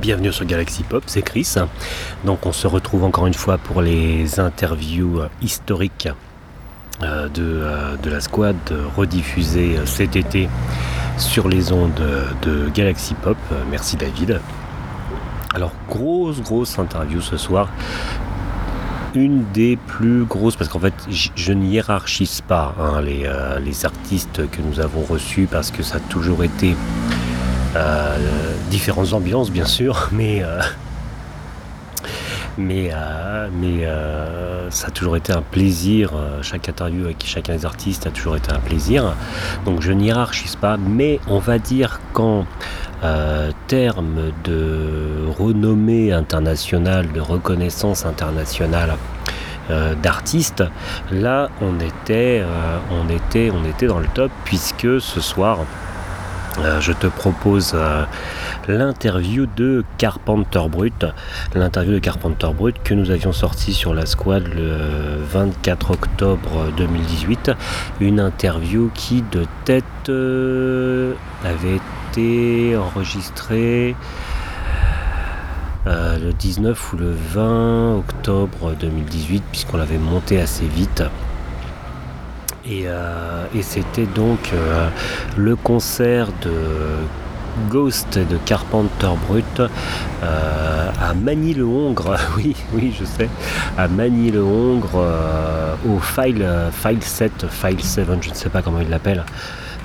[0.00, 1.54] Bienvenue sur Galaxy Pop, c'est Chris.
[2.24, 6.08] Donc on se retrouve encore une fois pour les interviews historiques
[7.02, 8.56] euh, de, euh, de, la squad
[8.96, 10.48] rediffusées cet été
[11.18, 12.02] sur les ondes
[12.42, 13.38] de Galaxy Pop.
[13.70, 14.40] Merci David.
[15.54, 17.68] Alors grosse grosse interview ce soir
[19.14, 24.50] une des plus grosses, parce qu'en fait, je ne hiérarchise pas hein, euh, les, artistes
[24.50, 26.74] que nous avons reçus, parce que ça a toujours été
[27.76, 28.16] euh,
[28.70, 30.60] différentes ambiances, bien sûr, mais, euh,
[32.56, 32.90] mais,
[33.60, 33.86] mais
[34.70, 36.12] ça a toujours été un plaisir.
[36.42, 39.14] chaque interview avec chacun des artistes a toujours été un plaisir.
[39.64, 42.46] Donc je ne hiérarchise pas, mais on va dire qu'en
[43.66, 48.96] termes de renommée internationale, de reconnaissance internationale
[49.70, 50.62] euh, d'artistes,
[51.10, 55.60] là on était, euh, on, était, on était dans le top puisque ce soir
[56.58, 57.76] euh, je te propose
[58.68, 61.06] l'interview de Carpenter Brut,
[61.54, 67.52] l'interview de Carpenter Brut que nous avions sorti sur la squad le 24 octobre 2018,
[68.00, 69.84] une interview qui de tête
[71.44, 71.80] avait
[72.12, 73.96] été enregistrée
[75.86, 81.02] euh, le 19 ou le 20 octobre 2018, puisqu'on l'avait monté assez vite.
[82.68, 84.88] Et, euh, c'était donc euh,
[85.36, 86.52] le concert de
[87.70, 89.62] Ghost de Carpenter Brut
[90.22, 93.28] à Manille-le-Hongre, oui, oui, je sais,
[93.78, 95.04] à Manille-le-Hongre,
[95.88, 99.24] au file, file 7, file 7, je ne sais pas comment il l'appelle.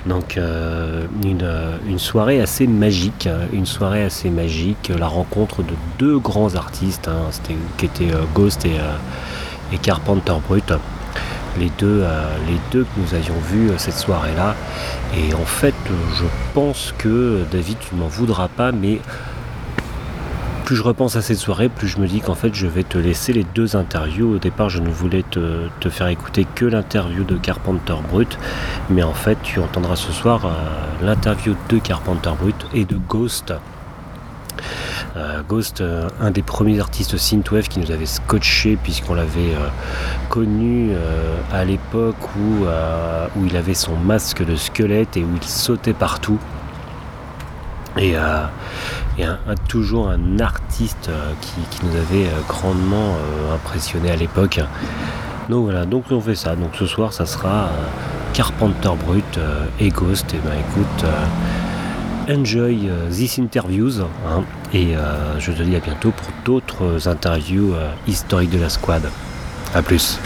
[0.06, 6.54] Donc euh, une, soirée assez magique, une soirée assez magique, la rencontre de deux grands
[6.54, 7.30] artistes, hein,
[7.76, 8.96] qui étaient euh, Ghost et, euh,
[9.72, 10.72] et, Carpenter Brut,
[11.58, 12.04] les deux,
[12.46, 14.54] les deux que nous avions vus cette soirée-là.
[15.16, 15.74] Et en fait,
[16.14, 19.00] je pense que David, tu m'en voudras pas, mais
[20.70, 22.96] plus je repense à cette soirée, plus je me dis qu'en fait je vais te
[22.96, 24.36] laisser les deux interviews.
[24.36, 28.38] Au départ je ne voulais te, faire écouter que l'interview de Carpenter Brut,
[28.88, 30.50] mais en fait tu entendras ce soir euh,
[31.04, 33.52] l'interview de Carpenter Brut et de Ghost.
[35.16, 39.54] Euh, Ghost, euh, un des premiers artistes synthwave qui nous avait scotché puisqu'on l'avait
[40.28, 40.92] connu
[41.52, 42.66] à l'époque où,
[43.44, 46.38] il avait son masque de squelette et où il sautait partout.
[47.98, 48.14] Et,
[49.68, 54.60] toujours un artiste euh, qui, nous avait euh, grandement euh, impressionné à l'époque.
[55.48, 56.56] Donc voilà, donc on fait ça.
[56.56, 57.70] Donc ce soir, ça sera
[58.32, 59.40] Carpenter Brut
[59.80, 60.32] et Ghost.
[60.34, 61.04] Et ben écoute,
[62.30, 64.00] enjoy these interviews.
[64.00, 64.44] Hein.
[64.72, 64.94] et
[65.38, 67.74] je te dis à bientôt pour d'autres interviews
[68.06, 69.02] historiques de la squad.
[69.74, 70.18] A plus.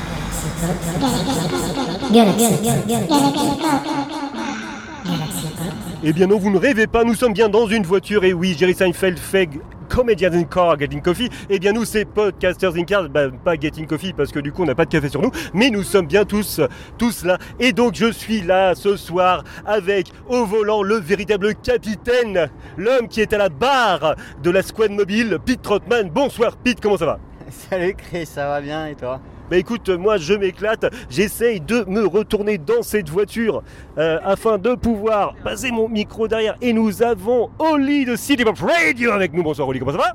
[6.06, 8.54] Eh bien non, vous ne rêvez pas, nous sommes bien dans une voiture, et oui,
[8.58, 9.48] Jerry Seinfeld fait
[9.94, 13.86] Comedians in Car Getting Coffee, eh bien nous c'est Podcasters in Car, bah, pas Getting
[13.86, 16.06] Coffee parce que du coup on n'a pas de café sur nous, mais nous sommes
[16.06, 16.60] bien tous,
[16.98, 22.50] tous là, et donc je suis là ce soir avec au volant le véritable capitaine,
[22.76, 26.10] l'homme qui est à la barre de la squad mobile, Pete Trotman.
[26.10, 27.20] Bonsoir Pete, comment ça va?
[27.70, 29.20] Salut Chris, ça va bien et toi?
[29.50, 33.62] Bah écoute, moi je m'éclate, j'essaye de me retourner dans cette voiture
[33.98, 36.56] euh, afin de pouvoir passer mon micro derrière.
[36.60, 39.42] Et nous avons Oli de City Pop Radio avec nous.
[39.42, 40.12] Bonsoir Oli, comment ça va?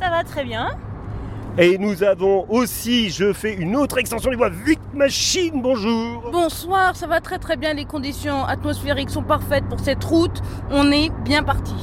[0.00, 0.70] Ça va très bien.
[1.58, 6.94] Et nous avons aussi, je fais une autre extension des voix, Vic Machine, bonjour Bonsoir,
[6.94, 10.40] ça va très très bien, les conditions atmosphériques sont parfaites pour cette route,
[10.70, 11.74] on est bien parti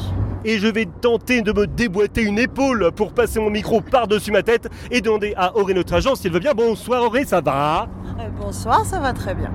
[0.46, 4.44] et je vais tenter de me déboîter une épaule pour passer mon micro par-dessus ma
[4.44, 6.54] tête et demander à Auré notre agent s'il veut bien.
[6.54, 7.90] Bonsoir Auré, ça va?
[8.20, 9.52] Euh, Bonsoir, ça va très bien.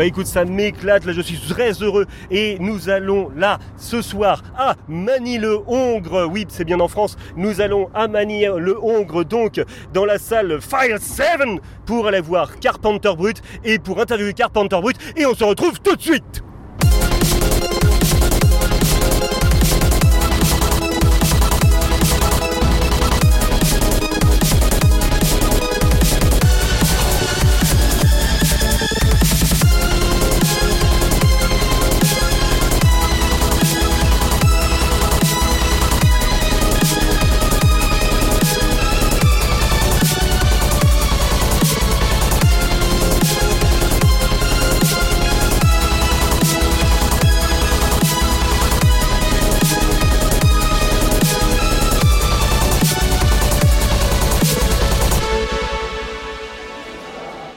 [0.00, 2.06] Bah écoute, ça m'éclate, là je suis très heureux.
[2.30, 6.26] Et nous allons là, ce soir, à Manille-le-Hongre.
[6.32, 7.18] Oui, c'est bien en France.
[7.36, 9.62] Nous allons à Manille-le-Hongre, donc
[9.92, 11.26] dans la salle File 7
[11.84, 14.96] pour aller voir Carpenter Brut et pour interviewer Carpenter Brut.
[15.18, 16.42] Et on se retrouve tout de suite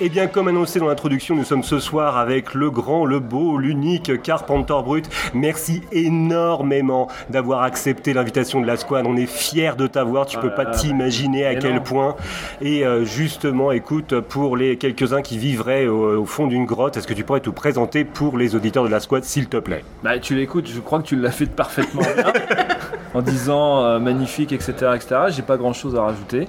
[0.03, 3.57] Et bien, comme annoncé dans l'introduction, nous sommes ce soir avec le grand, le beau,
[3.57, 5.09] l'unique Carpenter Brut.
[5.33, 9.05] Merci énormément d'avoir accepté l'invitation de la squad.
[9.07, 10.25] On est fiers de t'avoir.
[10.25, 11.81] Tu peux pas t'imaginer à mais quel non.
[11.83, 12.15] point.
[12.59, 17.07] Et euh, justement, écoute, pour les quelques-uns qui vivraient au, au fond d'une grotte, est-ce
[17.07, 19.85] que tu pourrais te présenter pour les auditeurs de la squad, s'il te plaît?
[20.03, 22.25] Bah, tu l'écoutes, je crois que tu l'as fait parfaitement bien.
[23.13, 24.73] en disant euh, magnifique, etc.
[24.95, 25.15] etc.
[25.29, 26.47] J'ai pas grand chose à rajouter.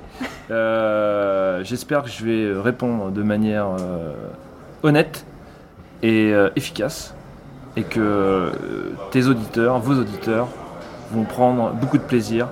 [0.51, 4.13] Euh, J'espère que je vais répondre de manière euh,
[4.83, 5.25] honnête
[6.03, 7.15] et efficace.
[7.77, 8.53] Et que
[9.11, 10.49] tes auditeurs, vos auditeurs,
[11.11, 12.49] vont prendre beaucoup de plaisir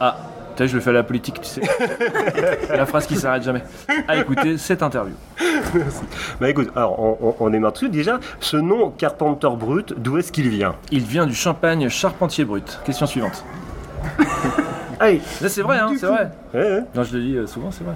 [0.00, 0.16] à.
[0.56, 1.60] Tu sais, je le fais à la politique, tu sais.
[2.74, 3.62] la phrase qui s'arrête jamais.
[4.08, 5.14] À écouter cette interview.
[6.40, 7.92] Bah écoute, alors on, on, on démarre tout de suite.
[7.92, 10.74] Déjà, ce nom Carpenter Brut, d'où est-ce qu'il vient?
[10.90, 12.80] Il vient du champagne charpentier brut.
[12.84, 13.44] Question suivante.
[15.00, 16.30] Allez, Là, c'est vrai, hein, c'est vrai.
[16.54, 16.82] Ouais, ouais.
[16.94, 17.94] Non, je le dis euh, souvent, c'est vrai.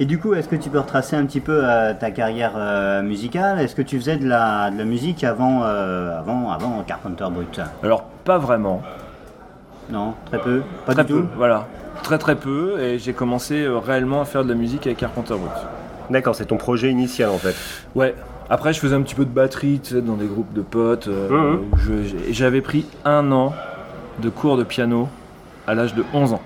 [0.00, 3.02] et du coup, est-ce que tu peux retracer un petit peu euh, ta carrière euh,
[3.02, 3.60] musicale?
[3.60, 7.60] Est-ce que tu faisais de la, de la musique avant, euh, avant, avant Carpenter Brut?
[7.84, 8.82] Alors, pas vraiment.
[9.92, 11.66] Non, très peu Pas très du peu, tout voilà.
[12.02, 12.80] Très très peu.
[12.80, 15.50] Et j'ai commencé euh, réellement à faire de la musique avec Carpenter Brut.
[16.10, 17.54] D'accord, c'est ton projet initial en fait.
[17.94, 18.14] Ouais.
[18.48, 21.06] Après, je faisais un petit peu de batterie, tu sais, dans des groupes de potes.
[21.08, 21.60] euh, Mhm.
[21.72, 23.52] où je- j'ai- J'avais pris un an
[24.20, 25.08] de cours de piano
[25.68, 26.42] à l'âge de 11 ans.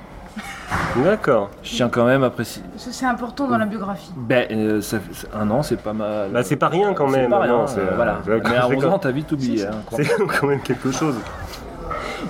[1.03, 1.51] D'accord.
[1.63, 2.65] Je tiens quand même à préciser.
[2.77, 4.13] Ça, C'est important dans la biographie.
[4.17, 6.31] Ben, euh, ça fait- c'est- un an, c'est pas mal.
[6.33, 7.31] Bah c'est pas rien quand C'est même.
[7.31, 8.19] pas rien, non, euh, c'est, voilà.
[8.25, 9.67] c'est- Mais à c'est 11 quand- ans, t'as vite oublié.
[9.67, 9.71] hein.
[9.93, 10.05] C'est
[10.41, 11.15] quand même quelque chose.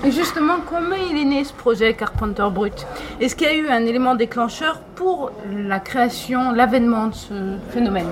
[0.05, 2.87] Et justement, comment il est né ce projet Carpenter Brut?
[3.21, 7.35] Est-ce qu'il y a eu un élément déclencheur pour la création, l'avènement de ce
[7.71, 8.09] phénomène?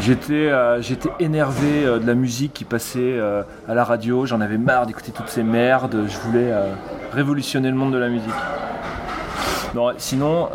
[0.00, 0.80] J'étais euh,
[1.20, 4.26] énervé euh, de la musique qui passait euh, à la radio.
[4.26, 6.04] J'en avais marre d'écouter toutes ces merdes.
[6.08, 6.72] Je voulais euh,
[7.12, 8.30] révolutionner le monde de la musique.
[9.74, 10.48] Non, sinon,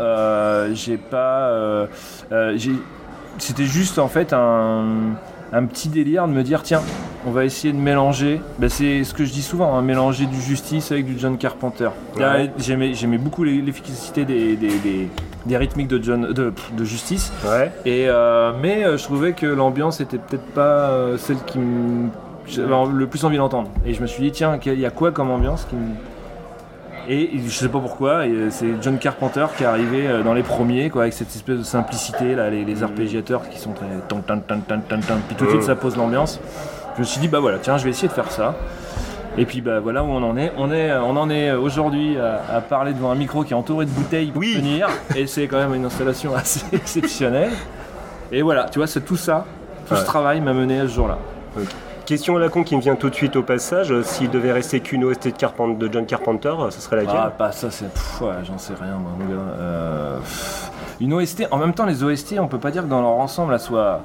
[0.73, 1.51] j'ai pas.
[3.37, 4.85] C'était juste en fait un,
[5.53, 6.81] un petit délire de me dire tiens,
[7.27, 8.39] on va essayer de mélanger.
[8.59, 11.89] Ben, c'est ce que je dis souvent, hein, mélanger du Justice avec du John Carpenter.
[12.17, 12.51] Ouais.
[12.57, 15.09] J'aimais beaucoup l'e- l'efficacité des, des, des-
[15.45, 17.31] des rythmiques de, John, de, de Justice.
[17.45, 17.71] Ouais.
[17.85, 22.09] Et euh, mais euh, je trouvais que l'ambiance était peut-être pas euh, celle qui me
[22.91, 23.69] le plus envie d'entendre.
[23.85, 25.95] Et je me suis dit tiens, il y a quoi comme ambiance qui me-
[27.07, 30.43] Et je sais pas pourquoi, euh, c'est John Carpenter qui est arrivé euh, dans les
[30.43, 34.21] premiers, quoi, avec cette espèce de simplicité, là, les, les arpégiateurs qui sont très tan
[34.21, 36.39] tan tan tan tan tan, puis tout de suite ça pose l'ambiance.
[36.95, 38.55] Je me suis dit bah voilà, tiens, je vais essayer de faire ça.
[39.37, 40.51] Et puis bah voilà où on en est.
[40.57, 43.85] On, est, on en est aujourd'hui à, à parler devant un micro qui est entouré
[43.85, 44.55] de bouteilles pour Oui.
[44.55, 44.87] tenir.
[45.15, 47.51] Et c'est quand même une installation assez exceptionnelle.
[48.31, 49.45] Et voilà, tu vois, c'est tout ça,
[49.87, 49.99] tout Ouais.
[49.99, 51.17] ce travail m'a mené à ce jour-là.
[52.09, 53.91] Question à la con qui me vient tout de suite au passage.
[53.91, 57.51] euh, S'il devait rester qu'une OST de, John Carpenter, euh, ce serait laquelle Ah, pas
[57.51, 57.85] ça, c'est.
[57.93, 59.41] pff, ouais, j'en sais rien, moi, mon gars.
[59.59, 60.71] Euh, pff,
[61.01, 63.53] une OST, en même temps, les OST, on peut pas dire que dans leur ensemble,
[63.53, 64.01] elles soient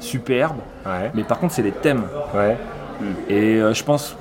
[0.00, 0.60] superbes.
[0.86, 1.10] Ouais.
[1.12, 2.04] Mais par contre, c'est les thèmes.
[2.34, 2.56] Ouais.
[3.28, 4.16] Et euh, je pense.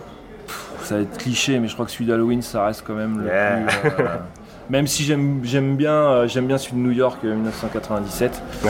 [0.47, 3.21] pff, ça va être cliché, mais je crois que celui d'Halloween, ça reste quand même
[3.21, 3.59] le Yeah.
[3.65, 3.89] plus.
[3.91, 4.07] euh,
[4.69, 8.41] même si j'aime j'aime bien, euh, j'aime bien celui de New York euh, 1997.
[8.65, 8.69] Ouais.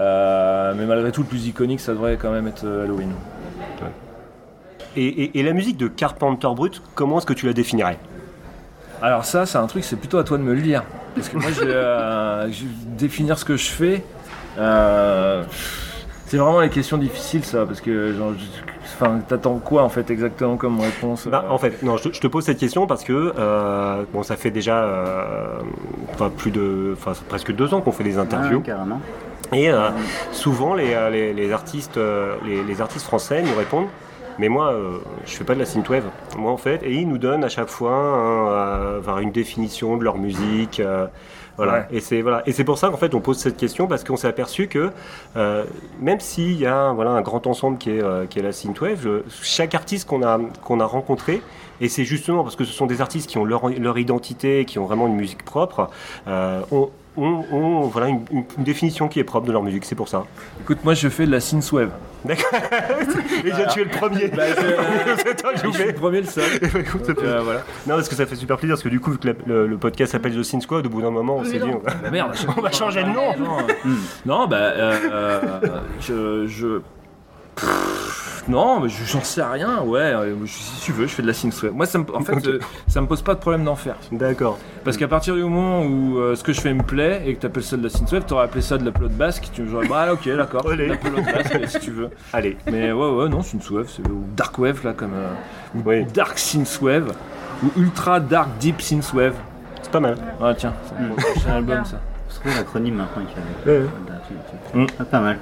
[0.00, 3.12] Euh, mais malgré tout, le plus iconique, ça devrait quand même être euh, Halloween.
[4.96, 7.98] Et, et- et la musique de Carpenter Brut, comment est-ce que tu la définirais?
[9.00, 10.84] Alors ça, c'est un truc, c'est plutôt à toi de me le dire.
[11.14, 12.64] Parce que moi, je vais, euh, je
[12.98, 14.02] définir ce que je fais.
[14.58, 15.44] euh,
[16.26, 18.72] c'est vraiment les questions difficiles, ça, parce que genre, je-
[19.02, 22.14] enfin, t'attends quoi en fait exactement comme réponse Bah, euh, en fait, non, je, te-
[22.14, 25.58] je te pose cette question parce que euh, bon, ça fait déjà euh,
[26.38, 28.60] plus de, enfin, presque deux ans qu'on fait des interviews.
[28.62, 29.00] Ah, carrément.
[29.52, 29.88] Et euh,
[30.32, 31.98] souvent, les, les, les artistes,
[32.46, 33.88] les, les artistes français nous répondent
[34.38, 36.04] Mais moi, euh, je fais pas de la synthwave.
[36.38, 38.48] Moi, en fait, et ils nous donnent à chaque fois un,
[39.06, 40.80] euh, une définition de leur musique.
[40.80, 41.06] euh,
[41.58, 41.72] voilà.
[41.72, 41.86] Ouais.
[41.92, 42.42] Et c'est voilà.
[42.46, 44.90] Et c'est pour ça qu'en fait, on pose cette question parce qu'on s'est aperçu que
[45.36, 45.64] euh,
[46.00, 49.74] même s'il y a voilà un grand ensemble qui est, qui est la synthwave, chaque
[49.74, 51.42] artiste qu'on a qu'on a rencontré
[51.82, 54.78] et c'est justement parce que ce sont des artistes qui ont leur, leur identité, qui
[54.78, 55.90] ont vraiment une musique propre,
[56.26, 59.84] euh, ont, ont- ont, voilà, une, une- une définition qui est propre de leur musique.
[59.84, 60.24] C'est pour ça.
[60.62, 61.90] Écoute, moi, je fais de la synthwave.
[62.24, 62.50] D'accord.
[63.44, 64.28] Et j'ai tué le premier.
[64.28, 65.92] Bah, je- C'est toi que je suis le fais.
[65.92, 66.44] premier, le seul.
[66.62, 67.60] Écoute, ça Donc, fait- euh, voilà.
[67.86, 69.66] Non, parce que ça fait super plaisir, parce que du coup, vu que la- le,
[69.66, 71.64] le podcast s'appelle The Sin Squad, au bout d'un moment, on s'est dit.
[71.64, 73.36] on va- Bah merde, On va changer de nom.
[73.38, 73.56] Non,
[74.26, 75.40] non bah, euh, euh,
[76.00, 76.80] je, je-
[77.56, 80.00] Pff, Non, mais je- j'en sais rien, ouais.
[80.00, 81.72] euh, Si tu veux, je fais de la synthwave.
[81.72, 82.46] Moi, ça me, en fait, Ok.
[82.48, 83.94] euh, ça me pose pas de problème d'en faire.
[84.10, 84.58] D'accord.
[84.84, 87.40] Parce qu'à partir du moment où euh, ce que je fais me plaît et que
[87.40, 89.86] tu appelles ça de la synthwave, t'aurais appelé ça de l'upload basque, tu me dirais,
[89.86, 90.88] bah ok, d'accord, Allez.
[90.88, 92.10] l'upload basque, si tu veux.
[92.32, 92.56] Allez.
[92.66, 95.12] Mais ouais, ouais, non, synthwave, c'est ou dark wave là, comme.
[95.14, 95.28] euh,
[95.76, 96.04] ou Oui.
[96.06, 97.12] dark synthwave,
[97.62, 99.34] ou ultra dark deep synthwave.
[99.82, 100.16] C'est pas mal.
[100.40, 102.00] Ah tiens, c'est mon prochain album ça.
[102.28, 103.82] trouver l'acronyme maintenant qu'il y avait.
[103.84, 103.86] Ouais.
[104.72, 104.86] Tu- Mm.
[104.98, 105.38] Ah, pas mal.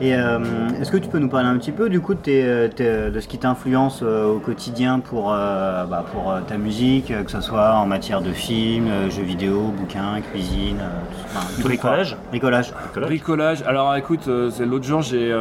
[0.00, 0.38] Et euh,
[0.80, 3.20] est-ce que tu peux nous parler un petit peu du coup de, tes- tes- de
[3.20, 7.74] ce qui t'influence euh, au quotidien pour, euh, bah, pour ta musique, que ce soit
[7.74, 12.16] en matière de films, jeux vidéo, bouquins, cuisine, tout, enfin, Bricolage.
[12.30, 12.72] Bricolage.
[12.96, 13.62] Bricolage.
[13.66, 15.34] Alors écoute, c'est l'autre jour j'ai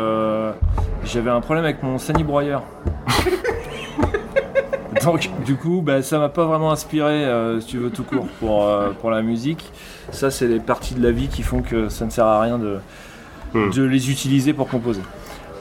[1.05, 2.63] j'avais un problème avec mon Sani broyeur.
[5.03, 8.27] Donc du coup, bah, ça m'a pas vraiment inspiré, euh, si tu veux tout court,
[8.39, 9.71] pour, euh, pour la musique.
[10.11, 12.57] Ça, c'est les parties de la vie qui font que ça ne sert à rien
[12.57, 12.77] de,
[13.53, 13.69] Hmm.
[13.69, 15.01] de les utiliser pour composer.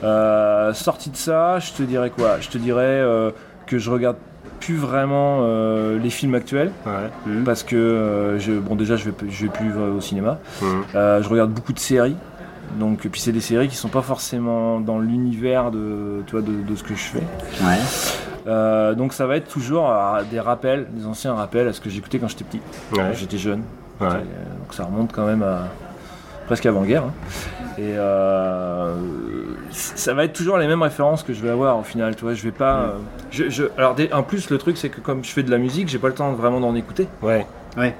[0.04, 2.40] Euh, sorti de ça, je te dirais quoi?
[2.40, 3.30] Je te dirais euh,
[3.66, 4.16] que je regarde
[4.60, 7.32] plus vraiment euh, les films actuels Ouais.
[7.44, 10.38] parce que euh, je, bon déjà je vais, je vais plus au cinéma.
[10.94, 12.16] Euh, je regarde beaucoup de séries.
[12.78, 16.52] Donc, puis c'est des séries qui sont pas forcément dans l'univers de, tu vois, de,
[16.66, 17.22] de ce que je fais.
[17.62, 17.76] Ouais.
[18.46, 21.90] Euh, donc ça va être toujours euh, des rappels, des anciens rappels à ce que
[21.90, 22.60] j'écoutais quand j'étais petit.
[22.92, 23.10] Ouais.
[23.14, 23.62] J'étais jeune.
[24.00, 24.06] Ouais.
[24.08, 24.12] Euh,
[24.60, 25.68] Donc ça remonte quand même à
[26.46, 27.04] presque avant-guerre.
[27.04, 27.12] hein.
[27.78, 28.94] Et euh,
[29.70, 32.14] ça va être toujours les mêmes références que je vais avoir au final.
[32.16, 32.80] Tu vois, je vais pas.
[32.82, 32.88] euh,
[33.30, 35.58] je, je- alors des- en plus le truc c'est que comme je fais de la
[35.58, 37.08] musique, j'ai pas le temps vraiment d'en écouter.
[37.22, 37.46] Ouais.
[37.76, 37.94] Ouais.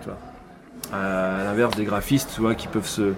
[0.93, 3.13] Euh, à l'inverse des graphistes, tu vois, qui peuvent se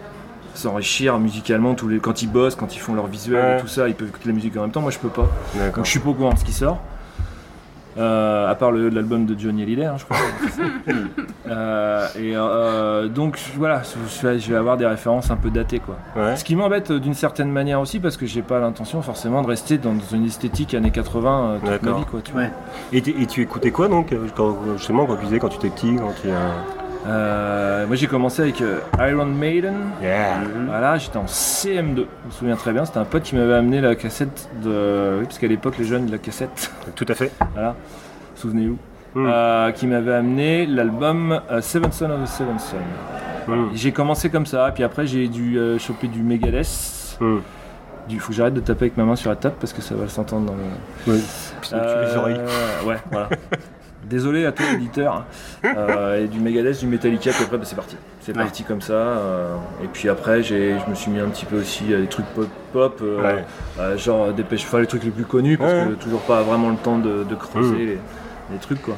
[0.54, 3.58] s'enrichir musicalement tous les quand ils bossent, quand ils font leur visuel Ouais.
[3.58, 4.80] et tout ça, ils peuvent écouter la musique en même temps.
[4.82, 5.28] Moi, je peux pas.
[5.74, 6.80] Donc, je suis pas au courant de ce qui sort.
[7.96, 10.16] Euh, à part l'album de Johnny Hallyday, hein, je crois.
[11.46, 13.82] Euh, et euh, donc voilà,
[14.16, 15.96] je vais, avoir des références un peu datées, quoi.
[16.16, 16.36] Ouais.
[16.36, 19.76] Ce qui m'embête d'une certaine manière aussi, parce que j'ai pas l'intention forcément de rester
[19.76, 22.20] dans une esthétique années 80 euh, toute ma vie, quoi.
[22.24, 22.40] Tu vois.
[22.42, 22.50] Ouais.
[22.94, 25.68] Et, tu- et tu écoutais quoi donc quand, Justement, quand tu disais quand tu étais
[25.68, 26.28] petit, quand tu.
[27.06, 29.74] Euh, moi, j'ai commencé avec euh, Iron Maiden.
[30.02, 30.38] Yeah.
[30.66, 33.80] Voilà, j'étais en CM2, je me souviens très bien, c'était un pote qui m'avait amené
[33.80, 35.16] la cassette de...
[35.18, 37.32] Oui, parce qu'à l'époque, les jeunes, la cassette, Tout à fait.
[37.52, 37.74] voilà,
[38.34, 38.78] souvenez-vous,
[39.14, 39.28] Mm.
[39.30, 43.52] Euh, qui m'avait amené l'album Seven Son of the Seven Son.
[43.52, 43.70] Mm.
[43.72, 47.16] J'ai commencé comme ça, puis après j'ai dû choper du Megadeth.
[47.20, 47.36] Mm.
[48.08, 49.94] Du, faut que j'arrête de taper avec ma main sur la table parce que ça
[49.94, 50.56] va s'entendre dans
[51.06, 51.14] le...
[51.14, 52.40] Les oreilles.
[52.84, 53.28] Ouais, voilà.
[54.08, 55.24] Désolé à toi l'éditeur.
[55.64, 57.96] Euh, et du Megadeth, du Metallica, puis après bah, c'est parti.
[58.20, 58.42] C'est Ouais.
[58.42, 58.92] parti comme ça.
[58.92, 62.06] euh, et puis après j'ai, je me suis mis un petit peu aussi à des
[62.06, 63.44] trucs pop, pop euh, Ouais.
[63.80, 65.86] euh, genre Dépêche, enfin les trucs les plus connus parce Ouais.
[65.88, 67.78] que toujours pas vraiment le temps de, de creuser Mm.
[67.78, 67.98] les,
[68.52, 68.96] les trucs quoi.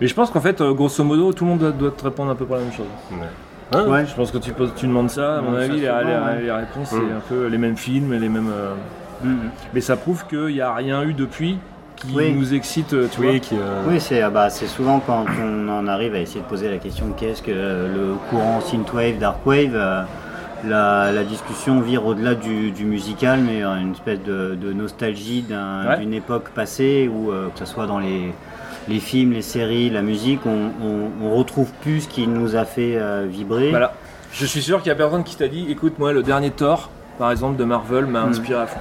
[0.00, 2.34] Mais je pense qu'en fait, grosso modo, tout le monde doit, doit te répondre à
[2.36, 2.86] peu près la même chose.
[3.72, 4.06] Ah, Ouais.
[4.06, 5.90] Je pense que tu, poses, tu demandes ça, à mon avis, les,
[6.38, 6.96] les- les réponses, Mm.
[7.08, 8.50] c'est un peu les mêmes films, les mêmes.
[8.52, 8.74] euh,
[9.22, 9.50] Mhm.
[9.72, 11.58] Mais ça prouve qu'il n'y a rien eu depuis
[12.08, 12.32] qui Oui.
[12.32, 13.26] nous excite, euh, vois.
[13.32, 16.40] Oui, qui, euh, Oui, c'est euh, bah, c'est souvent quand on en arrive à essayer
[16.40, 20.02] de poser la question qu'est-ce que le courant synthwave, darkwave, euh,
[20.66, 25.98] la, la discussion vire au-delà du, du musical, mais une espèce de, de nostalgie Ouais.
[25.98, 28.32] d'une époque passée où, euh, que ce soit dans les,
[28.88, 33.26] les films, les séries, la musique, on, retrouve plus ce qui nous a fait euh,
[33.28, 33.70] vibrer.
[33.70, 33.92] Voilà.
[34.32, 36.88] Je suis sûr qu'il n'y a personne qui t'a dit écoute, moi, le dernier Thor,
[37.18, 38.28] par exemple, de Marvel, m'a Mm.
[38.30, 38.78] inspiré à fond.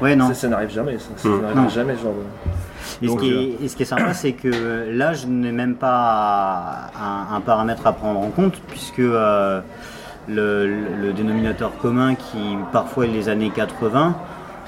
[0.00, 0.28] Ouais, non.
[0.28, 0.98] Ça, ça n'arrive jamais.
[0.98, 3.86] Ça, ça n'arrive jamais, ce genre de- Et ce, qui est, et ce qui est
[3.86, 8.98] sympa, c'est que l'âge n'est même pas un, un paramètre à prendre en compte, puisque
[9.00, 9.60] euh,
[10.28, 10.66] le,
[11.00, 14.16] le dénominateur commun qui parfois est les années 80,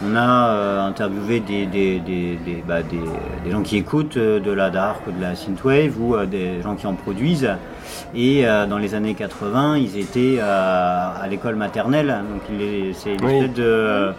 [0.04, 2.99] on a euh, interviewé des, des, des, des- bah, des-
[3.45, 6.61] des gens qui écoutent euh, de la dark ou de la synthwave ou euh, des
[6.62, 7.49] gens qui en produisent.
[8.14, 12.09] Et euh, dans les années 80, ils étaient euh, à l'école maternelle.
[12.33, 13.49] Donc il est- c'est une Oui.
[13.49, 14.12] de.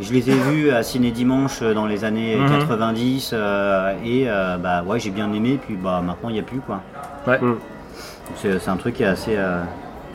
[0.00, 2.58] Je les ai vus à Ciné Dimanche euh, dans les années Mhm.
[2.58, 6.42] 90 euh, et euh, bah ouais j'ai bien aimé puis bah maintenant il n'y a
[6.42, 6.80] plus quoi.
[7.26, 7.38] Ouais.
[7.40, 7.56] Mm.
[8.36, 9.60] C'est c'est un truc qui est assez euh,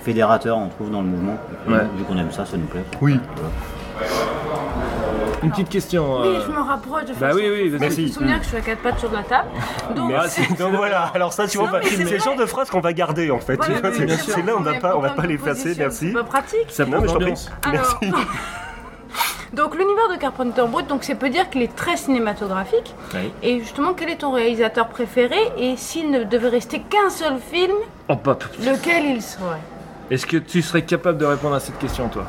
[0.01, 1.38] fédérateur on trouve dans le mouvement.
[1.67, 1.86] Ouais.
[1.98, 2.83] Vu qu'on aime ça, ça nous plaît.
[3.01, 3.19] Oui.
[5.41, 6.19] Une petite question.
[6.21, 7.50] Oui, euh, je me rapproche de Bah oui, ça.
[7.53, 8.09] oui, se Merci.
[8.09, 9.48] souvenir que je suis à quatre pattes sur de la table.
[9.95, 10.41] Donc, Merci.
[10.55, 13.39] Donc voilà, alors ça tu vois, c'est le genre de phrase qu'on va garder en
[13.39, 13.55] fait.
[13.55, 14.45] Voilà, c'est bien c'est sûr.
[14.45, 16.07] là on va pas, on va pas l'effacer, merci.
[16.07, 16.65] C'est pas pratique.
[16.67, 17.50] Ça je ambiance.
[17.63, 18.00] Alors,
[19.53, 22.94] donc l'univers de Carpenter Brut, donc c'est peut dire qu'il est très cinématographique.
[23.13, 23.32] Oui.
[23.44, 25.38] Et justement, quel est ton réalisateur préféré?
[25.58, 27.75] Et s'il ne devait rester qu'un seul film,
[28.08, 28.44] Oh, pop.
[28.60, 29.60] lequel il serait?
[30.12, 32.25] Est-ce que tu serais capable de répondre à cette question, toi?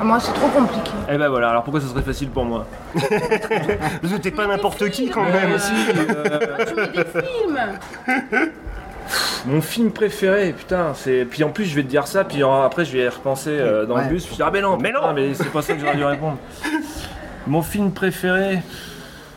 [0.00, 0.90] Ah, Moi, c'est trop compliqué.
[1.10, 2.66] Eh ben voilà, alors pourquoi ça serait facile pour moi?
[2.94, 5.52] Parce que t'es pas n'importe qui quand même.
[5.52, 7.60] aussi, euh, Tu mets des films?
[9.46, 11.24] Mon film préféré, putain, c'est.
[11.24, 13.86] Puis en plus, je vais te dire ça, puis après, je vais y repenser euh,
[13.86, 14.04] dans Ouais.
[14.04, 14.26] le bus.
[14.26, 15.12] Je me dis, ah, mais non, Mais non.
[15.14, 16.38] mais c'est pas ça que j'aurais dû répondre.
[17.46, 18.60] Mon film préféré.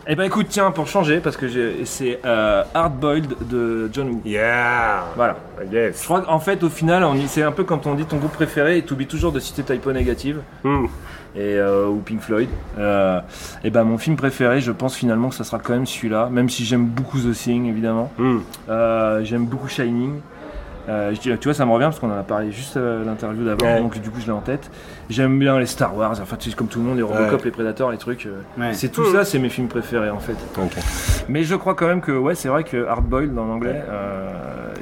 [0.07, 1.47] Eh ben écoute, tiens, pour changer, parce que
[1.83, 4.21] c'est euh, Hard Boiled de John Woo.
[4.23, 5.03] Yeah.
[5.15, 5.37] Voilà.
[5.71, 6.03] Je Yes.
[6.03, 8.81] crois qu'en fait, au final, c'est un peu quand on dit ton groupe préféré et
[8.83, 10.85] t'oublies toujours de citer Typo Negative Mm.
[11.35, 12.49] et, euh, ou Pink Floyd.
[12.77, 13.19] Euh,
[13.63, 16.49] et ben mon film préféré, je pense finalement que ça sera quand même celui-là, même
[16.49, 18.11] si j'aime beaucoup The Thing évidemment.
[18.19, 18.37] Mm.
[18.69, 20.19] Euh, j'aime beaucoup Shining.
[20.87, 23.65] Euh, tu vois, ça me revient parce qu'on en a parlé juste à l'interview d'avant,
[23.65, 23.79] Ouais.
[23.81, 24.69] donc du coup je l'ai en tête.
[25.09, 27.45] J'aime bien les Star Wars, enfin tu sais, comme tout le monde, les Robocop, Ouais.
[27.45, 28.25] les Predators, les trucs.
[28.27, 28.73] euh, Ouais.
[28.73, 30.35] C'est tout ça, c'est mes films préférés en fait.
[31.27, 34.29] Mais je crois quand même que, ouais, c'est vrai que Hard Boiled en anglais, euh,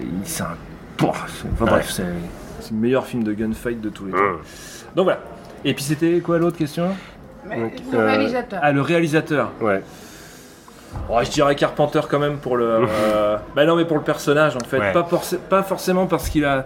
[0.01, 0.55] il- c'est un.
[0.98, 1.72] Pouah, c'est- Enfin Ouais.
[1.72, 2.03] bref, c'est
[2.60, 4.17] c'est le meilleur film de gunfight de tous les temps.
[4.19, 4.38] Hum.
[4.95, 5.19] Donc voilà.
[5.65, 6.88] Et puis c'était quoi l'autre question?
[7.50, 8.60] Mais Donc, le euh, réalisateur.
[8.62, 9.51] Ah, le réalisateur.
[9.62, 9.81] Ouais.
[11.10, 12.66] Oh, je dirais Carpenter quand même pour le.
[12.90, 14.80] euh, bah non, mais pour le personnage en fait.
[14.80, 14.92] Ouais.
[14.94, 16.66] Pas, forc- pas forcément parce qu'il a.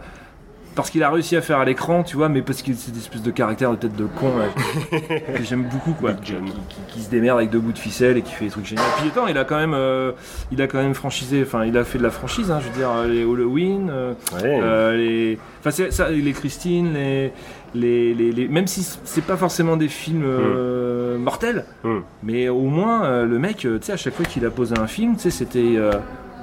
[0.76, 2.96] Parce qu'il a réussi à faire à l'écran, tu vois, mais parce qu'il a cette
[2.96, 4.46] espèce de caractère de tête de con là,
[5.36, 6.12] que j'aime beaucoup, quoi.
[6.12, 6.46] Big Qui, John.
[6.46, 8.84] qui- qui se démerde avec deux bouts de ficelle et qui fait des trucs géniaux.
[9.00, 10.12] Puis attends, il a quand même, euh,
[10.52, 12.78] il a quand même franchisé, enfin, il a fait de la franchise, hein, je veux
[12.78, 14.60] dire, les Halloween, euh, Ouais.
[14.62, 17.34] euh, les, enfin, c'est- ça, les Christine, les,
[17.76, 22.04] les, les- les- même si c'est pas forcément des films euh, mortels, Hum.
[22.24, 24.78] mais au moins euh, le mec, euh, tu sais, à chaque fois qu'il a posé
[24.78, 25.92] un film, tu sais, c'était, euh,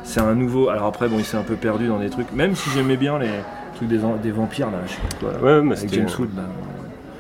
[0.02, 0.68] c'est un nouveau.
[0.68, 3.18] Alors après, bon, il s'est un peu perdu dans des trucs, même si j'aimais bien
[3.18, 3.28] les
[3.76, 5.32] trucs des, des vampires là, je sais pas quoi.
[5.32, 6.42] là, Ouais, mais avec c'était- James Wood là.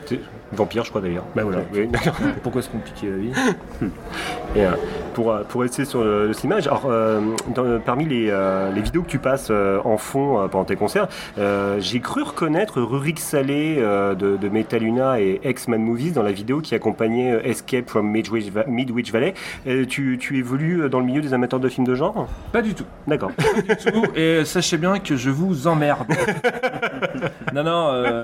[0.06, 0.20] C'est-
[0.52, 1.24] Vampire, je crois d'ailleurs.
[1.34, 1.62] Bah voilà.
[1.72, 2.14] Oui, d'accord.
[2.44, 3.32] Pourquoi se compliquer la vie?
[4.54, 4.60] Et,
[5.14, 7.20] pour, euh, pour rester sur le, cinéma, alors, euh,
[7.54, 9.50] dans- parmi les, euh, les vidéos que tu passes
[9.84, 11.08] en fond pendant tes concerts,
[11.78, 16.74] j'ai cru reconnaître Rurik Salé de, de Metaluna et X-Man Movies dans la vidéo qui
[16.74, 19.34] accompagnait Escape from Midwich, Va- Midwich Valley.
[19.88, 22.26] Tu, tu évolues dans le milieu des amateurs de films de genre?
[22.52, 22.84] Pas du tout.
[23.06, 23.30] D'accord.
[23.36, 26.06] tout, et sachez bien que je vous emmerde.
[27.54, 28.22] non, non, euh,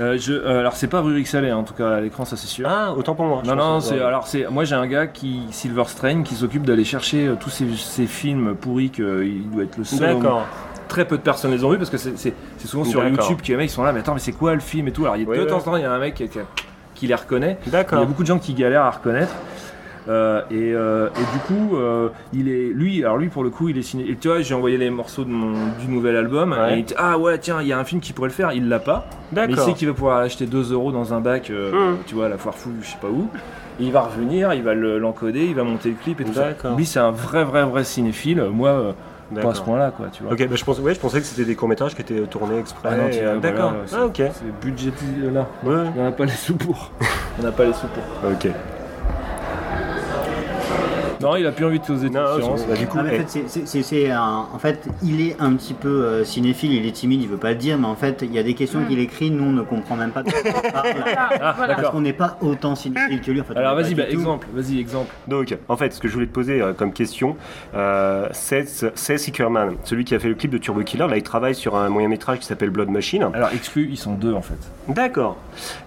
[0.00, 2.36] euh, je, euh, alors c'est pas Rurik Salé, hein, en tout cas à l'écran, ça
[2.36, 2.66] c'est sûr.
[2.68, 3.42] Ah, autant pour moi.
[3.44, 4.00] Non, non, Ouais.
[4.00, 7.50] alors c'est, moi j'ai un gars qui, Silver Strain, qui s'occupe d'aller chercher euh, tous
[7.50, 10.14] ces, ces films pourris qu'il doit être le seul.
[10.16, 10.46] D'accord.
[10.88, 12.34] Très peu de personnes les ont vus parce que c'est,
[12.66, 13.06] souvent sur.
[13.06, 15.04] YouTube que les mecs sont là, mais attends, mais c'est quoi le film et tout?
[15.04, 16.28] Alors il y a Ouais, de temps en temps, il y a un mec qui,
[16.28, 16.38] qui-
[16.94, 17.58] qui les reconnaît.
[17.66, 19.32] Il y a beaucoup de gens qui galèrent à reconnaître.
[20.08, 23.04] Euh, et, euh, et du coup, euh, il est lui.
[23.04, 24.10] Alors lui, pour le coup, il est signé.
[24.10, 26.52] Et tu vois, j'ai envoyé les morceaux de mon, du nouvel album.
[26.52, 26.74] Ouais.
[26.74, 28.52] Et il dit, ah ouais, tiens, il y a un film qui pourrait le faire.
[28.52, 29.06] Il l'a pas.
[29.32, 31.98] Mais il sait qu'il va pouvoir acheter 2 euros dans un bac, euh, Hum.
[32.06, 33.28] tu vois, à la foire fou, je sais pas où.
[33.78, 36.34] Et il va revenir, il va le- l'encoder, il va monter le clip et tout
[36.34, 36.48] ça.
[36.76, 38.42] Lui, c'est un vrai, vrai, vrai cinéphile.
[38.52, 38.92] Moi, euh,
[39.40, 40.32] pas à ce point-là, quoi, tu vois.
[40.32, 42.88] Ok, bah, je, pense, ouais, je pensais que c'était des courts-métrages qui étaient tournés exprès.
[42.92, 43.72] Ah non, tu euh, D'accord.
[43.88, 44.16] voilà, ah, ok.
[44.16, 45.46] C'est budgété là.
[45.62, 45.84] Ouais.
[45.96, 46.90] On n'a pas les sous pour.
[47.38, 48.30] On n'a pas les sous pour.
[48.30, 48.48] Ok.
[51.20, 53.18] Non, il a plus envie de causer de c'est- bah, du coup, Ah, en eh,
[53.18, 56.72] fait, c'est- c'est- c'est- c'est un- en fait, il est un petit peu euh, cinéphile,
[56.72, 58.54] il est timide, il veut pas le dire, mais en fait, il y a des
[58.54, 60.22] questions qu'il écrit, nous on ne comprend même pas
[60.74, 61.74] Ah, voilà.
[61.74, 63.40] parce qu'on n'est pas autant cinéphile que lui.
[63.40, 65.14] En fait, Alors vas-y, bah, exemple, vas-y, exemple.
[65.28, 67.36] Donc, en fait, ce que je voulais te poser euh, comme question,
[67.74, 71.22] euh, Seth, Seth Sickerman, celui qui a fait le clip de Turbo Killer, là, il
[71.22, 73.28] travaille sur un moyen métrage qui s'appelle Blood Machine.
[73.34, 74.58] Alors exclu, ils sont deux en fait.
[74.88, 75.36] D'accord.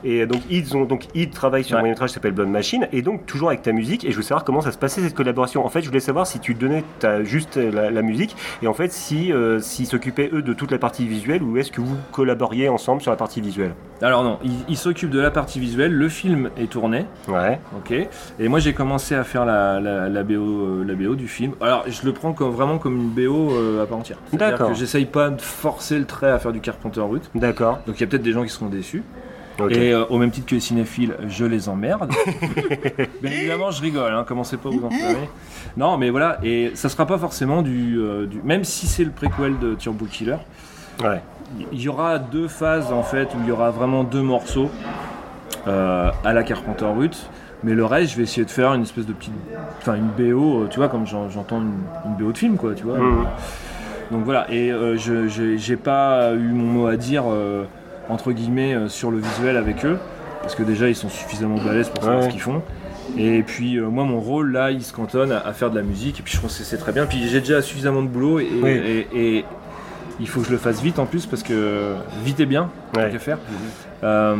[0.04, 1.82] Et donc, ils ont donc ils travaillent sur un Ouais.
[1.84, 4.06] moyen métrage qui s'appelle Blood Machine, et donc toujours avec ta musique.
[4.06, 5.66] Et je veux savoir comment ça se passait cette collaboration.
[5.66, 8.74] En fait, je voulais savoir si tu donnais ta, juste la, la musique, et en
[8.74, 11.96] fait, si euh, s'ils s'occupaient eux de toute la partie visuelle, ou est-ce que vous
[12.12, 13.74] collaboriez ensemble sur la partie visuelle?
[14.02, 17.60] Alors non, ils il s'occupent de la partie visuelle, le film est tourné, Ouais.
[17.78, 17.94] ok.
[18.40, 21.54] Et moi j'ai commencé à faire la, la, la BO, euh, la BO du film.
[21.62, 24.18] Alors je le prends comme, vraiment comme une BO euh, à part entière.
[24.34, 24.74] D'accord.
[24.74, 27.30] j'essaye pas de forcer le trait à faire du Carpenter brut.
[27.36, 27.80] D'accord.
[27.88, 29.04] Donc il y a peut-être des gens qui seront déçus.
[29.70, 32.12] Et euh, au même titre que les cinéphiles, je les emmerde.
[33.22, 35.30] Bien évidemment, je rigole, hein, commencez pas à vous enflammer.
[35.78, 37.98] Non, mais voilà, et ça sera pas forcément du.
[38.00, 40.38] euh, du- même si c'est le préquel de Turbo Killer,
[41.04, 41.22] Ouais.
[41.72, 44.70] il y aura deux phases en fait où il y aura vraiment deux morceaux
[45.68, 47.30] euh, à la Carpenter Brut.
[47.64, 49.32] Mais le reste, je vais essayer de faire une espèce de petite.
[49.80, 51.72] Enfin, une BO, tu vois, comme j'en- j'entends une,
[52.06, 52.98] une BO de film, quoi, tu vois.
[52.98, 53.26] Mhm.
[54.12, 57.24] Donc voilà, et je j'ai pas eu mon mot à dire,
[58.10, 59.98] entre guillemets, euh, sur le visuel avec eux,
[60.42, 62.28] parce que déjà ils sont suffisamment balèzes pour savoir Ouais.
[62.28, 62.62] ce qu'ils font.
[63.18, 65.84] Et puis euh, moi mon rôle là il se cantonne à, à faire de la
[65.84, 67.06] musique, et puis je pense que c'est très bien.
[67.06, 68.70] Puis j'ai déjà suffisamment de boulot, et, Oui.
[68.72, 69.46] et- et
[70.20, 73.10] il faut que je le fasse vite en plus, parce que vite et bien, Ouais.
[73.20, 73.38] faire.
[74.04, 74.36] Euh,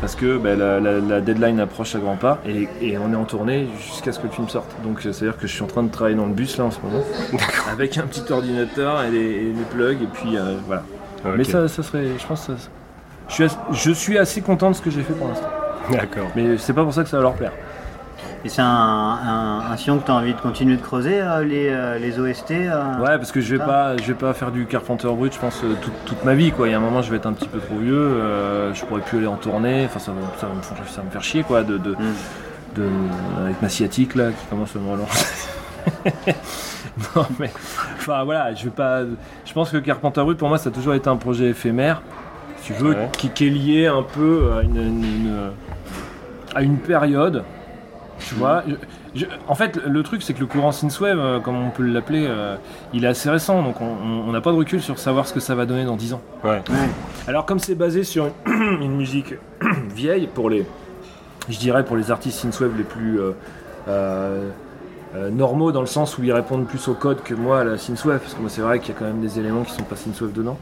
[0.00, 3.16] parce que bah, la, la- la deadline approche à grands pas, et, et on est
[3.16, 4.70] en tournée jusqu'à ce que le film sorte.
[4.84, 6.70] Donc euh, c'est-à-dire que je suis en train de travailler dans le bus là en
[6.70, 7.04] ce moment
[7.70, 10.82] avec un petit ordinateur et les, et les plugs et puis euh, voilà.
[11.24, 11.32] Ok.
[11.36, 12.68] Mais ça, ça serait, je pense, que ça-
[13.28, 15.48] je suis, assez, je suis assez content de ce que j'ai fait pour l'instant.
[15.90, 16.26] D'accord.
[16.36, 17.52] Mais c'est pas pour ça que ça va leur plaire.
[18.44, 21.44] Et c'est un, un, un sillon que tu as envie de continuer de creuser, euh,
[21.44, 23.66] les, euh, les OST euh, Ouais, parce que je vais Ah.
[23.66, 26.66] pas, je vais pas faire du Carpenter brut, je pense toute, toute ma vie quoi.
[26.66, 28.82] Il y a un moment, je vais être un petit peu trop vieux, euh, je
[28.86, 29.84] pourrais plus aller en tournée.
[29.84, 31.92] Enfin, ça va, ça va me, faire, ça va me faire chier quoi, de, de,
[31.92, 32.14] Hmm.
[32.76, 32.88] de-
[33.44, 35.26] avec ma sciatique là qui commence à me relancer.
[37.16, 37.50] non mais,
[37.98, 39.02] enfin voilà, je vais pas.
[39.44, 42.02] Je pense que Carpenter brut pour moi, ça a toujours été un projet éphémère,
[42.60, 43.08] si tu veux, Ouais.
[43.12, 45.50] qui, qui est lié un peu à une, une- une-
[46.54, 47.44] à une période.
[48.18, 48.62] Tu vois,
[49.14, 52.26] Je- en fait, le truc, c'est que le courant synthwave, euh, comme on peut l'appeler,
[52.28, 52.54] euh,
[52.92, 55.54] il est assez récent, donc on- n'a pas de recul sur savoir ce que ça
[55.56, 56.20] va donner dans 10 ans.
[56.44, 56.60] Ouais.
[57.26, 59.34] Alors comme c'est basé sur une, une musique
[59.96, 60.64] vieille pour les,
[61.48, 63.32] je dirais pour les artistes synthwave les plus euh,
[63.88, 64.48] euh,
[65.30, 68.18] normaux dans le sens où ils répondent plus au code que moi à la synthwave,
[68.20, 69.96] parce que moi c'est vrai qu'il y a quand même des éléments qui sont pas
[69.96, 70.56] synthwave dedans.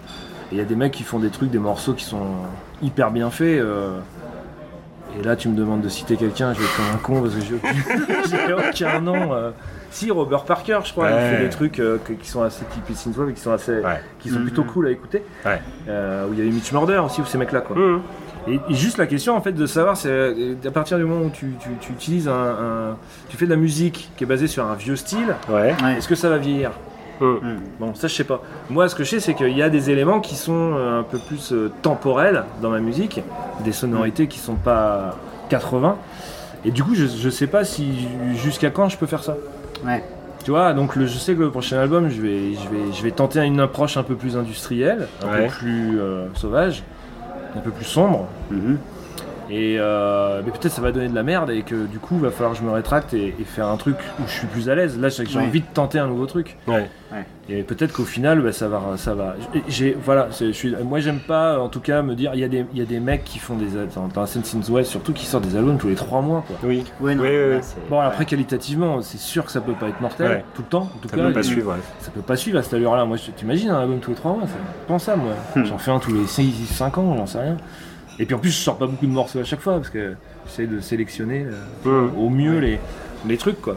[0.50, 2.26] Et il y a des mecs qui font des trucs, des morceaux qui sont
[2.82, 3.60] hyper bien faits.
[3.60, 3.98] euh,
[5.18, 7.34] et là tu me demandes de citer quelqu'un, je vais être comme un con parce
[7.34, 9.32] que j'ai aucun, aucun nom.
[9.34, 9.50] euh.
[9.90, 13.30] Si Robert Parker, je crois, il fait des trucs euh, qui sont assez typiques synthwave
[13.30, 14.00] et qui sont assez, Ouais.
[14.18, 14.44] qui sont Mhm.
[14.44, 15.22] plutôt cool à écouter.
[15.46, 15.62] Ouais.
[15.88, 17.74] Euh, où il y avait Mitch Murder aussi, ou ces mecs-là, quoi.
[17.74, 18.02] Mmh.
[18.46, 21.26] Et, et juste la question, en fait, de savoir, c'est euh, à partir du moment
[21.26, 22.96] où tu, tu- tu utilises un, un-
[23.28, 25.74] tu fais de la musique qui est basée sur un vieux style, Ouais.
[25.96, 26.70] Est-ce que ça va vieillir
[27.20, 27.24] Mmh.
[27.26, 27.40] Mm.
[27.80, 28.40] Bon, ça je sais pas.
[28.70, 31.02] Moi, ce que je sais, c'est qu'il y a des éléments qui sont euh, un
[31.02, 33.20] peu plus euh, temporels dans ma musique,
[33.64, 35.16] des sonorités qui sont pas
[35.48, 35.96] 80.
[36.64, 39.36] Et du coup, je, je sais pas si jusqu'à quand je peux faire ça.
[39.84, 40.04] Ouais.
[40.44, 43.02] Tu vois, donc le- je sais que le prochain album, je vais, je vais, je
[43.02, 45.46] vais tenter une approche un peu plus industrielle, un Ouais.
[45.46, 46.84] peu plus euh, sauvage,
[47.56, 48.26] un peu plus sombre.
[48.50, 48.78] Mhm.
[49.50, 52.20] Et euh, mais peut-être ça va donner de la merde et que du coup, il
[52.22, 54.68] va falloir que je me rétracte et, et faire un truc où je suis plus
[54.68, 54.98] à l'aise.
[54.98, 56.56] Là, j'ai envie de tenter un nouveau truc.
[56.66, 56.86] Ouais.
[57.50, 59.34] Et peut-être qu'au final, bah, ça va, ça va.
[59.68, 62.48] J'ai, voilà, je suis, moi j'aime pas, en tout cas, me dire, il y a
[62.48, 65.24] des, il y a des mecs qui font des, dans, dans scène synthwave, surtout qui
[65.24, 66.56] sortent des albums tous les trois mois, quoi.
[66.64, 66.84] Oui.
[67.00, 67.60] Ouais, non, Oui, oui, oui.
[67.88, 70.44] Bon, après qualitativement, c'est sûr que ça peut pas être mortel Ouais.
[70.54, 70.90] tout le temps.
[70.94, 71.70] En tout Ça cas, peut pas suivre.
[71.72, 71.78] ouais.
[72.00, 73.06] ça peut pas suivre à cette allure-là.
[73.06, 75.32] Moi, t'imagines un album tous les trois mois, c'est pensable, moi.
[75.56, 75.64] Hmm.
[75.64, 77.56] J'en fais un tous les 5 ans, j'en sais rien.
[78.20, 80.14] Et puis en plus, je sors pas beaucoup de morceaux à chaque fois parce que
[80.46, 81.46] j'essaie de sélectionner
[81.86, 82.18] euh, Mmh.
[82.18, 82.80] au mieux les,
[83.26, 83.76] les trucs, quoi.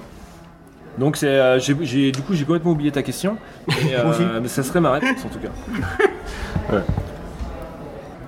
[0.97, 3.37] Donc c'est, euh, j'ai, j'ai- du coup, j'ai complètement oublié ta question.
[3.69, 6.77] Et, euh, mais ça serait ma réponse en tout cas.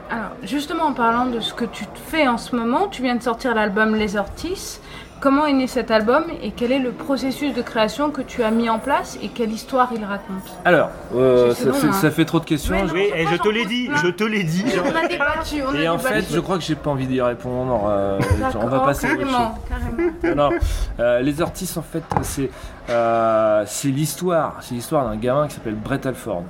[0.09, 3.23] Alors, justement, en parlant de ce que tu fais en ce moment, tu viens de
[3.23, 4.79] sortir l'album Les Ortis.
[5.23, 8.51] Comment est né cet album et quel est le processus de création que tu as
[8.51, 11.93] mis en place et quelle histoire il raconte Alors, euh, ça, long, fait, hein.
[11.93, 12.75] ça fait trop de questions.
[12.93, 14.65] Oui, et je te l'ai dit, je te l'ai dit.
[14.83, 16.23] On a débattu, on a Et en débattu.
[16.23, 17.85] fait, je crois que j'ai pas envie d'y répondre.
[17.87, 18.19] euh,
[18.59, 20.35] on va passer carrément, carrément.
[20.35, 20.57] Non.
[20.99, 22.49] Euh, les artistes, en fait, c'est
[22.89, 24.57] euh, c'est l'histoire.
[24.59, 26.43] C'est l'histoire d'un gamin qui s'appelle Brett Alford.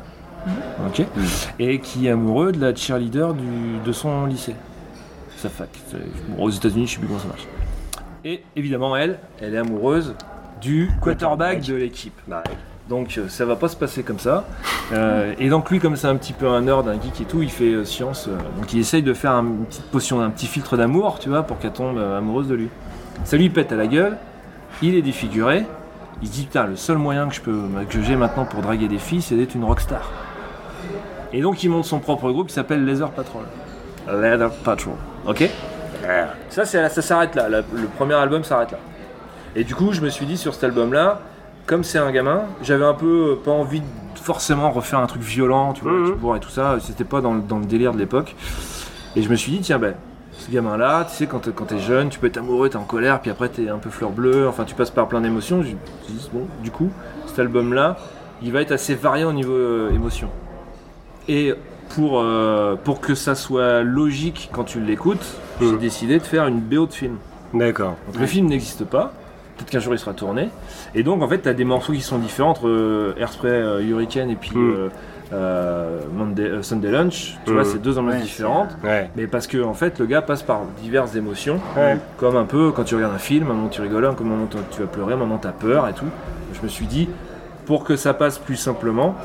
[0.88, 1.06] Ok
[1.60, 4.56] Et qui est amoureux de la cheerleader du, de son lycée.
[5.38, 5.70] Sa fac.
[6.30, 7.46] Bon, aux États-Unis, je sais plus comment ça marche.
[8.26, 10.16] Et évidemment, elle, elle est amoureuse
[10.62, 12.14] du quarterback de l'équipe.
[12.90, 14.46] Donc euh, ça va pas se passer comme ça.
[14.92, 17.42] Euh, et donc lui, comme c'est un petit peu un nerd, un geek et tout,
[17.42, 18.28] il fait euh, science.
[18.58, 21.42] donc il essaye de faire un- une petite potion, un petit filtre d'amour, tu vois,
[21.44, 22.68] pour qu'elle tombe amoureuse de lui.
[23.24, 24.18] Ça lui pète à la gueule.
[24.84, 25.66] Il est défiguré.
[26.22, 27.58] Il se dit putain, le seul moyen que je peux,
[27.90, 30.12] que j'ai maintenant pour draguer des filles, c'est d'être une rockstar.
[31.32, 33.46] Et donc il monte son propre groupe qui s'appelle Laser Patrol.
[34.08, 34.96] Leather Patrol.
[35.26, 35.50] Ok?
[36.50, 37.50] Ça, s'arrête là.
[37.50, 38.78] La- le premier album s'arrête là.
[39.56, 41.20] Et du coup, je me suis dit sur cet album-là,
[41.66, 43.86] comme c'est un gamin, j'avais un peu euh, pas envie de
[44.22, 46.36] forcément refaire un truc violent, tu vois, Mhm.
[46.36, 46.78] et tout ça.
[46.82, 48.36] C'était pas dans, le- dans le délire de l'époque.
[49.16, 49.94] Et je me suis dit, tiens, ben,
[50.34, 52.84] ce gamin-là, tu sais, quand, t'es- quand t'es jeune, tu peux être amoureux, t'es en
[52.84, 55.58] colère, puis après t'es un peu fleur bleue, enfin, tu passes par plein d'émotions.
[55.62, 56.90] Je me suis dit, bon, du coup,
[57.28, 57.98] cet album-là,
[58.42, 60.30] il va être assez varié au niveau euh, émotion.
[61.28, 61.54] Et
[61.96, 65.26] pour, euh, pour que ça soit logique quand tu l'écoutes,
[65.62, 67.18] j'ai décidé de faire une BO de film.
[67.54, 67.96] D'accord.
[68.08, 69.12] Donc le film n'existe pas.
[69.58, 70.50] Peut-être qu'un jour il sera tourné.
[70.96, 73.82] Et donc en fait, tu as des morceaux qui sont différents entre euh, Airspray euh,
[73.84, 74.74] Hurricane et puis Mm.
[74.74, 74.90] euh,
[75.32, 77.38] euh, Monday- euh, Sunday Lunch.
[77.46, 78.70] Tu vois, c'est deux ambiances Ouais, différentes.
[78.84, 79.10] Ouais.
[79.16, 81.60] Mais parce que en fait, le gars passe par diverses émotions.
[81.78, 81.98] Ouais.
[82.18, 84.80] Comme un peu quand tu regardes un film, un moment tu rigoles, un moment tu
[84.82, 86.06] vas pleurer, un moment tu as peur et tout.
[86.54, 87.08] Je me suis dit,
[87.68, 89.16] pour que ça passe plus simplement,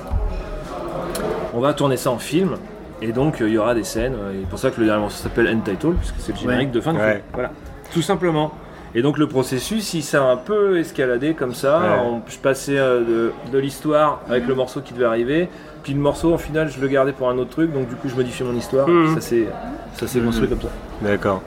[1.55, 2.57] on va tourner ça en film.
[3.03, 4.15] Et donc euh, il y aura des scènes.
[4.15, 6.69] euh, Et pour ça que le dernier morceau s'appelle End Title, puisque c'est le générique
[6.69, 6.75] Ouais.
[6.75, 7.11] de fin de Ouais.
[7.13, 7.23] film.
[7.33, 7.51] Voilà.
[7.93, 8.53] Tout simplement.
[8.95, 11.79] Et donc le processus, il s'est un peu escaladé comme ça.
[11.79, 11.87] Ouais.
[12.05, 15.49] On- je passais euh, de, de l'histoire avec le morceau qui devait arriver.
[15.83, 17.73] Puis le morceau, en final, je le gardais pour un autre truc.
[17.73, 18.89] Donc du coup, je modifiais mon histoire.
[18.89, 19.15] Mhm.
[19.15, 19.47] Ça s'est
[19.95, 20.69] ça s'est construit comme ça.
[21.03, 21.43] D'accord.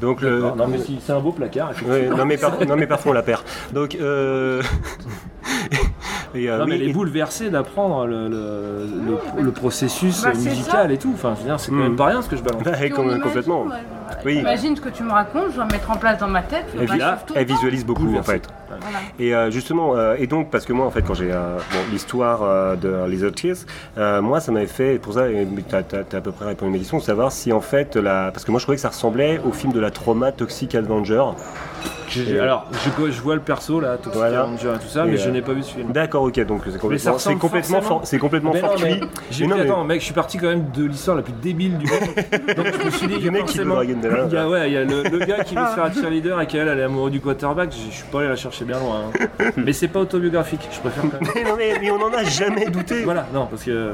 [0.00, 0.40] Donc le.
[0.40, 1.70] Non, mais si- c'est un beau placard.
[1.72, 1.94] effectivement.
[1.94, 3.42] Ouais, non mais par- non mais parfois on la perd.
[3.72, 4.62] Donc euh...
[6.34, 8.86] et, euh, Non, mais oui, elle est et- bouleversée d'apprendre le, le,
[9.36, 11.12] le- le processus Bah, musical et tout.
[11.14, 11.82] Enfin, c'est quand Mm.
[11.82, 12.62] même pas rien ce que je balance.
[12.62, 13.62] Com- imagine, complètement.
[13.64, 13.68] ouais,
[14.24, 14.34] Oui.
[14.36, 16.64] J'imagine ce que tu me racontes, je vais en mettre en place dans ma tête.
[17.34, 18.46] Elle, visualise beaucoup en fait.
[18.68, 18.98] Voilà.
[19.18, 21.78] Et euh, justement, euh, et donc parce que moi en fait quand j'ai euh, bon,
[21.90, 23.56] l'histoire euh, de Les Autres Tears,
[23.98, 25.78] euh, moi ça m'avait fait, et pour ça tu as,
[26.16, 28.50] à peu près répondu à mes questions, de savoir si en fait, la, parce que
[28.52, 31.22] moi je trouvais que ça ressemblait au film de la Trauma Toxic Avenger.
[32.16, 34.40] Et- Alors, je, je vois le perso là, Toxic Voilà.
[34.42, 35.92] Avenger et tout ça, Et, mais je euh, n'ai pas vu ce film.
[35.92, 38.84] D'accord, ok, donc c'est ça complètement, c'est complètement, for- c'est complètement Mais non, fortuit.
[38.86, 39.00] mais
[39.30, 41.22] j'ai Mais dit, non, mais- attends, mec, je suis parti quand même de l'histoire la
[41.22, 42.00] plus débile du monde.
[42.56, 44.48] Donc je me suis dit, il y Le a mec qui forcément, Il y a,
[44.48, 46.56] ouais, il y a le, le gars qui veut se faire un cheerleader et qui
[46.56, 47.70] elle, elle est amoureux du quarterback.
[47.72, 49.02] Je je suis pas allé la chercher bien loin.
[49.38, 49.44] hein.
[49.56, 50.68] Mais c'est pas autobiographique.
[50.72, 51.30] Je préfère quand même.
[51.36, 53.04] Mais non, mais, mais on en a jamais douté.
[53.04, 53.92] Voilà, non, parce que.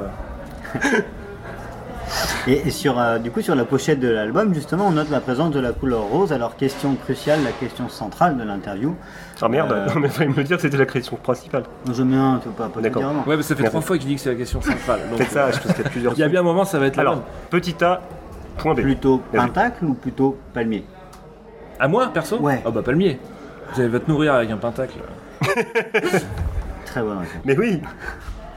[2.46, 5.20] Et, et sur, euh, du coup, sur la pochette de l'album, justement, on note la
[5.20, 6.32] présence de la couleur rose.
[6.32, 8.94] Alors, question cruciale, la question centrale de l'interview.
[9.42, 9.86] Ah merde, Euh.
[9.94, 11.64] non mais fallait me dire que c'était la création principale.
[11.92, 13.02] Je mets un, tu peux pas, pas D'accord.
[13.02, 13.22] dire non.
[13.26, 13.74] Ouais, mais ça fait Merci.
[13.74, 15.00] trois fois qu'il dit que c'est la question centrale.
[15.10, 16.44] donc, Peut-être ça, euh, je pense qu'il y a plusieurs Il y a bien un
[16.44, 18.00] moment, ça va être la Alors, petit A,
[18.58, 18.80] point B.
[18.82, 20.84] Plutôt pentacle ou plutôt palmier?
[21.80, 22.38] À moi, perso?
[22.38, 22.62] Ouais.
[22.64, 23.18] Ah bah palmier.
[23.74, 24.94] Vous allez te nourrir avec un pentacle.
[26.86, 27.42] Très bonne réponse.
[27.44, 27.82] Mais oui,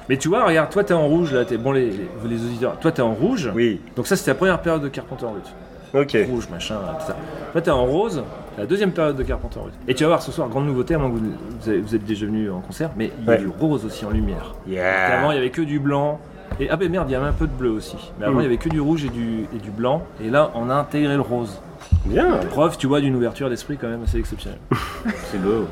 [0.10, 2.80] Mais tu vois, regarde, toi t'es en rouge là, t'es bon les, les, les auditeurs.
[2.80, 3.50] Toi t'es en rouge.
[3.56, 5.54] oui, Donc ça c'était la première période de Carpenter Route.
[5.93, 6.17] ok.
[6.30, 7.15] Rouge, machin, tout ça.
[7.52, 8.24] Toi t'es en rose,
[8.58, 9.74] la deuxième période de Carpenter Route.
[9.88, 11.93] Et tu vas voir ce soir, grande nouveauté, à moins que vous, vous, avez- vous
[11.95, 13.38] êtes déjà venu en concert, mais il y a Ouais.
[13.38, 14.56] du rose aussi en lumière.
[14.65, 15.32] Avant Yeah.
[15.32, 16.19] il y avait que du blanc.
[16.60, 17.95] Et ah ben merde, il y avait un peu de bleu aussi.
[18.19, 18.39] Mais avant Mm.
[18.39, 20.02] il y avait que du rouge et du, et du blanc.
[20.24, 21.62] Et là on a intégré le rose.
[22.06, 22.38] Bien.
[22.50, 24.60] Preuve, tu vois, d'une ouverture d'esprit quand même assez exceptionnelle.
[25.32, 25.65] C'est beau.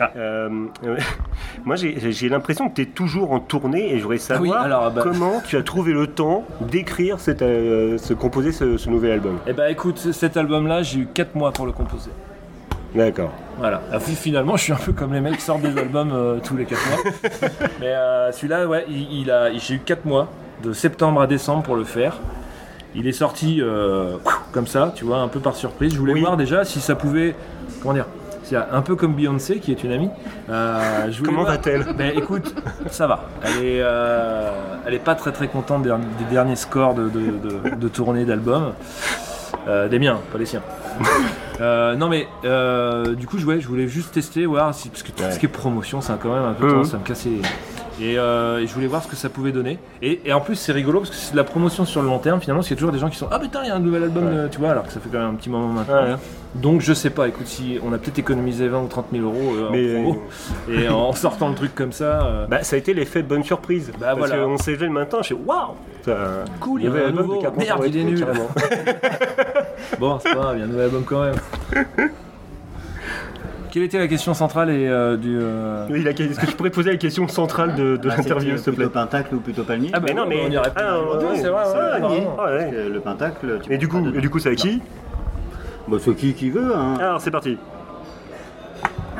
[0.00, 0.48] Euh,
[0.84, 0.96] euh,
[1.64, 4.62] moi, j'ai l'impression que tu es toujours en tournée et je voudrais Ah oui, savoir
[4.64, 9.12] alors, bah- comment tu as trouvé le temps d'écrire, euh, ce, composer ce, ce nouvel
[9.12, 9.38] album.
[9.46, 12.10] Et bah écoute, cet album-là, j'ai eu 4 mois pour le composer.
[12.94, 13.32] D'accord.
[13.58, 13.80] Voilà.
[13.92, 16.38] Ah, fi- finalement, je suis un peu comme les mecs qui sortent des albums euh,
[16.42, 17.12] tous les 4 mois.
[17.80, 17.92] Mais
[18.32, 20.28] celui-là, ouais, il, il a, j'ai eu 4 mois,
[20.62, 22.18] de septembre à décembre pour le faire.
[22.94, 23.62] Il est sorti
[24.52, 25.94] comme ça, tu vois, un peu par surprise.
[25.94, 26.20] Je voulais Oui.
[26.20, 27.34] voir déjà si ça pouvait.
[27.80, 28.04] Comment dire
[28.56, 30.10] un peu comme Beyoncé, qui est une amie.
[30.50, 32.54] Euh, je Comment va-t-elle Ben écoute,
[32.90, 33.24] ça va.
[33.42, 34.50] Elle est, euh,
[34.86, 38.24] elle est pas très très contente des, des derniers scores de, de, de- de tournée
[38.24, 38.72] d'albums.
[39.68, 40.62] Euh, des miens, pas les siens.
[41.60, 45.02] Euh, non mais euh, du coup je, ouais, je voulais juste tester, voir si, parce
[45.02, 47.40] que tout ce qui est promotion, c'est quand même un peu tendance à me casser.
[48.00, 49.78] Et, euh, et je voulais voir ce que ça pouvait donner.
[50.00, 52.18] Et, et en plus c'est rigolo parce que c'est de la promotion sur le long
[52.18, 52.40] terme.
[52.40, 53.80] Finalement, il y a toujours des gens qui sont ah putain il y a un
[53.80, 54.48] nouvel album, Ouais.
[54.50, 56.02] tu vois, alors que ça fait quand même un petit moment maintenant.
[56.02, 56.16] Ouais.
[56.54, 57.28] Donc je sais pas.
[57.28, 60.22] Écoute, si on a peut-être économisé 20 ou 30 000 euros Mais- en promo,
[60.70, 62.46] et en sortant le truc comme ça.
[62.48, 63.92] Bah, ça a été l'effet de bonne surprise.
[64.00, 64.42] Bah, Parce voilà.
[64.44, 65.74] qu'on s'est levé le matin, je suis waouh
[66.04, 67.40] ça- Cool, il y avait un nouveau.
[67.56, 68.26] Merde, il est nul.
[69.98, 71.34] Bon, c'est pas grave, il y a un nouvel album quand même.
[73.70, 75.34] Quelle était la question centrale et euh, du.
[75.40, 78.56] euh, Oui, la- Est-ce que tu pourrais poser la question centrale de, de Ah, l'interview,
[78.56, 80.58] s'il te plaît Plutôt pentacle ou plutôt palmier Ah bah Mais non, mais- on y
[80.58, 80.70] répond.
[80.76, 82.08] Ah, ouais, Ouais, ouais, c'est vrai, c'est ouais, palmier.
[82.20, 82.36] vraiment.
[82.38, 82.58] Ah, ouais.
[82.58, 84.58] Parce que le pentacle, tu Et peux du pas coup, et du coup, c'est avec
[84.58, 84.82] qui
[85.88, 86.96] Bah, c'est qui qui veut, hein.
[87.00, 87.56] Alors, c'est parti.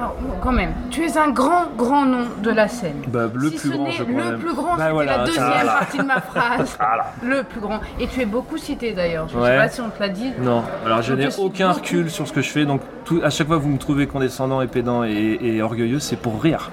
[0.02, 3.02] Alors, bon, quand même, tu es un grand, grand nom de la scène.
[3.06, 4.24] Bah, le si plus ce grand, je crois.
[4.24, 4.40] le même.
[4.40, 6.78] plus grand, Bah, c'était voilà, la deuxième partie de ma phrase.
[7.22, 7.78] Le plus grand.
[8.00, 9.28] Et tu es beaucoup cité d'ailleurs.
[9.28, 9.50] Je ne Ouais.
[9.50, 10.32] sais pas si on te l'a dit.
[10.40, 11.80] Non, alors je n'ai aucun beaucoup.
[11.80, 14.08] recul sur ce que je fais, donc tout, à chaque fois que vous me trouvez
[14.08, 16.72] condescendant et pédant et, et orgueilleux, c'est pour rire.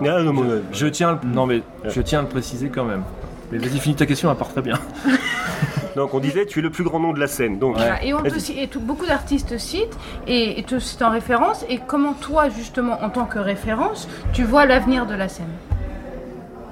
[0.00, 3.04] Ah, non, mais- Je tiens, non mais je tiens à le préciser quand même.
[3.52, 4.78] Mais vas-y, finis ta question, elle part très bien.
[5.96, 7.58] Donc, on disait, tu es le plus grand nom de la scène.
[7.58, 8.04] Donc, Voilà.
[8.04, 8.22] Et, on
[8.70, 11.64] tout- beaucoup d'artistes citent et, et te citent en référence.
[11.70, 15.46] Et comment toi, justement, en tant que référence, tu vois l'avenir de la scène?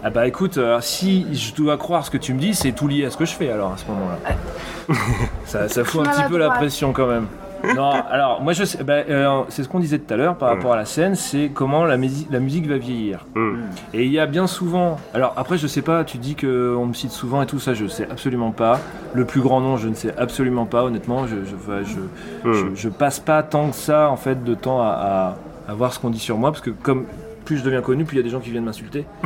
[0.07, 2.87] Ah bah écoute, euh, si je dois croire ce que tu me dis, c'est tout
[2.87, 4.97] lié à ce que je fais alors à ce moment-là.
[5.47, 7.27] ça, ça fout un petit peu la pression quand même.
[7.75, 10.49] Non, alors moi je sais, bah, euh, c'est ce qu'on disait tout à l'heure par
[10.51, 13.27] rapport à la scène, c'est comment la, musi- la musique va vieillir.
[13.37, 13.63] hum.
[13.93, 16.93] Et il y a bien souvent, alors après je sais pas, tu dis qu'on me
[16.95, 18.81] cite souvent et tout ça, je sais absolument pas.
[19.15, 22.67] Le plus grand nom, je ne sais absolument pas, honnêtement, je, je, enfin, je, je,
[22.75, 25.37] je passe pas tant que ça en fait de temps à,
[25.69, 27.05] à, à voir ce qu'on dit sur moi, parce que comme
[27.45, 29.05] plus je deviens connu, plus il y a des gens qui viennent m'insulter.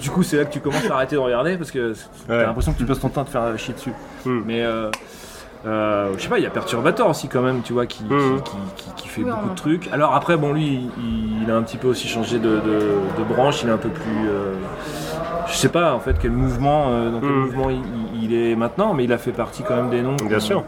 [0.00, 1.94] Du coup, c'est là que tu commences à arrêter de regarder parce que
[2.28, 2.42] t'as Ouais.
[2.44, 3.92] l'impression que tu passes ton temps à te faire chier dessus.
[4.26, 4.90] Mais euh,
[5.66, 8.12] euh, je sais pas, il y a Perturbator aussi quand même, tu vois, qui, qui-
[8.14, 8.40] Mhm.
[8.42, 9.88] qui, qui- qui fait Oui, beaucoup de trucs.
[9.92, 13.24] Alors après, bon, lui, il, il a un petit peu aussi changé de, de- de
[13.28, 14.28] branche, il est un peu plus...
[14.28, 14.54] euh,
[15.48, 17.40] je sais pas en fait quel mouvement, euh, dans quel Mhm.
[17.40, 17.68] mouvement
[18.22, 20.14] il, est maintenant, mais il a fait partie quand même des noms.
[20.24, 20.62] Bien sûr.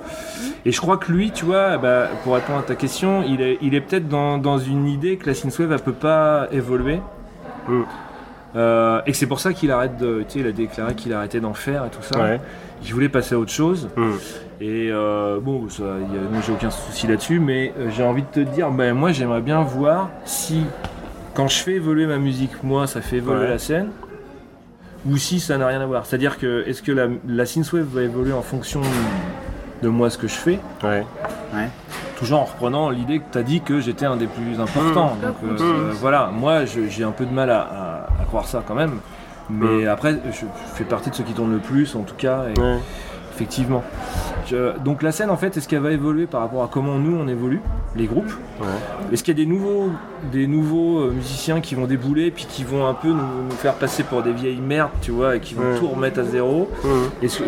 [0.66, 3.58] Et je crois que lui, tu vois, bah, pour répondre à ta question, il est,
[3.62, 7.00] il est peut-être dans, dans une idée que la synthwave elle peut pas évoluer.
[7.68, 7.82] Mm.
[8.56, 11.12] Euh, et que c'est pour ça qu'il arrête de, tu sais, il a déclaré qu'il
[11.14, 12.18] arrêtait d'en faire et tout ça.
[12.18, 12.40] Ouais.
[12.84, 13.88] Il voulait passer à autre chose.
[13.96, 14.18] Hum.
[14.60, 18.22] Et euh, bon, ça, y a- moi j'ai aucun souci là-dessus, mais euh, j'ai envie
[18.22, 20.64] de te dire, ben, moi j'aimerais bien voir si,
[21.34, 23.48] quand je fais évoluer ma musique, moi ça fait évoluer Ouais.
[23.48, 23.88] la scène,
[25.08, 26.06] ou si ça n'a rien à voir.
[26.06, 28.82] C'est-à-dire que, est-ce que la, la synthwave va évoluer en fonction
[29.82, 30.60] de moi ce que je fais?
[30.84, 31.04] Ouais.
[31.52, 31.68] Ouais.
[32.16, 35.16] Toujours en reprenant l'idée que tu as dit que j'étais un des plus importants.
[35.20, 35.26] Mmh.
[35.26, 35.58] Donc euh, Mmh.
[35.60, 38.98] euh, voilà, moi j'ai un peu de mal à, à- à croire ça quand même.
[39.50, 39.88] Mais Mmh.
[39.88, 42.44] après, je fais partie de ceux qui tournent le plus en tout cas.
[42.48, 42.60] Et.
[43.42, 43.82] Effectivement.
[44.46, 47.16] Je- donc la scène en fait, est-ce qu'elle va évoluer par rapport à comment nous
[47.16, 47.60] on évolue,
[47.96, 48.66] les groupes Ouais.
[49.12, 49.90] Est-ce qu'il y a des nouveaux,
[50.30, 53.74] des nouveaux euh, musiciens qui vont débouler puis qui vont un peu nous, nous faire
[53.74, 55.78] passer pour des vieilles merdes, tu vois, et qui vont Ouais.
[55.78, 56.68] tout remettre à zéro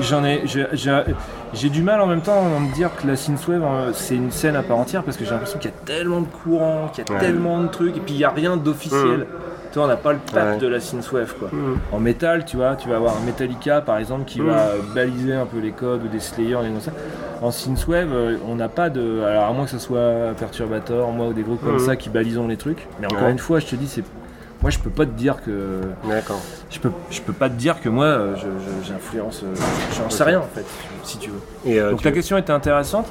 [0.01, 3.91] j'en ai, j'ai- du mal en même temps à me dire que la synthwave euh,
[3.93, 6.27] c'est une scène à part entière parce que j'ai l'impression qu'il y a tellement de
[6.27, 9.27] courants, qu'il y a tellement de trucs et puis il n'y a rien d'officiel.
[9.75, 10.59] Tu vois, on n'a pas le pape Ouais.
[10.59, 11.49] de la synthwave quoi.
[11.53, 11.79] Mhm.
[11.91, 14.47] En métal, tu vois, tu vas avoir un Metallica par exemple qui Mhm.
[14.47, 16.93] va euh, baliser un peu les codes ou des Slayer, des comme ça.
[17.43, 19.23] En synthwave, euh, on n'a pas de.
[19.23, 21.79] Alors à moins que ce soit Perturbator, moi ou des groupes comme Mhm.
[21.81, 22.87] ça qui balisons les trucs.
[23.01, 23.33] Mais encore Ouais.
[23.33, 24.05] une fois, je te dis, c'est.
[24.65, 25.81] Moi, je peux pas te dire que.
[26.09, 26.41] D'accord.
[26.71, 29.43] Je peux, je peux pas te dire que moi, euh, je- je- j'influence.
[29.45, 29.55] euh,
[29.95, 30.65] J'en sais rien en fait,
[31.03, 31.41] si tu veux.
[31.71, 33.05] Et, euh, Donc tu- ta question était intéressante,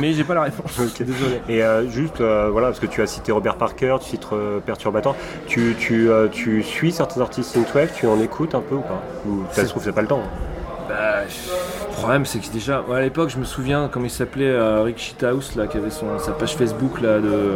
[0.00, 0.78] mais j'ai pas la réponse.
[0.78, 1.02] Ok.
[1.02, 1.40] Désolé.
[1.48, 4.26] Et euh, juste, euh, voilà, parce que tu as cité Robert Parker, tu cites
[4.66, 9.02] Perturbator, tu, tu, tu suis certains artistes synthwave, tu en écoutes un peu ou pas?
[9.26, 10.20] Ou ça se trouve, c'est pas le temps
[10.90, 14.82] Bah, le problème, c'est que déjà, à l'époque, je me souviens, comme il s'appelait euh,
[14.82, 17.54] Rick Shithouse, là, qui avait son, sa page Facebook, là, de.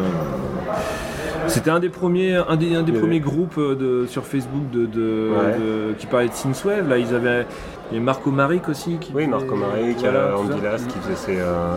[1.51, 4.71] C'était un des premiers, un des, un des Le- premiers groupes euh, de, sur Facebook
[4.71, 5.59] de, de- Ouais.
[5.59, 6.89] de- qui parlait de synthwave.
[6.89, 7.47] Là, ils avaient,
[7.91, 8.97] il y avait Marco Maric aussi.
[8.99, 10.61] Qui Oui, faisait- Marco Maric, Andy.
[10.63, 11.77] Last qui faisait ses euh,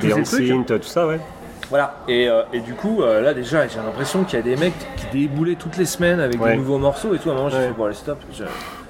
[0.00, 1.20] des synth, tout ça, ouais.
[1.68, 1.94] Voilà.
[2.08, 4.74] Et, euh, et du coup, euh, là, déjà, j'ai l'impression qu'il y a des mecs
[4.96, 6.52] qui déboulaient toutes les semaines avec Ouais.
[6.52, 7.30] des nouveaux morceaux et tout.
[7.30, 7.66] À un moment, j'ai Ouais.
[7.68, 8.18] fait, bon, allez, stop.
[8.36, 8.42] Je,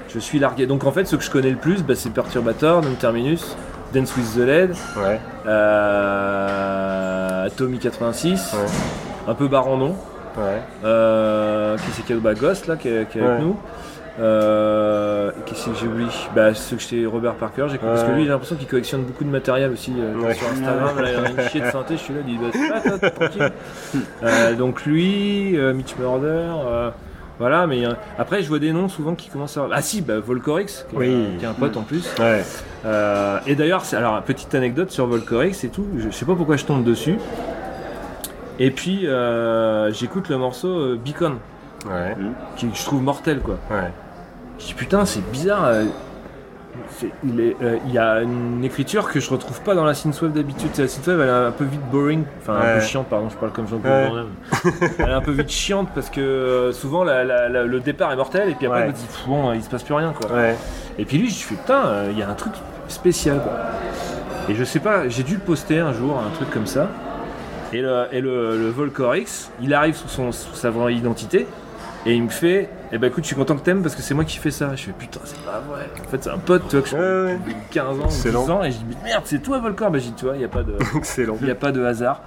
[0.08, 0.66] je suis largué.
[0.66, 3.54] Donc, en fait, ce que je connais le plus, bah, c'est Perturbator, Non Terminus,
[3.92, 4.70] Dance with the Lead.
[4.96, 5.20] Ouais,
[6.10, 8.60] Euh, Tommy 86, ouais,
[9.28, 9.94] un peu Barandon,
[10.36, 10.60] ouais.
[10.84, 13.44] euh, qui c'est qui est bah, Ghost là qui est, qui est avec Ouais.
[13.44, 13.56] nous.
[14.18, 18.10] Euh, qui c'est que j'ai oublié Bah ceux que j'étais Robert Parker, j'ai parce que
[18.10, 21.00] lui j'ai l'impression qu'il collectionne beaucoup de matériel aussi euh, sur Instagram.
[21.00, 22.98] Là, il a une chier de synthé, je suis là, il dit bah c'est pas
[22.98, 24.56] toi, tranquille.
[24.58, 26.48] Donc lui, Mitch Murder.
[27.38, 27.82] voilà, mais
[28.18, 29.66] après je vois des noms souvent qui commencent à.
[29.72, 31.26] Ah si, bah Volcorix, qui, est Oui.
[31.34, 32.12] un- qui est un pote en plus.
[32.18, 32.42] Ouais,
[33.46, 35.86] et d'ailleurs, alors petite anecdote sur Volcorix et tout.
[35.96, 37.16] Je, je sais pas pourquoi je tombe dessus.
[38.60, 41.38] Et puis euh, j'écoute le morceau euh, Beacon,
[41.86, 42.14] ouais,
[42.56, 43.56] qui je trouve mortel quoi.
[43.70, 43.90] ouais.
[44.58, 45.64] Je dis putain, c'est bizarre.
[45.64, 45.84] euh,
[47.24, 50.68] il, euh, y a une écriture que je retrouve pas dans la synthwave d'habitude.
[50.74, 53.36] C'est La synthwave elle est un peu vite boring, enfin un peu chiante, pardon, je
[53.36, 54.08] parle comme Jean-Claude Ouais.
[54.08, 54.30] Van Damme.
[54.98, 58.12] Elle est un peu vite chiante parce que euh, souvent la- la- la- le départ
[58.12, 58.88] est mortel et puis après Ouais.
[58.88, 60.30] on dit bon, il se passe plus rien quoi.
[60.32, 60.56] Ouais,
[60.98, 62.52] Et puis lui, je fais putain, euh, il y a un truc
[62.88, 63.52] spécial quoi.
[64.48, 66.88] Et je sais pas, j'ai dû le poster un jour, un truc comme ça.
[67.72, 71.46] Et le, et le, le Volcorix, il arrive sous, son, sous sa vraie identité
[72.06, 74.14] et il me fait Eh ben écoute, je suis content que t'aimes parce que c'est
[74.14, 74.74] moi qui fais ça.
[74.74, 75.88] Je fais putain, c'est pas vrai.
[76.04, 77.38] En fait, c'est un pote, tu vois, que je Ouais, ouais.
[77.38, 78.48] depuis 15 ans, ou 10 Excellent.
[78.50, 78.64] ans.
[78.64, 80.44] Et je dis Mais Merde, c'est toi Volcor Bah, j'ai dit Tu vois, il n'y
[80.44, 80.74] a pas de.
[80.96, 81.36] excellent.
[81.40, 82.22] Il n'y a pas de hasard.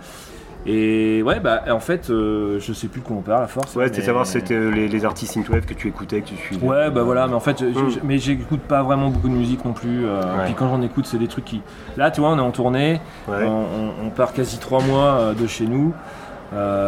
[0.65, 3.76] Et ouais, bah en fait, euh, je sais plus de quoi on parle à force.
[3.76, 6.28] Ouais, c'était mais- savoir si c'était euh, les, les artistes synthwave que tu écoutais, que
[6.30, 6.65] tu suivais.
[6.65, 7.73] Ouais, bah voilà, mais en fait, Mm.
[7.89, 10.06] je- mais j'écoute pas vraiment beaucoup de musique non plus.
[10.06, 10.45] euh, Ouais.
[10.45, 11.62] Puis quand j'en écoute, c'est des trucs qui.
[11.97, 13.43] Là, tu vois, on est en tournée, Ouais.
[13.45, 15.93] on, on- on part quasi trois mois euh, de chez nous,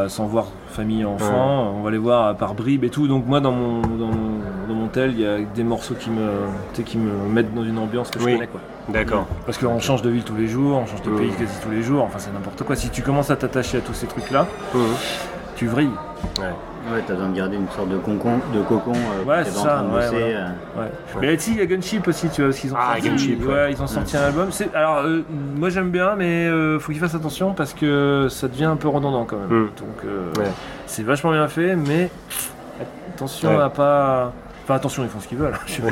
[0.07, 1.73] sans voir famille, enfants.
[1.77, 3.07] On va les voir par bribes et tout.
[3.07, 6.09] Donc moi, dans mon dans mon, dans mon tel, il y a des morceaux qui
[6.09, 8.59] me, qui mettent dans une ambiance que je connais, quoi.
[8.89, 9.25] D'accord.
[9.45, 11.81] Parce qu'on change de ville tous les jours, on change de pays quasi tous les
[11.81, 12.03] jours.
[12.03, 12.75] Enfin, c'est n'importe quoi.
[12.75, 14.81] Si tu commences à t'attacher à tous ces trucs-là, Mhm.
[15.55, 15.89] tu vrilles.
[16.93, 19.63] Ouais, t'as besoin de garder une sorte de cocon, de cocon euh, Ouais, c'est en
[19.63, 20.09] ça, train de ouais, bosser.
[20.09, 20.25] voilà.
[20.37, 20.81] euh.
[20.81, 20.91] Ouais.
[21.21, 23.47] Mais si, il y a Gunship aussi, tu vois, parce qu'ils ont Ah, sorti, Gunship,
[23.47, 23.71] ouais, ouais.
[23.71, 24.49] ils ont sorti un album.
[24.75, 25.23] Alors, euh,
[25.57, 28.87] moi j'aime bien, mais euh, faut qu'ils fassent attention parce que ça devient un peu
[28.87, 29.61] redondant quand même.
[29.63, 29.69] Mm.
[29.79, 30.51] Donc, euh, Ouais.
[30.85, 32.11] c'est vachement bien fait, mais
[33.13, 33.63] attention Ouais.
[33.63, 34.31] à pas.
[34.63, 35.53] Enfin, attention, ils font ce qu'ils veulent.
[35.65, 35.89] je sais pas.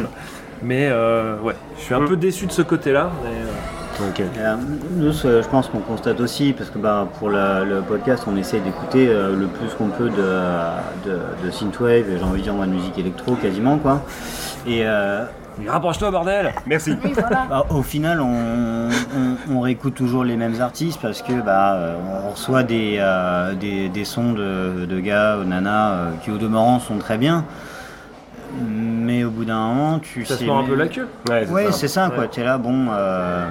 [0.62, 2.08] Mais euh, ouais, je suis un Mm.
[2.08, 3.10] peu déçu de ce côté-là.
[3.24, 3.30] mais,
[4.02, 4.56] euh, euh,
[4.96, 8.36] nous, ce- je pense qu'on constate aussi, parce que bah, pour la- le podcast, on
[8.36, 12.44] essaie d'écouter euh, le plus qu'on peut de, de, de synthwave, et j'ai envie de
[12.44, 14.02] dire moi de musique électro quasiment quoi.
[14.66, 15.26] Et euh,
[15.68, 16.96] rapproche-toi, bordel Merci.
[17.04, 17.46] Oui, voilà.
[17.50, 21.96] bah, au final, on, on- on réécoute toujours les mêmes artistes parce que bah, euh,
[22.26, 26.38] on reçoit des, euh, des, des sons de, de gars ou nanas euh, qui au
[26.38, 27.46] demeurant sont très bien.
[28.62, 31.08] Mais au bout d'un moment, tu Ça se mord un peu la queue.
[31.30, 31.72] Ouais, Ouais, ça.
[31.72, 32.24] c'est ça, quoi.
[32.24, 32.30] Ouais.
[32.30, 32.88] T'es là, bon.
[32.92, 33.46] euh,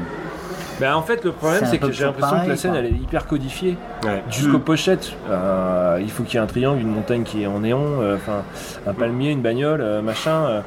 [0.81, 2.81] Bah, en fait, le problème, C'est que j'ai l'impression que la scène quoi.
[2.81, 3.77] elle est hyper codifiée.
[4.05, 4.23] Ouais.
[4.31, 4.63] Jusqu'aux Mm.
[4.63, 8.01] pochettes, euh, il faut qu'il y ait un triangle, une montagne qui est en néon,
[8.01, 8.43] euh, enfin
[8.87, 10.45] un palmier, une bagnole, euh, machin.
[10.47, 10.61] euh.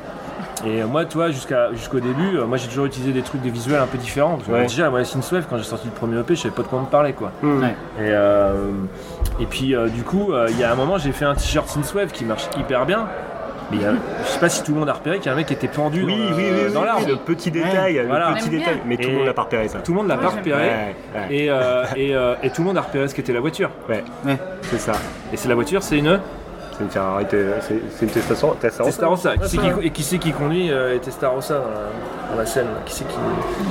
[0.65, 3.49] et moi, tu vois, jusqu'à, jusqu'au début, euh, moi j'ai toujours utilisé des trucs, des
[3.49, 4.35] visuels un peu différents.
[4.35, 4.61] Parce que, Ouais.
[4.67, 6.85] Déjà, moi, Synthwave, quand j'ai sorti le premier EP, je savais pas de quoi me
[6.85, 7.31] parler, quoi.
[7.43, 7.75] Ouais.
[7.99, 8.53] Et, euh,
[9.39, 11.67] et puis, euh, du coup, euh, il y a un moment, j'ai fait un t-shirt
[11.67, 13.05] Synthwave qui marche hyper bien.
[13.71, 15.29] Mais il y a- je sais pas si tout le monde a repéré qu'il y
[15.29, 17.07] a un mec qui était pendu Oui, dans, oui, oui, oui, dans oui, l'arbre.
[17.07, 18.33] le petit détail, le Voilà.
[18.33, 18.81] petit détail.
[18.85, 19.79] Mais tout le monde n'a pas repéré ça.
[19.79, 20.61] Tout le monde l'a Ouais, pas repéré.
[20.61, 23.39] Ouais, ouais, Et, euh, et, euh, et tout le monde a repéré ce qu'était la
[23.39, 23.71] voiture.
[23.89, 24.37] ouais, Ouais.
[24.63, 24.93] c'est ça.
[25.33, 26.19] Et c'est la voiture, c'est une
[26.77, 27.25] C'est une Ferrari,
[27.61, 28.57] c'est une Testarossa.
[28.59, 29.37] Testarossa.
[29.37, 32.67] Qui c'est qui, et qui c'est qui conduit euh, Testarossa dans la, dans la scène?
[32.85, 33.15] Qui c'est qui,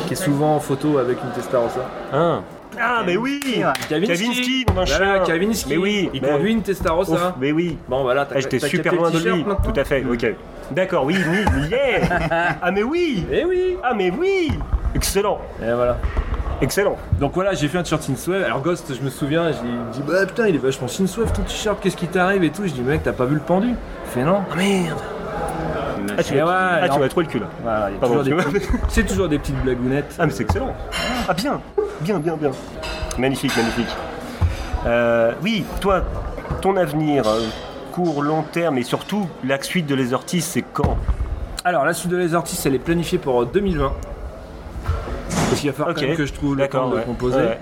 [0.06, 1.80] qui est souvent en photo avec une Testarossa
[2.14, 2.38] Ah,
[2.80, 3.40] Ah, mais oui
[3.88, 4.96] Kavinsky, mon chien.
[4.98, 5.70] Voilà, Kavinsky.
[5.70, 7.34] Mais oui, Il mais- conduit une Ouf, Testarossa.
[7.40, 7.78] mais oui.
[7.88, 9.44] Bon, voilà, t'as Ah, J'étais super loin le de lui.
[9.44, 10.26] Tout à fait, ok.
[10.70, 14.50] D'accord, oui, oui, yeah Ah, mais oui Eh oui Ah, mais oui
[14.94, 15.98] Excellent Et voilà.
[16.62, 18.44] Excellent Donc voilà, j'ai fait un t-shirt Synthwave.
[18.44, 19.58] Alors Ghost, je me souviens, j'ai
[19.92, 22.62] dit bah putain, il est vachement Synthwave ton t-shirt, qu'est-ce qui t'arrive et tout.
[22.64, 24.42] Je dis mec, t'as pas vu le pendu Il fait non.
[24.52, 24.98] Ah, merde
[26.16, 27.46] Ah, tu m'as ouais, ah, tu alors- m'as trop le cul là.
[27.62, 27.90] Voilà,
[28.88, 30.14] c'est toujours des petites blagounettes.
[30.18, 30.74] Ah, mais c'est excellent
[31.28, 31.60] Ah, bien
[32.00, 32.50] Bien, bien, bien.
[33.18, 33.94] Magnifique, magnifique.
[34.86, 36.02] Euh, oui, toi,
[36.60, 37.40] ton avenir, euh,
[37.92, 40.96] court, long terme, et surtout, la suite de Les Ortiz, c'est quand?
[41.64, 43.92] Alors la suite de les artistes, elle est planifiée pour euh, 2020.
[45.48, 46.00] Parce qu'il va falloir Ok.
[46.02, 47.04] quand même que je trouve le D'accord, temps de ouais.
[47.04, 47.36] composer.
[47.38, 47.58] Ouais.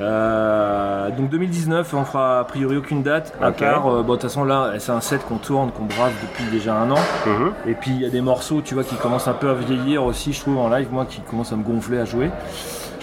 [0.00, 3.32] Euh, donc 2019, on fera a priori aucune date.
[3.40, 3.58] À Ok.
[3.60, 6.44] part, euh, bon, de toute façon là, c'est un set qu'on tourne, qu'on brave depuis
[6.50, 6.98] déjà un an.
[7.26, 7.52] Mhm.
[7.66, 10.04] Et puis il y a des morceaux, tu vois, qui commencent un peu à vieillir
[10.04, 12.30] aussi, je trouve, en live, moi, qui commencent à me gonfler à jouer.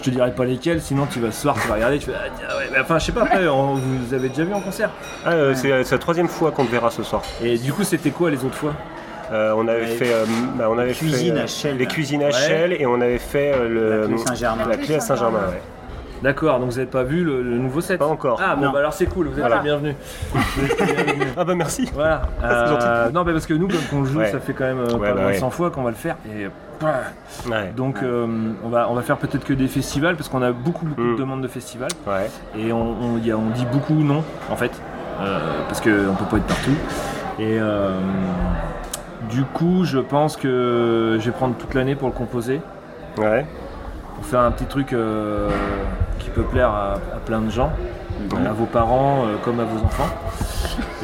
[0.05, 2.17] Je te dirai pas lesquels, sinon tu vas ce soir, tu vas regarder, tu vas,
[2.23, 4.61] ah, tiens, ouais, mais enfin, je sais pas, après, on- vous avez déjà vu en
[4.61, 4.91] concert.
[5.25, 7.23] Ah, euh, c'est c'est la troisième fois qu'on te verra ce soir.
[7.41, 8.73] Et du coup, c'était quoi les autres fois
[9.31, 9.87] Euh, on avait Ouais.
[9.87, 10.25] fait, euh,
[10.55, 12.31] bah, on avait cuisines fait, euh, à les cuisines à Ouais.
[12.31, 14.65] Chelles et on avait fait euh, le La clé Saint-Germain.
[14.69, 15.39] La clé à Saint-Germain.
[15.49, 15.61] ouais.
[16.23, 18.39] D'accord, donc vous avez pas vu le, le nouveau set Pas encore.
[18.43, 18.71] Ah bon, Non.
[18.71, 19.57] bah alors c'est cool, vous êtes Voilà.
[19.57, 19.95] les bienvenus.
[20.33, 21.27] Vous êtes les bienvenus.
[21.37, 21.89] Ah bah merci.
[21.93, 22.21] Voilà.
[22.41, 24.31] c'est Euh, non, mais parce que nous, comme on le joue, Ouais.
[24.31, 25.37] ça fait quand même euh, Ouais, pas bah loin de ouais.
[25.37, 26.15] 100 fois qu'on va le faire.
[26.27, 26.47] Et
[26.85, 27.71] Ouais.
[27.75, 28.27] donc, euh,
[28.63, 31.15] on va on va faire peut-être que des festivals parce qu'on a beaucoup beaucoup Mm.
[31.15, 32.29] de demandes de festivals Ouais.
[32.57, 34.71] et on, on, y a- on dit beaucoup non en fait
[35.21, 35.39] euh,
[35.69, 36.75] parce que on peut pas être partout.
[37.39, 37.91] Et euh,
[39.29, 42.59] du coup, je pense que je vais prendre toute l'année pour le composer,
[43.17, 43.45] Ouais.
[44.15, 45.49] Pour faire un petit truc euh,
[46.19, 47.71] qui peut plaire à, à plein de gens,
[48.47, 50.07] à vos parents euh, comme à vos enfants.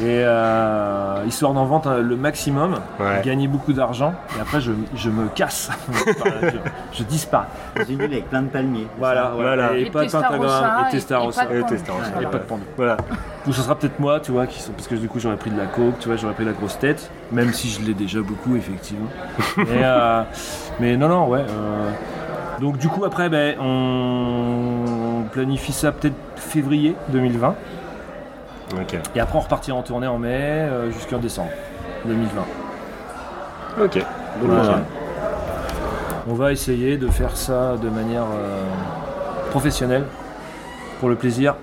[0.00, 3.22] Et euh, histoire d'en vendre euh, le maximum, Ouais.
[3.24, 5.70] gagner beaucoup d'argent, et après je, je me casse,
[6.42, 6.48] je,
[6.92, 7.46] je disparais.
[7.86, 8.86] J'ai vu avec plein de palmiers.
[8.98, 9.54] Voilà, Voilà.
[9.68, 9.76] voilà.
[9.78, 11.44] Et, Et pas de pentagramme, et et- Testarossa.
[11.44, 11.80] et pas de Et Et
[12.12, 12.28] Voilà.
[12.28, 12.62] pas de pendu.
[12.76, 12.96] Voilà.
[13.46, 15.50] Ou ce sera peut-être moi, tu vois, qui, sont- parce que du coup j'aurais pris
[15.50, 18.20] de la coke, tu vois, j'aurais pris la grosse tête, même si je l'ai déjà
[18.20, 19.08] beaucoup, effectivement.
[19.58, 20.22] Et, euh,
[20.80, 21.44] mais non, non, ouais.
[22.60, 27.54] Donc du coup après, ben, on planifie ça peut-être février 2020,
[28.80, 28.96] Ok.
[29.14, 31.50] et après on repartira en tournée en mai euh, jusqu'en décembre
[32.06, 32.42] 2020.
[33.84, 33.94] Ok.
[33.96, 34.04] Donc,
[34.50, 34.70] Voilà.
[34.70, 34.76] ok.
[36.28, 38.62] On va essayer de faire ça de manière euh,
[39.50, 40.04] professionnelle,
[41.00, 41.56] pour le plaisir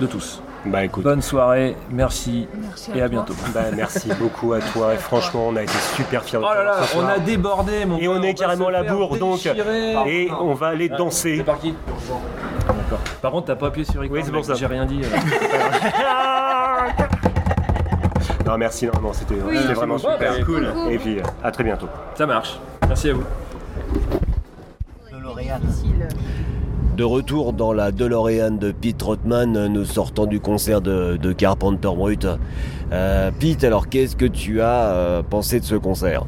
[0.00, 0.42] de tous.
[0.64, 1.02] Bah écoute.
[1.02, 3.08] Bonne soirée, merci Merci et à toi.
[3.08, 3.34] bientôt.
[3.52, 6.54] Bah, merci beaucoup à toi et franchement on a été super fiers de Oh toi
[6.54, 9.44] là là, ce on a débordé mon Et on est carrément à la bourre, donc.
[10.06, 11.38] Et on va aller danser.
[11.38, 11.74] C'est parti.
[12.68, 13.00] D'accord.
[13.20, 14.14] Par contre, t'as pas appuyé sur record.
[14.14, 14.54] Oui, c'est pour ça.
[14.54, 15.00] J'ai rien dit.
[15.02, 15.08] euh.
[18.46, 19.56] non merci, non, non, c'était Oui.
[19.74, 20.18] vraiment Ouais, super.
[20.32, 20.72] bah, cool.
[20.72, 20.92] cool.
[20.92, 21.88] Et puis euh, à très bientôt.
[22.14, 22.60] Ça marche.
[22.86, 23.24] Merci à vous.
[25.60, 26.08] Difficile.
[26.96, 31.88] De retour dans la DeLorean de Pete Rothman, nous sortons du concert de, de Carpenter
[31.96, 32.26] Brut.
[32.92, 36.26] Euh, Pete, alors qu'est-ce que tu as euh, pensé de ce concert?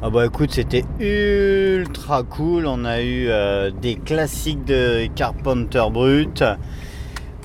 [0.00, 2.66] Ah bah écoute, c'était ultra cool.
[2.66, 6.44] On a eu euh, des classiques de Carpenter Brut.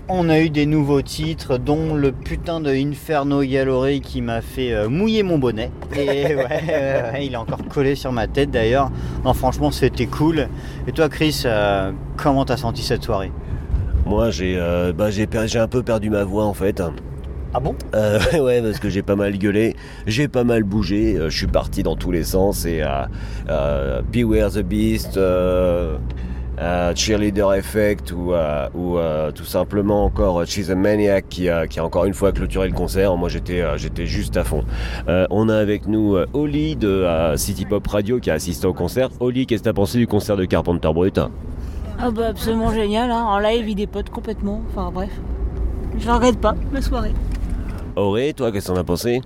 [0.09, 4.73] On a eu des nouveaux titres, dont le putain de Inferno Gallery qui m'a fait
[4.73, 5.71] euh, mouiller mon bonnet.
[5.95, 8.91] Et ouais, il est encore collé sur ma tête d'ailleurs.
[9.23, 10.49] Non, franchement, c'était cool.
[10.87, 13.31] Et toi, Chris, euh, comment t'as senti cette soirée?
[14.05, 16.81] Moi, j'ai euh, bah, j'ai un peu perdu ma voix en fait.
[17.55, 17.75] Ah bon?
[17.93, 19.75] Euh, ouais, parce que j'ai pas mal gueulé,
[20.07, 22.81] j'ai pas mal bougé, euh, je suis parti dans tous les sens et
[23.47, 25.19] euh, Beware the Beast,
[26.59, 31.67] euh, Cheerleader Effect ou, euh, ou euh, tout simplement encore She's a Maniac qui a,
[31.67, 33.15] qui a encore une fois clôturé le concert.
[33.17, 34.63] Moi j'étais j'étais juste à fond.
[35.07, 39.09] On a avec nous Oli de City Pop Radio qui a assisté au concert.
[39.19, 41.19] Oli, qu'est-ce que t'as pensé du concert de Carpenter Brut?
[41.99, 43.23] Ah bah absolument génial, hein.
[43.23, 45.11] en live il dépote complètement, enfin bref.
[45.97, 47.13] Je regrette pas la soirée.
[47.95, 49.21] Auré, toi, qu'est-ce que t'en as pensé?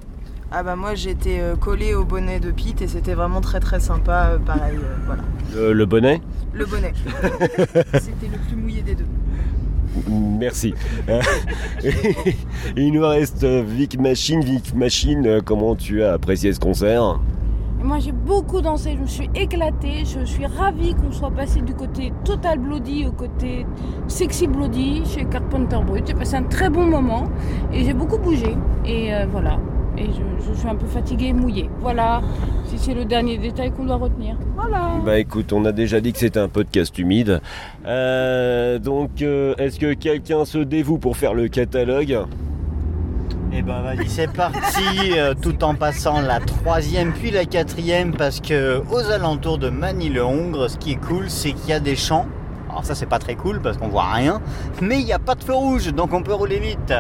[0.52, 3.82] Ah bah moi j'étais euh, collée au bonnet de Pete et c'était vraiment très très
[3.82, 5.22] sympa, euh, pareil, euh, voilà.
[5.54, 6.22] le, le bonnet?
[6.54, 6.94] Le bonnet.
[7.94, 9.06] c'était le plus mouillé des deux.
[10.10, 10.74] Merci.
[12.78, 14.42] Il nous reste Vic Machine.
[14.42, 17.20] Vic Machine, comment tu as apprécié ce concert?
[17.84, 21.74] Moi j'ai beaucoup dansé, je me suis éclatée, je suis ravie qu'on soit passé du
[21.74, 23.66] côté total bloody au côté
[24.08, 26.06] sexy bloody chez Carpenter Brut.
[26.08, 27.26] J'ai passé un très bon moment
[27.74, 28.56] et j'ai beaucoup bougé.
[28.86, 29.60] Et euh, voilà.
[29.98, 31.70] Et je, je suis un peu fatiguée et mouillée.
[31.82, 32.22] Voilà,
[32.66, 34.36] si c'est le dernier détail qu'on doit retenir.
[34.56, 34.92] Voilà.
[35.04, 37.42] Bah écoute, on a déjà dit que c'était un podcast humide.
[37.86, 42.20] Euh, donc, euh, est-ce que quelqu'un se dévoue pour faire le catalogue
[43.54, 48.40] Et ben vas-y, c'est parti, euh, tout en passant la troisième puis la quatrième, parce
[48.40, 52.28] que aux alentours de Manille-le-Hongre, ce qui est cool, c'est qu'il y a des champs.
[52.78, 54.40] Alors ça c'est pas très cool parce qu'on voit rien,
[54.84, 56.94] mais il n'y a pas de feu rouge, donc on peut rouler vite.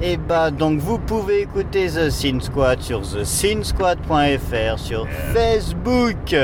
[0.00, 6.36] Et bah donc vous pouvez écouter The Scene Squad sur thescenesquad.fr, sur Facebook.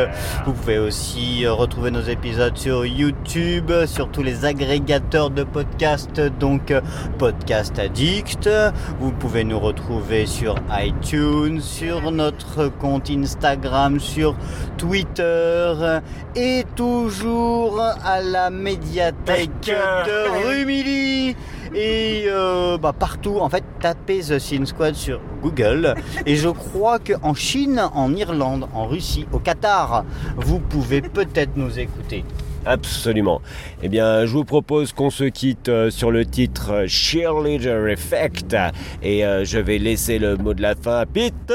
[0.44, 6.20] Vous pouvez aussi euh, retrouver nos épisodes sur YouTube, sur tous les agrégateurs de podcasts,
[6.40, 6.80] donc euh,
[7.16, 8.50] Podcast Addict.
[8.98, 14.34] Vous pouvez nous retrouver sur iTunes, sur notre compte Instagram, sur
[14.78, 16.00] Twitter
[16.34, 21.36] et toujours à la médiathèque de Rumilly
[21.74, 25.94] et euh, bah, partout en fait tapez The Scene Squad sur Google
[26.24, 30.04] et je crois qu'en Chine, en Irlande, en Russie, au Qatar,
[30.36, 32.24] vous pouvez peut-être nous écouter.
[32.64, 33.42] Absolument.
[33.82, 38.56] Eh bien, je vous propose qu'on se quitte euh, sur le titre euh, Cheerleader Effect
[39.02, 41.52] et euh, je vais laisser le mot de la fin à Pete.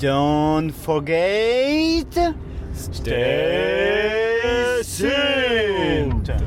[0.00, 2.04] Don't forget
[2.74, 4.31] Stay
[4.84, 6.26] tuned.
[6.26, 6.41] Feel the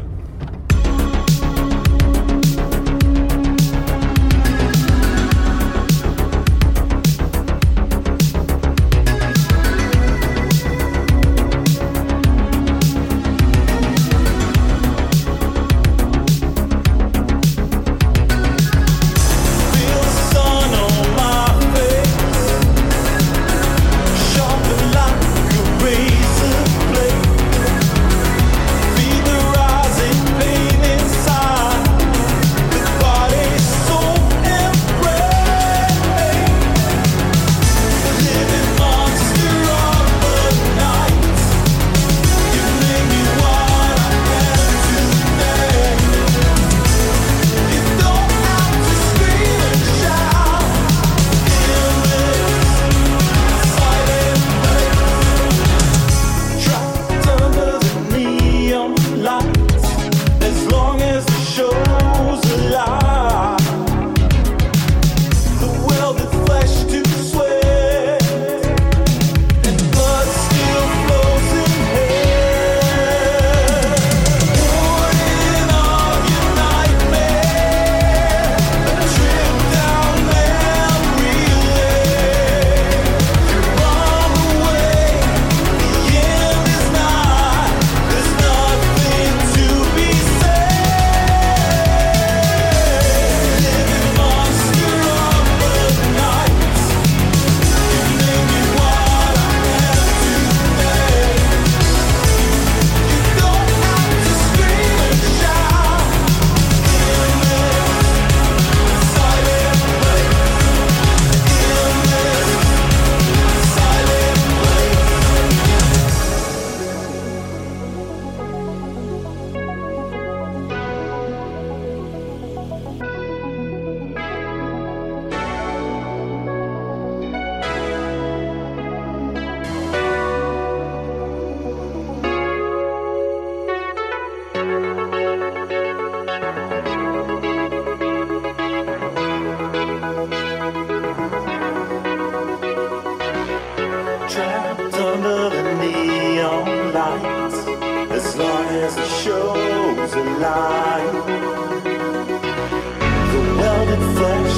[153.31, 154.57] The welded flesh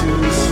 [0.00, 0.45] to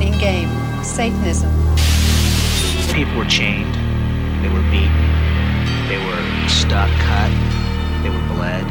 [0.00, 1.50] and frightening game Satanism.
[2.94, 3.74] People were chained,
[4.42, 5.10] they were beaten,
[5.88, 7.30] they were stuck, cut,
[8.02, 8.64] they were bled.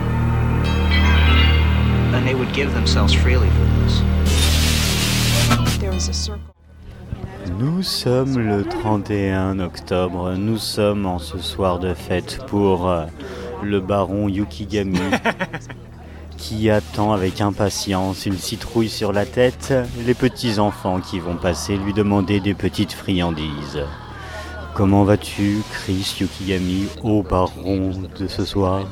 [2.15, 4.01] and they would give themselves freely for this.
[5.79, 6.41] There was a circle.
[7.59, 13.05] Nous sommes le 31 octobre, nous sommes en ce soir de fête pour euh,
[13.63, 14.99] le baron Yukigami
[16.47, 19.73] qui attend avec impatience une citrouille sur la tête
[20.05, 23.81] les petits enfants qui vont passer lui demander des petites friandises.
[24.75, 28.85] Comment vas-tu, Chris Yukigami, au baron de ce soir?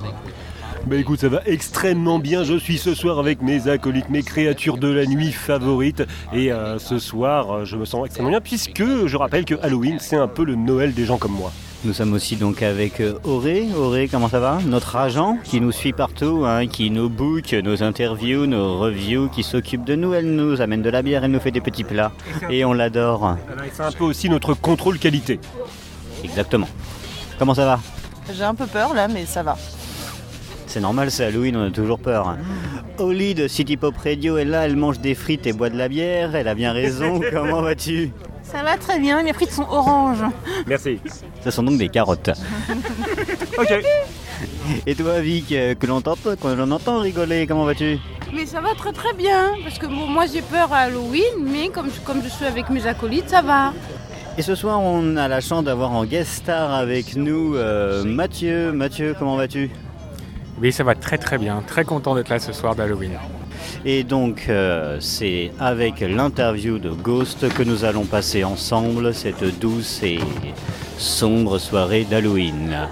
[0.88, 2.44] Bah écoute, ça va extrêmement bien.
[2.44, 6.04] Je suis ce soir avec mes acolytes, mes créatures de la nuit favorites.
[6.34, 9.98] Et euh, ce soir, euh, je me sens extrêmement bien puisque je rappelle que Halloween,
[10.00, 11.52] c'est un peu le Noël des gens comme moi.
[11.86, 13.68] Nous sommes aussi donc avec euh, Auré.
[13.76, 14.60] Auré, comment ça va?
[14.66, 19.44] Notre agent qui nous suit partout, hein, qui nous book, nos interviews, nos reviews, qui
[19.44, 20.14] s'occupe de nous.
[20.14, 22.14] Elle nous amène de la bière, elle nous fait des petits plats.
[22.50, 23.36] Et on l'adore.
[23.74, 25.42] C'est un peu aussi notre contrôle qualité.
[26.24, 26.70] Exactement.
[27.38, 27.80] Comment ça va?
[28.34, 29.58] J'ai un peu peur là, mais ça va.
[30.68, 32.30] C'est normal, c'est Halloween, on a toujours peur.
[32.30, 32.38] hein.
[32.98, 35.90] Oli de City Pop Radio est là, elle mange des frites et boit de la
[35.90, 36.34] bière.
[36.34, 37.20] Elle a bien raison.
[37.34, 38.12] comment vas-tu?
[38.54, 40.24] Ça va très bien, mes frites sont oranges.
[40.68, 41.00] Merci.
[41.44, 42.30] Ce sont donc des carottes.
[43.58, 43.72] Ok.
[44.88, 48.00] Et toi, Vic, euh, que l'on l'on entend rigoler, comment vas-tu?
[48.34, 51.70] Mais ça va très très bien, parce que bon, moi j'ai peur à Halloween, mais
[51.70, 53.74] comme, comme je suis avec mes acolytes, ça va.
[54.38, 58.72] Et ce soir, on a la chance d'avoir en guest star avec nous euh, Mathieu.
[58.72, 59.70] Mathieu, comment vas-tu?
[60.60, 61.64] Oui, ça va très très bien.
[61.68, 63.20] Très content d'être là ce soir d'Halloween.
[63.86, 70.02] Et donc, euh, c'est avec l'interview de Ghost que nous allons passer ensemble cette douce
[70.04, 70.20] et
[70.98, 72.88] sombre soirée d'Halloween.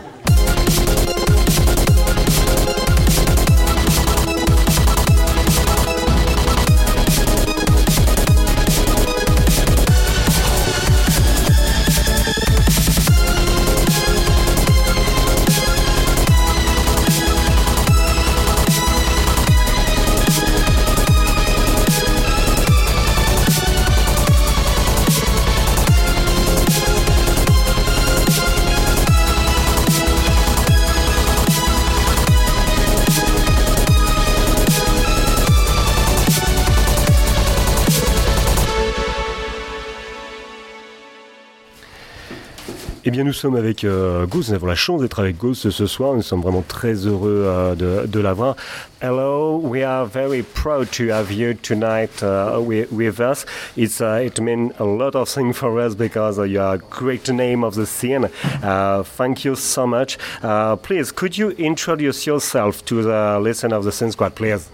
[43.11, 44.47] Eh bien, nous sommes avec euh, Ghost.
[44.47, 46.13] Nous avons la chance d'être avec Ghost ce soir.
[46.13, 48.55] Nous sommes vraiment très heureux euh, de, de l'avoir.
[49.01, 53.45] Hello, we are very proud to have you tonight uh, with, with us.
[53.75, 56.77] It's uh, it means a lot of things for us because uh, you are a
[56.77, 58.29] great name of the scene.
[58.63, 60.17] Uh, thank you so much.
[60.41, 64.69] Uh, please, could you introduce yourself to the listener of the Sin Squad, please?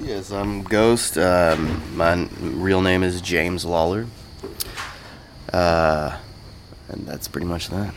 [0.00, 1.18] Yes, I'm Ghost.
[1.18, 4.06] Um, my real name is James Lawler.
[5.52, 6.16] Uh,
[6.92, 7.92] and that's pretty much that.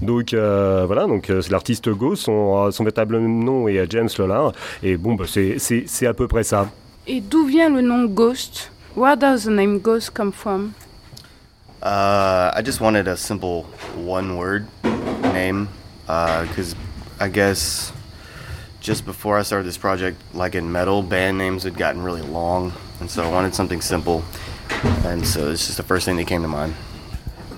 [0.00, 2.24] Donc euh, voilà, donc euh, c'est l'artiste Ghost.
[2.24, 4.52] Son, euh, son véritable nom est James Lollar.
[4.82, 6.70] Et bon, bah, c'est- c'est c'est à peu près ça.
[7.06, 10.72] Et d'où vient le nom Ghost Where does the name Ghost come from
[11.80, 13.64] Uh, I just wanted a simple
[13.96, 14.66] one word
[15.32, 15.68] name
[16.06, 16.74] because
[17.20, 17.92] I guess
[18.80, 22.72] just before I started this project, like in metal, band names had gotten really long.
[23.00, 24.24] And so I wanted something simple.
[25.06, 26.74] And so it's just the first thing that came to mind.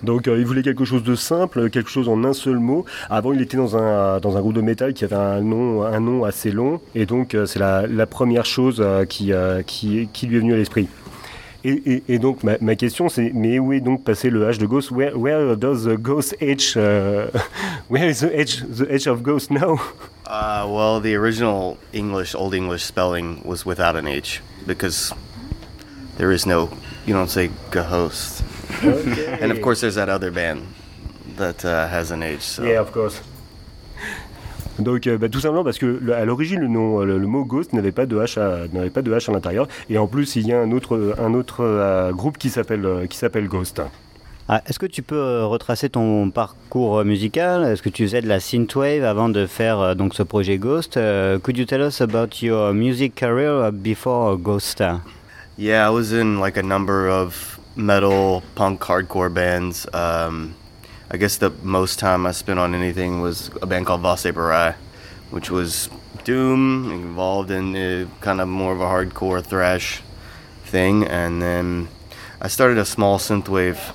[0.03, 2.84] Donc euh, il voulait quelque chose de simple, quelque chose en un seul mot.
[3.09, 6.01] Avant il était dans un, dans un groupe de métal qui avait un nom, un
[6.01, 6.80] nom assez long.
[6.94, 9.32] Et donc euh, c'est la, première chose euh, qui,
[9.66, 10.88] qui, lui est venue à l'esprit.
[11.62, 15.18] Et, donc ma, question c'est mais où est donc passé le H de Ghost Where,
[15.18, 17.30] where does the Ghost H uh,
[17.90, 19.78] Where is the H of Ghost now?
[20.26, 25.12] Uh, well, the original English, Old English spelling was without an H because
[26.16, 26.70] there is no,
[27.05, 28.42] you don't say ghost.
[28.84, 29.38] Okay.
[29.42, 30.60] and of course, there's that other band
[31.36, 32.40] that uh, has an H.
[32.42, 32.64] So.
[32.64, 33.20] Yeah, of course.
[34.78, 37.44] Donc euh, bah, tout simplement parce que le- à l'origine le nom le, le mot
[37.44, 40.36] Ghost n'avait pas de H à, n'avait pas de H à l'intérieur et en plus
[40.36, 43.82] il y a un autre un autre euh, groupe qui s'appelle euh, qui s'appelle Ghost.
[44.48, 47.62] Ah, Est-ce que tu peux euh, retracer ton parcours euh, musical?
[47.64, 50.96] Est-ce que tu faisais de la synthwave avant de faire euh, donc ce projet Ghost?
[50.96, 54.82] Euh, Could you tell us about your music career uh, before Ghost?
[55.58, 59.86] Yeah, I was in like a number of metal, punk, hardcore bands.
[59.92, 60.54] Um,
[61.10, 64.74] I guess the most time I spent on anything was a band called Vosse Barai,
[65.30, 65.88] which was
[66.24, 70.02] doom, involved in uh, kind of more of a hardcore thrash
[70.64, 71.04] thing.
[71.04, 71.88] And then
[72.40, 73.94] I started a small synthwave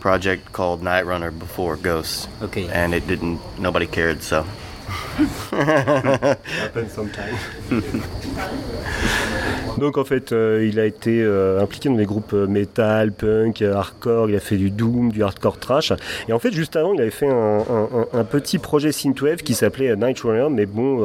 [0.00, 2.28] project called Night Runner before Ghosts.
[2.42, 2.68] Okay.
[2.68, 4.42] And it didn't, nobody cared, so.
[5.50, 7.38] Happens sometimes.
[9.78, 13.62] Donc en fait, euh, il a été euh, impliqué dans des groupes euh, metal, punk,
[13.62, 15.92] hardcore, il a fait du doom, du hardcore trash.
[16.28, 20.20] Et en fait, juste avant, il avait fait un, petit projet synthwave qui s'appelait Night
[20.20, 20.96] Runner, mais bon,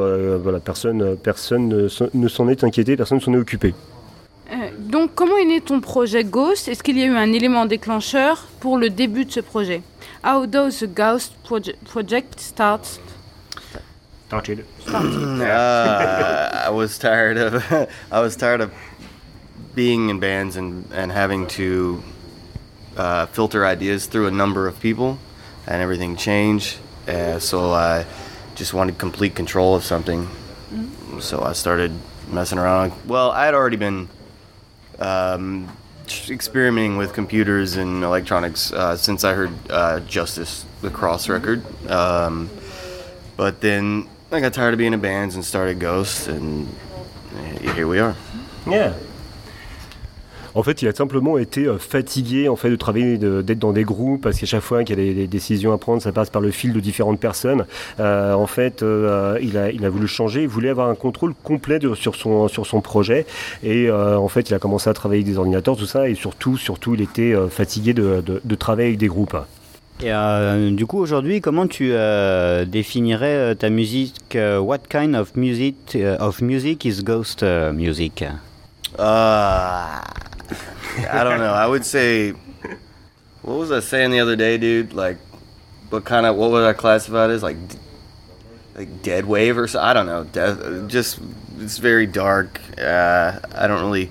[0.41, 1.67] voilà, personne, personne
[2.13, 3.73] ne s'en- est inquiété, personne ne s'en est occupé.
[4.79, 6.67] Donc, comment est né ton projet Ghost?
[6.67, 9.81] Est-ce qu'il y a eu un élément déclencheur pour le début de ce projet?
[10.25, 12.99] How does the Ghost proje- project start?
[14.29, 14.63] Started.
[14.87, 18.71] uh, I was tired of I was tired of
[19.73, 22.03] being in bands and and having to
[22.95, 25.17] uh, filter ideas through a number of people,
[25.65, 26.77] and everything changed.
[27.07, 28.05] Uh, so I
[28.53, 30.27] just wanted complete control of something.
[31.21, 31.91] So I started
[32.27, 32.93] messing around.
[33.07, 34.09] Well, I had already been
[34.99, 35.75] um,
[36.29, 41.63] experimenting with computers and electronics uh, since I heard uh, Justice, the Cross record.
[41.89, 42.51] Um,
[43.35, 46.67] but then I got tired of being in bands and started Ghost, and
[47.75, 48.13] here we are.
[48.69, 48.93] Yeah.
[50.55, 53.83] En fait, il a simplement été euh, fatigué en fait de travailler, d'être dans des
[53.83, 56.41] groupes, parce qu'à chaque fois qu'il y a des, décisions à prendre, ça passe par
[56.41, 57.65] le fil de différentes personnes.
[57.99, 61.33] Euh, en fait, euh, il, a, il a voulu changer, il voulait avoir un contrôle
[61.43, 63.25] complet sur, son, sur son projet.
[63.63, 66.57] Et en fait, il a commencé à travailler avec des ordinateurs, tout ça, et surtout,
[66.57, 69.37] surtout, il était fatigué de, de- de travailler avec des groupes.
[70.01, 75.13] Et euh, du coup, aujourd'hui, comment tu euh, définirais euh, ta musique euh, What kind
[75.13, 78.23] of music, euh, of music is ghost euh, music
[78.97, 81.53] Uh, I don't know.
[81.53, 82.33] I would say,
[83.43, 84.93] what was I saying the other day, dude?
[84.93, 85.17] Like,
[85.89, 87.43] what kind of what would I classify it as?
[87.43, 87.57] Like,
[88.75, 89.79] like dead wave or so?
[89.79, 90.23] I don't know.
[90.23, 90.87] Death.
[90.87, 91.19] Just
[91.59, 92.59] it's very dark.
[92.77, 94.09] Uh, I don't really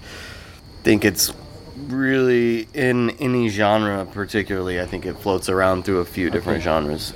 [0.85, 1.33] think it's
[1.91, 4.81] really in any genre particularly.
[4.81, 7.15] I think it floats around through a few different genres.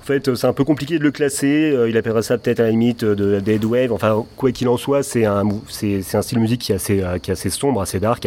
[0.00, 1.70] En fait, euh, c'est un peu compliqué de le classer.
[1.70, 3.92] Euh, Il appellerait ça peut-être à la limite euh, de dead wave.
[3.92, 6.76] Enfin, quoi qu'il en soit, c'est un, c'est, c'est un style de musique qui est
[6.76, 8.26] assez, qui est assez sombre, assez dark.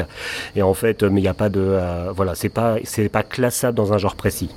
[0.56, 3.24] Et en fait, mais il n'y a pas de, euh, voilà, c'est pas, c'est pas
[3.24, 4.50] classable dans un genre précis.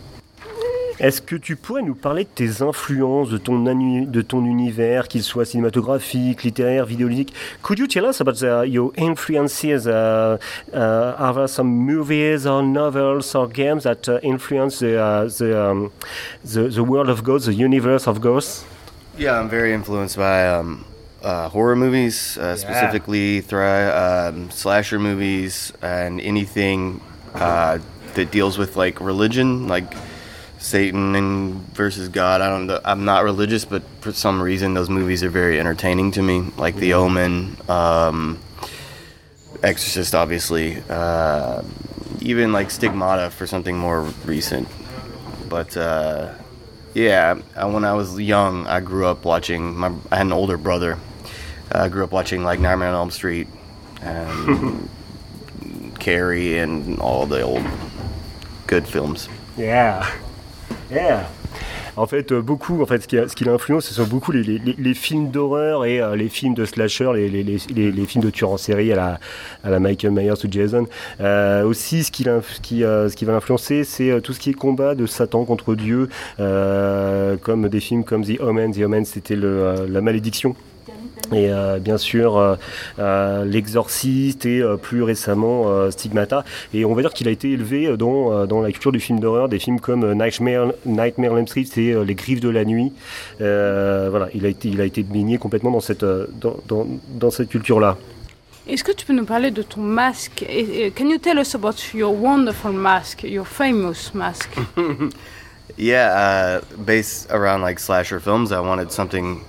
[1.01, 5.09] Est-ce que tu pourrais nous parler de tes influences, de ton, anu- de ton univers,
[5.09, 7.34] qu'il soit cinématographique, littéraire, vidéoludique?
[7.62, 9.88] Could you tell us about the, your influences?
[9.88, 10.38] Uh,
[10.72, 15.70] uh, are there some movies or novels or games that uh, influence the, uh, the,
[15.70, 15.90] um,
[16.45, 18.64] the, the world of ghosts, the universe of ghosts?
[19.18, 20.84] Yeah, I'm very influenced by um,
[21.24, 27.01] uh, horror movies, uh, specifically um, slasher movies, and anything
[27.34, 27.78] uh,
[28.14, 29.92] that deals with like religion, like
[30.64, 32.40] Satan and versus God.
[32.40, 32.80] I don't.
[32.86, 36.74] I'm not religious, but for some reason, those movies are very entertaining to me, like
[36.76, 38.38] The Omen, um,
[39.62, 41.62] Exorcist, obviously, uh,
[42.20, 44.66] even like Stigmata for something more recent.
[45.50, 46.32] But uh,
[46.94, 49.76] yeah, I, when I was young, I grew up watching.
[49.76, 50.98] My, I had an older brother.
[51.70, 53.48] I grew up watching like Nightmare on Elm Street,
[54.00, 54.88] and
[55.98, 57.66] Carrie, and all the old
[58.66, 59.28] good films.
[59.58, 60.10] Yeah.
[61.97, 65.84] En fait, euh, beaucoup, en fait, ce qui, l'influence, ce sont beaucoup les, films d'horreur
[65.84, 67.59] et euh, les films de slasher, les,
[68.07, 69.18] films de tueurs en série à
[69.64, 70.86] la, Michael Myers ou Jason.
[71.20, 72.61] Euh, aussi, ce qui, ce
[73.14, 77.80] qui, va l'influencer, c'est tout ce qui est combat de Satan contre Dieu, comme des
[77.80, 78.72] films comme The Omen.
[78.72, 80.57] The Omen, c'était la malédiction.
[81.32, 82.56] Et euh, bien sûr, euh,
[82.98, 86.44] euh, L'Exorciste et euh, plus récemment euh, Stigmata.
[86.72, 89.48] Et on va dire qu'il a été élevé dans, dans la culture du film d'horreur,
[89.48, 92.92] des films comme Nightmare, Nightmare on Elm Street et euh, Les Griffes de la Nuit.
[93.40, 97.30] Euh, voilà, il a été, il a été baigné complètement dans cette, dans, dans, dans
[97.30, 97.96] cette culture-là.
[98.66, 100.44] Est-ce que tu peux nous parler de ton masque
[100.96, 104.50] Can you tell us about your wonderful mask, your famous mask
[105.76, 109.40] Yeah, uh, based around like slasher films, I wanted something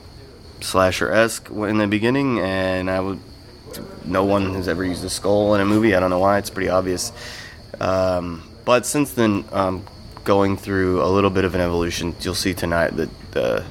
[0.62, 3.20] slasher-esque in the beginning, and I would.
[4.06, 5.95] No one has ever used a skull in a movie.
[5.95, 6.38] I don't know why.
[6.38, 7.12] It's pretty obvious.
[7.80, 9.86] Um, but since then, um,
[10.24, 13.66] going through a little bit of an evolution, you'll see tonight that the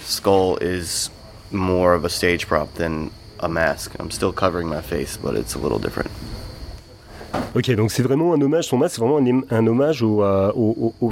[0.00, 1.10] skull is
[1.50, 3.10] more of a stage prop than
[3.40, 3.94] a mask.
[3.98, 6.10] I'm still covering my face, but it's a little different.
[7.56, 10.50] Ok, donc c'est vraiment un hommage, son masque, c'est vraiment un, hommage au, euh,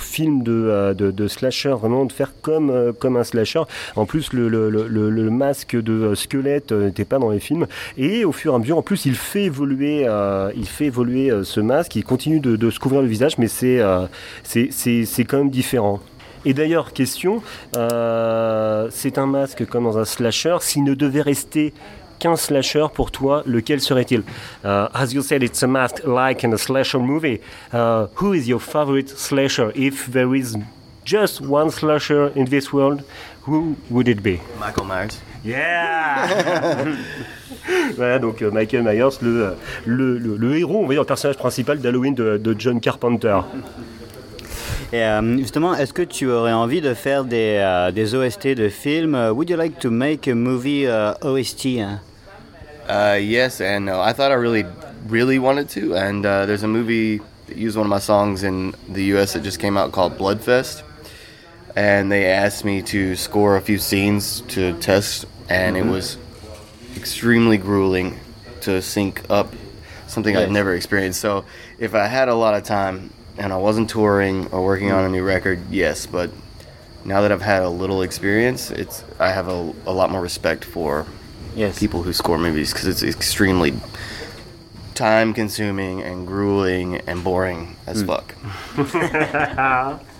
[0.00, 3.62] film de, euh, de, slasher, vraiment de faire comme, euh, un slasher.
[3.94, 7.68] En plus, le, masque de squelette n'était pas dans les films.
[7.96, 10.08] Et au fur et à mesure, en plus, il fait évoluer,
[10.56, 13.80] il fait évoluer ce masque, il continue de, se couvrir le visage, mais c'est
[14.42, 16.00] c'est quand même différent.
[16.44, 17.40] Et d'ailleurs, question,
[17.72, 21.72] c'est un masque comme dans un slasher, s'il ne devait rester
[22.22, 24.20] qu'un slasher pour toi, lequel serait-il?
[24.64, 27.40] Uh, As you said, it's a mask like in a slasher movie.
[27.72, 29.72] Uh, who is your favorite slasher?
[29.74, 30.56] If there is
[31.04, 33.02] just one slasher in this world,
[33.46, 34.38] who would it be?
[34.60, 35.20] Michael Myers.
[35.44, 36.28] Yeah
[37.96, 39.50] Voilà, donc euh, Michael Myers, le, euh,
[39.86, 43.40] le, le- le héros, on va dire, le personnage principal d'Halloween de, de John Carpenter.
[44.92, 48.68] Et euh, justement, est-ce que tu aurais envie de faire des, euh, des OST de
[48.68, 49.14] films?
[49.14, 52.00] Euh, Would you like to make a movie uh, OST hein?
[52.88, 54.00] Uh, yes and no.
[54.00, 54.64] I thought I really,
[55.06, 55.96] really wanted to.
[55.96, 59.32] And uh, there's a movie that used one of my songs in the U.S.
[59.34, 60.82] that just came out called Bloodfest.
[61.74, 65.90] And they asked me to score a few scenes to test, and it Mhm.
[65.90, 66.18] was
[66.96, 68.20] extremely grueling
[68.60, 69.54] to sync up
[70.06, 70.42] something Yes.
[70.44, 71.20] I've never experienced.
[71.20, 71.44] So
[71.78, 75.08] if I had a lot of time and I wasn't touring or working on a
[75.08, 76.04] new record, yes.
[76.04, 76.30] But
[77.06, 80.66] now that I've had a little experience, it's I have a, a lot more respect
[80.66, 81.06] for
[81.78, 83.74] people who score movies because it's extremely
[84.94, 88.06] time consuming and grueling and boring as Mm.
[88.06, 88.34] fuck.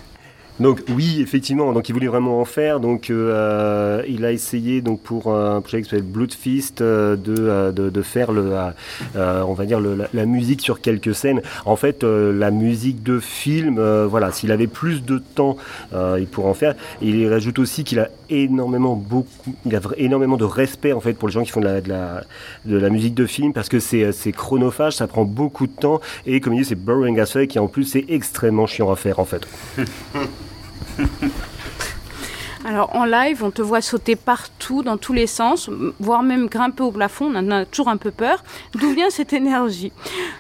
[0.63, 2.79] Donc oui, effectivement, donc il voulait vraiment en faire.
[2.79, 7.73] Donc euh, il a essayé donc pour un projet qui s'appelle Bloodfist euh, de, euh,
[7.73, 8.71] de, faire le, euh,
[9.17, 11.43] euh, on va dire la, musique sur quelques scènes.
[11.65, 15.57] En fait, euh, la musique de film, euh, voilà, s'il avait plus de temps,
[15.95, 16.77] euh, il pourrait en faire.
[17.01, 21.27] Il rajoute aussi qu'il a énormément beaucoup, il a énormément de respect en fait pour
[21.27, 24.95] les gens qui font de la, de la, musique de film parce que c'est chronophage,
[24.95, 27.85] ça prend beaucoup de temps et comme il dit c'est boring fuck et en plus
[27.85, 29.47] c'est extrêmement chiant à faire en fait.
[32.65, 35.69] Alors en live, on te voit sauter partout, dans tous les sens,
[35.99, 37.33] voire même grimper au plafond.
[37.35, 38.45] On en a toujours un peu peur.
[38.75, 39.93] D'où vient cette énergie?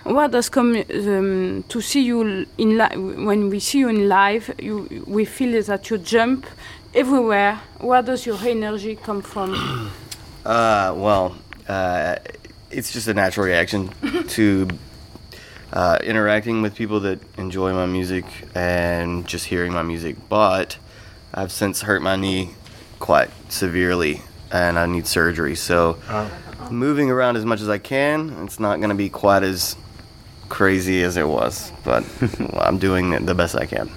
[0.06, 2.22] What does come um, to see you
[2.58, 4.54] in li- when we see you in live?
[4.60, 6.46] You, we feel that you jump
[6.94, 7.56] everywhere.
[7.80, 9.54] Where does your energy come from?
[10.44, 11.36] Uh, well,
[11.68, 12.16] uh,
[12.72, 13.88] it's just a natural reaction
[14.26, 14.66] to
[15.72, 20.16] uh, interacting with people that enjoy my music and just hearing my music.
[20.28, 20.78] But
[21.32, 22.50] I've since hurt my knee
[22.98, 25.56] quite severely and I need surgery.
[25.56, 25.98] So
[26.70, 29.76] moving around as much as I can, it's not going to be quite as
[30.48, 32.04] crazy as it was, but
[32.54, 33.90] I'm doing the best I can.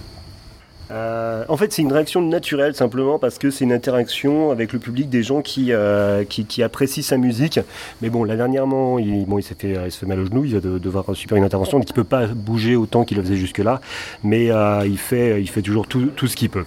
[0.92, 4.80] Euh, en fait, c'est une réaction naturelle simplement parce que c'est une interaction avec le
[4.80, 7.60] public des gens qui, euh, qui, apprécient sa musique.
[8.02, 10.54] Mais bon, là dernièrement, il, bon, il s'est fait, se fait mal au genou, il
[10.54, 13.36] va de- devoir subir une intervention, donc il peut pas bouger autant qu'il le faisait
[13.36, 13.82] jusque-là.
[14.24, 16.66] Mais euh, il, fait, il fait toujours tout, ce qu'il peut.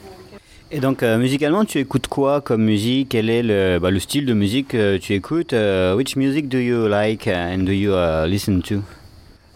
[0.70, 3.10] Et donc, musicalement, tu écoutes quoi comme musique?
[3.10, 5.54] Quel est le, bah, le style de musique que tu écoutes?
[5.54, 8.82] Euh, Which music do you like and do you uh, listen to?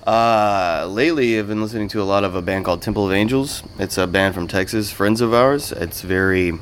[0.07, 3.63] Uh, lately, I've been listening to a lot of a band called Temple of Angels.
[3.79, 5.71] It's a band from Texas, friends of ours.
[5.71, 6.59] It's very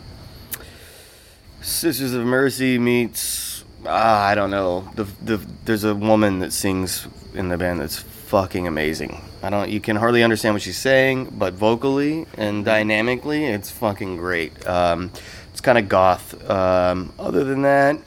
[1.62, 4.88] Sisters of Mercy meets ah, I don't know.
[4.94, 9.22] The, the there's a woman that sings in the band that's fucking amazing.
[9.42, 14.16] I don't you can hardly understand what she's saying, but vocally and dynamically, it's fucking
[14.16, 14.66] great.
[14.66, 15.10] Um,
[15.50, 16.48] it's kind of goth.
[16.48, 17.98] Um, other than that,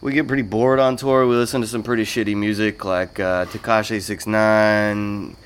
[0.00, 1.26] we get pretty bored on tour.
[1.26, 5.36] We listen to some pretty shitty music like uh, Takashi Six Nine,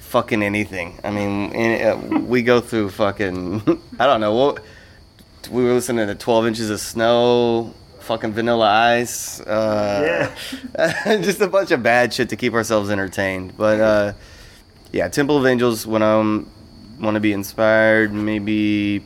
[0.00, 0.98] fucking anything.
[1.04, 3.60] I mean, any, uh, we go through fucking.
[3.98, 4.62] I don't know what.
[5.50, 9.40] We were listening to Twelve Inches of Snow, fucking Vanilla Ice.
[9.40, 10.34] Uh,
[11.04, 13.56] just a bunch of bad shit to keep ourselves entertained.
[13.56, 14.12] But uh,
[14.92, 15.86] yeah, Temple of Angels.
[15.86, 19.04] When I want to be inspired, maybe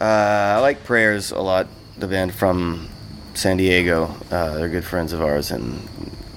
[0.00, 1.66] uh, I like Prayers a lot.
[1.98, 2.88] The band from
[3.34, 4.14] San Diego.
[4.30, 5.88] Uh, they're good friends of ours, and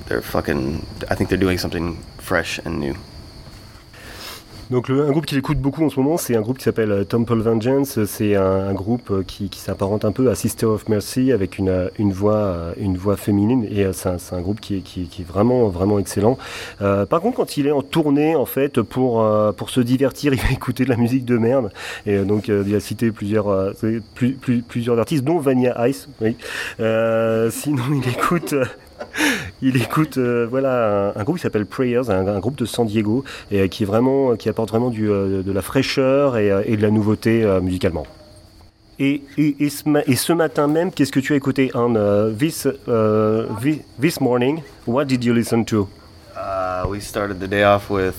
[0.08, 0.86] they're fucking.
[1.10, 2.96] I think they're doing something fresh and new.
[4.72, 6.92] Donc le- un groupe qu'il écoute beaucoup en ce moment, c'est un groupe qui s'appelle
[6.92, 8.04] euh, Temple Vengeance.
[8.06, 11.58] C'est un, un groupe euh, qui, qui s'apparente un peu à Sister of Mercy avec
[11.60, 13.66] une, euh, une voix, une voix féminine.
[13.70, 16.38] Et c'est un, un groupe qui est, qui, qui est vraiment, vraiment excellent.
[16.82, 19.24] Euh, par contre, quand il est en tournée, en fait, pour,
[19.58, 21.72] pour se divertir, il va écouter de la musique de merde.
[22.06, 23.74] Et donc, il a cité plusieurs,
[24.16, 26.08] plus, plus- plusieurs artistes, dont Vanilla Ice.
[26.22, 26.36] Oui.
[26.80, 28.56] Euh, sinon, il écoute.
[29.62, 33.62] il écoute euh, voilà un, groupe qui s'appelle Prayers, un, groupe de San Diego et
[33.62, 36.90] euh, qui est vraiment qui apporte vraiment du, euh, de la fraîcheur et, de la
[36.90, 38.06] nouveauté musicalement.
[39.00, 41.94] Et, et, ce, matin même, qu'est-ce que tu as écouté on
[42.38, 42.68] this,
[43.62, 44.62] thi- this morning?
[44.86, 45.90] What did you listen to?
[46.36, 48.16] Uh, we started the day off with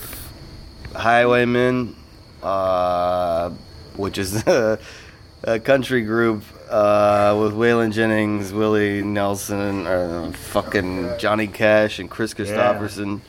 [0.94, 1.94] Highwaymen,
[2.42, 3.50] uh,
[3.96, 4.78] which is a,
[5.44, 6.42] a country group
[6.74, 13.22] uh, with Waylon Jennings, Willie Nelson, uh, fucking Johnny Cash, and Chris Christopherson.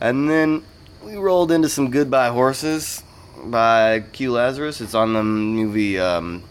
[0.00, 0.64] And then
[1.00, 3.04] we rolled into some Goodbye Horses
[3.44, 4.80] by Q Lazarus.
[4.80, 6.42] It's on the movie um,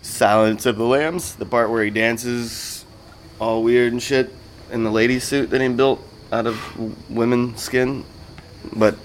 [0.00, 2.86] Silence of the Lambs, the part where he dances
[3.38, 4.32] all weird and shit
[4.72, 6.00] in the lady suit that he built
[6.32, 8.06] out of women's skin.
[8.72, 8.96] But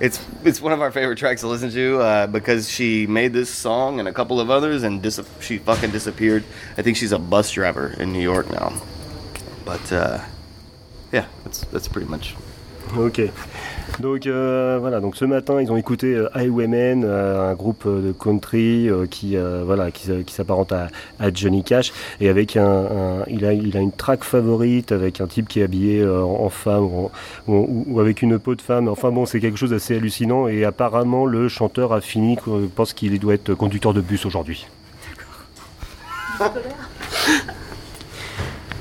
[0.00, 3.50] it's it's one of our favorite tracks to listen to uh, because she made this
[3.50, 6.44] song and a couple of others and dis- she fucking disappeared.
[6.76, 8.72] I think she's a bus driver in New York now.
[9.64, 10.24] But uh,
[11.12, 12.34] yeah, that's that's pretty much.
[12.98, 13.20] Ok.
[14.00, 18.12] Donc euh, voilà, donc ce matin ils ont écouté euh, Highwaymen, euh, un groupe de
[18.12, 19.36] country qui
[20.26, 20.88] s'apparente à,
[21.32, 25.62] Johnny Cash et avec un, il a une track favorite avec un type qui est
[25.62, 26.88] habillé en, femme
[27.46, 28.88] ou, avec une peau de femme.
[28.88, 32.92] Enfin bon, c'est quelque chose d'assez hallucinant et apparemment le chanteur a fini euh, pense
[32.92, 34.66] qu'il doit être conducteur de bus aujourd'hui.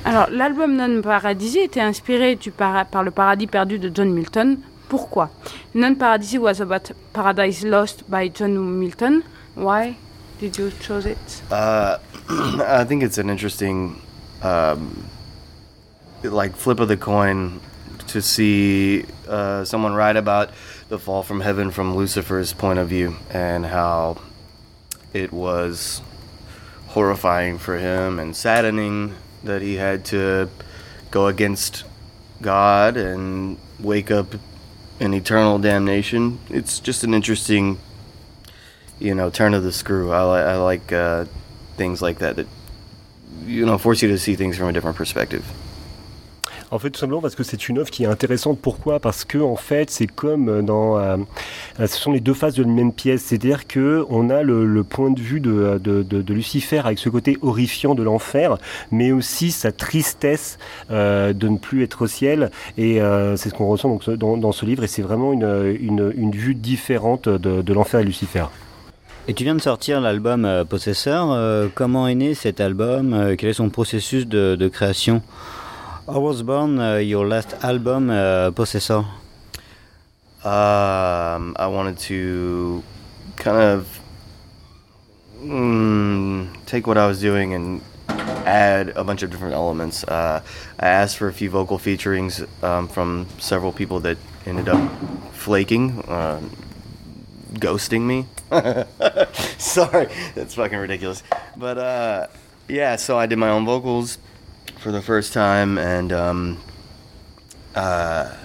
[0.06, 4.58] Alors, l'album Non Paradisi était inspiré du para- par le paradis perdu de John Milton.
[4.90, 5.30] Pourquoi
[5.74, 9.22] Non Paradisi was about Paradise Lost by John Milton.
[9.56, 9.96] Why
[10.42, 11.18] did you choose it
[11.52, 11.98] Uh,
[12.68, 14.02] I think it's an interesting,
[14.42, 15.06] um,
[16.24, 17.62] like flip of the coin
[18.08, 20.50] to see uh, someone write about
[20.90, 24.18] the fall from heaven from Lucifer's point of view and how
[25.14, 26.02] it was
[26.88, 30.50] horrifying for him and saddening that he had to
[31.12, 31.84] go against
[32.42, 34.36] God and wake up
[35.00, 36.40] in eternal damnation.
[36.50, 37.80] It's just an interesting
[39.00, 40.12] you know, turn of the screw.
[40.12, 41.26] I, li- I like uh,
[41.76, 42.48] things like that that,
[43.46, 45.46] you know, force you to see things from a different perspective.
[46.74, 48.58] En fait, tout simplement parce que c'est une œuvre qui est intéressante.
[48.60, 49.00] Pourquoi?
[49.00, 51.18] Parce que en fait, c'est comme dans, euh,
[51.80, 53.22] euh, ce sont les deux faces de la même pièce.
[53.22, 58.02] C'est-à-dire que on a le, point de vue de, Lucifer avec ce côté horrifiant de
[58.02, 58.58] l'enfer,
[58.92, 60.58] mais aussi sa tristesse
[60.90, 62.50] euh, de ne plus être au ciel.
[62.80, 64.84] Et euh, c'est ce qu'on ressent dans, ce livre.
[64.84, 68.46] Et c'est vraiment une, une, une vue différente de, l'enfer et Lucifer.
[69.28, 71.32] Et tu viens de sortir l'album euh, Possesseur.
[71.32, 73.14] Euh, comment est né cet album?
[73.14, 75.22] Euh, Quel est son processus de création?
[76.06, 79.06] How was born uh, your last album, uh, Possessor
[80.44, 82.84] Um, I wanted to
[83.38, 84.02] kind of
[85.40, 90.04] mm, take what I was doing and add a bunch of different elements.
[90.04, 90.42] Uh,
[90.78, 94.92] I asked for a few vocal featurings um, from several people that ended up
[95.32, 96.42] flaking, uh,
[97.54, 98.26] ghosting me.
[99.58, 101.24] Sorry, that's fucking ridiculous.
[101.56, 102.28] But uh,
[102.68, 104.18] yeah, so I did my own vocals
[104.84, 106.62] for the first time, and um,
[107.74, 108.36] uh,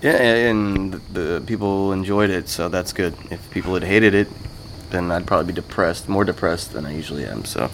[0.00, 3.14] yeah, and the people enjoyed it, so that's good.
[3.32, 4.28] If people had hated it,
[4.90, 7.44] then I'd probably be depressed, more depressed than I usually am.
[7.44, 7.68] So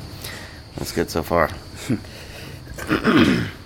[0.76, 1.50] that's good so far.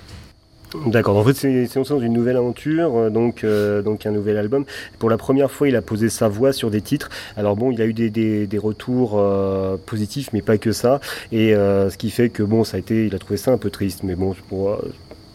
[0.86, 4.64] D'accord, en fait c'est sens d'une nouvelle aventure, euh, donc, euh, donc un nouvel album.
[4.98, 7.08] Pour la première fois il a posé sa voix sur des titres.
[7.36, 11.00] Alors bon il a eu des, des, des retours euh, positifs mais pas que ça.
[11.32, 13.58] Et euh, ce qui fait que bon ça a été, il a trouvé ça un
[13.58, 14.00] peu triste.
[14.02, 14.92] Mais bon pour, euh,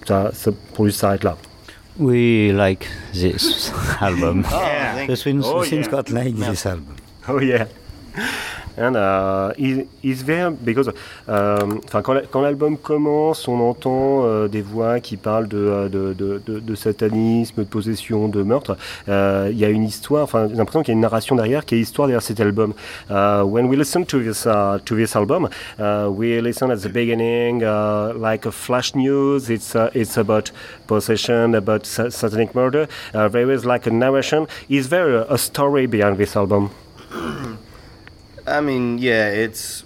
[0.07, 1.36] ça, ça- pour lui ça s'arrête là.
[1.99, 3.71] We like this
[4.01, 4.43] album.
[4.51, 4.57] Oh,
[4.95, 5.15] thank the
[5.45, 6.23] Oh, yeah.
[6.23, 6.95] Like this album.
[7.27, 7.65] Oh yeah.
[8.78, 10.51] And uh, it- it's there
[12.01, 16.76] quand la- quand l'album commence, on entend euh, des voix qui parlent de, euh, de,
[16.76, 18.76] satanisme, de possession, de meurtre.
[19.09, 21.65] Euh, Il y a une histoire, enfin, j'ai l'impression qu'il y a une narration derrière,
[21.65, 22.74] qui est histoire derrière cet album.
[23.09, 24.80] When we listen to this uh,
[25.15, 25.49] album,
[25.80, 29.49] uh, we listen at the beginning uh, like a flash news.
[29.49, 30.51] It's it's about
[30.88, 32.88] possession, about sa- satanic murder.
[33.13, 34.47] There is like a narration.
[34.69, 36.69] Is there a, a story behind this album?
[38.46, 39.84] I mean, yeah, it's.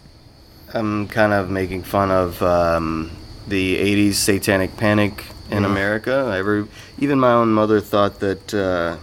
[0.73, 3.11] I'm kind of making fun of um,
[3.47, 5.69] the '80s satanic panic in Yeah.
[5.69, 6.33] America.
[6.35, 6.67] Every,
[6.99, 8.97] even my own mother thought that uh,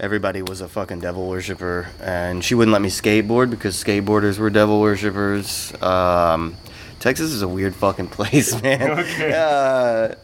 [0.00, 4.50] everybody was a fucking devil worshiper, and she wouldn't let me skateboard because skateboarders were
[4.50, 5.72] devil worshippers.
[5.82, 6.56] Um,
[7.00, 8.98] Texas is a weird fucking place, man.
[9.00, 9.32] Okay.
[9.36, 10.14] Uh,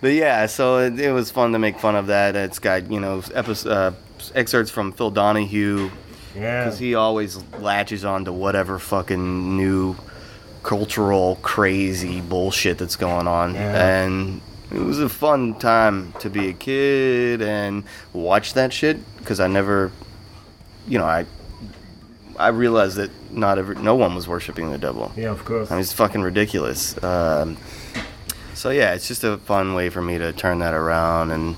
[0.00, 2.34] but yeah, so it, it was fun to make fun of that.
[2.36, 3.92] It's got you know episodes, uh,
[4.34, 5.90] excerpts from Phil Donahue.
[6.34, 6.64] Yeah.
[6.64, 9.96] Because he always latches on to whatever fucking new
[10.62, 13.54] cultural crazy bullshit that's going on.
[13.54, 14.04] Yeah.
[14.04, 14.40] And
[14.72, 19.48] it was a fun time to be a kid and watch that shit because I
[19.48, 19.90] never,
[20.86, 21.26] you know, I
[22.38, 25.12] I realized that not every, no one was worshiping the devil.
[25.14, 25.70] Yeah, of course.
[25.70, 27.02] I mean, it's fucking ridiculous.
[27.02, 27.58] Um,
[28.54, 31.56] so yeah, it's just a fun way for me to turn that around and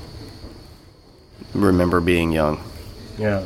[1.55, 2.61] remember being young.
[3.19, 3.45] Yeah.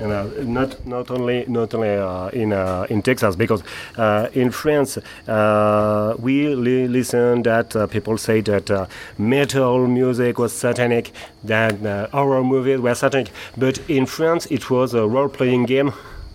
[0.00, 3.64] Uh, not not only not only uh, in uh, in Texas because
[3.96, 4.96] uh, in France
[5.26, 8.88] uh, we li- listen that uh, people say that
[9.18, 11.10] metal music was satanic,
[11.42, 11.74] that
[12.12, 15.92] horror movies were satanic, but in France it was a role playing game,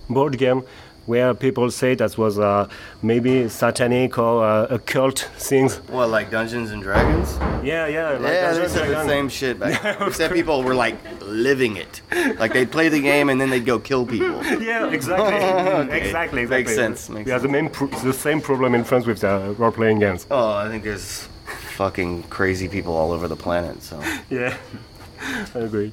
[0.09, 0.64] board game
[1.06, 2.68] where people say that was uh,
[3.01, 5.78] maybe satanic or uh, a cult things.
[5.89, 7.38] What, like Dungeons and Dragons?
[7.64, 8.12] Yeah, yeah.
[8.12, 10.08] Like yeah, they Dungeons said the same shit back then.
[10.08, 12.01] Except people were like living it.
[12.39, 14.41] Like they'd play the game and then they'd go kill people.
[14.64, 15.34] Yeah, exactly.
[15.84, 15.97] Okay.
[15.97, 16.45] Exactly, exactly.
[16.64, 19.56] Makes sense, makes we have the, main pro- the same problem in France with the
[19.58, 20.26] role-playing games.
[20.32, 21.28] Oh, I think there's
[21.76, 23.82] fucking crazy people all over the planet.
[23.84, 23.99] So
[24.30, 24.56] Yeah.
[25.55, 25.91] Agree.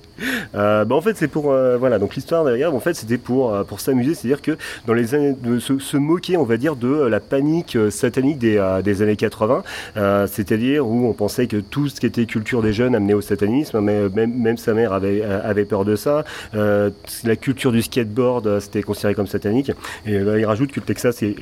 [0.55, 3.55] Euh, bah en fait c'est pour euh, voilà donc l'histoire derrière en fait c'était pour
[3.55, 4.57] euh, pour s'amuser c'est-à-dire que
[4.87, 9.17] dans les années se, moquer on va dire de la panique satanique des, des années
[9.17, 9.63] 80
[9.97, 13.21] euh, c'est-à-dire où on pensait que tout ce qui était culture des jeunes amenait au
[13.21, 18.83] satanisme mais même, sa mère avait avait peur de ça la culture du skateboard c'était
[18.83, 19.73] considéré comme satanique
[20.07, 21.37] et là il rajoute que le Texas est,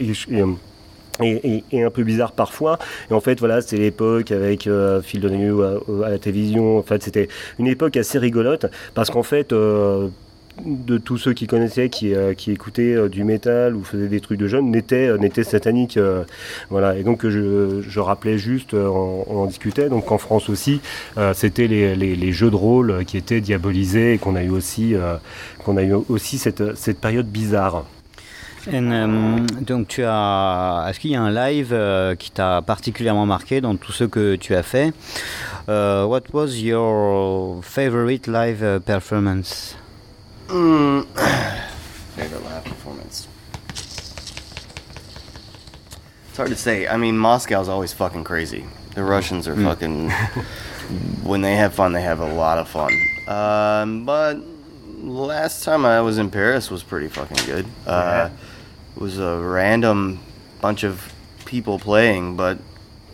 [1.23, 2.79] et, un peu bizarre parfois.
[3.11, 5.62] Et en fait, voilà, c'est l'époque avec euh, Phil Donahue
[6.05, 6.79] à, la télévision.
[6.79, 10.09] En fait, c'était une époque assez rigolote parce qu'en fait, euh,
[10.64, 14.39] de tous ceux qui connaissaient, qui, euh, qui écoutaient du métal ou faisaient des trucs
[14.39, 15.99] de jeunes, n'étaient euh, sataniques.
[16.71, 16.97] voilà.
[16.97, 20.81] Et donc, je, je rappelais juste, on, en discutait, donc en France aussi,
[21.35, 24.95] c'était les, les- jeux de rôle qui étaient diabolisés et qu'on a eu aussi,
[25.64, 27.85] qu'on a eu aussi cette, cette période bizarre.
[28.67, 33.25] And, euh, donc tu as, est-ce qu'il y a un live euh, qui t'a particulièrement
[33.25, 34.93] marqué dans tout ce que tu as fait?
[35.69, 39.77] Euh, What was your favorite live euh, performance?
[40.49, 41.03] Mm.
[42.17, 43.29] favorite live performance.
[46.31, 46.87] It's hard to say.
[46.87, 48.65] I mean, Moscow's always fucking crazy.
[48.95, 50.11] The Russians are fucking.
[51.23, 52.93] when they have fun, they have a lot of fun.
[53.29, 54.37] Um, but
[55.03, 57.66] last time I was in Paris was pretty fucking good.
[57.86, 58.30] Uh,
[58.96, 60.20] it was a random
[60.61, 61.12] bunch of
[61.44, 62.59] people playing, but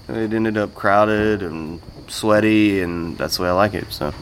[0.09, 3.91] it ended up crowded and sweaty, and that's the way I like it.
[3.93, 4.13] So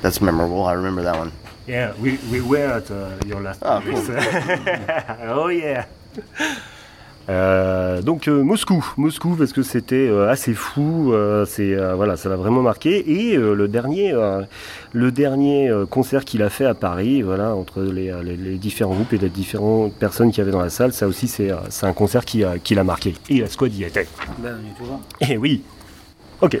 [0.00, 0.64] that's memorable.
[0.64, 1.32] I remember that one.
[1.66, 3.94] Yeah, we, we were at uh, your last Oh, cool.
[5.30, 5.86] oh yeah.
[7.28, 11.14] Euh, donc euh, Moscou, Moscou parce que c'était euh, assez fou,
[11.46, 13.10] c'est voilà, ça l'a vraiment marqué.
[13.30, 14.12] Et le dernier,
[14.92, 19.12] le dernier concert qu'il a fait à Paris, voilà, entre les, les- les différents groupes
[19.12, 21.50] et les différentes personnes qu'il y avait dans la salle, ça aussi c'est
[21.82, 23.14] un concert qui, a- qui l'a marqué.
[23.30, 24.06] Et la squad y était.
[24.38, 25.00] Ben, on est toujours.
[25.20, 25.62] Eh oui.
[26.42, 26.60] Ok.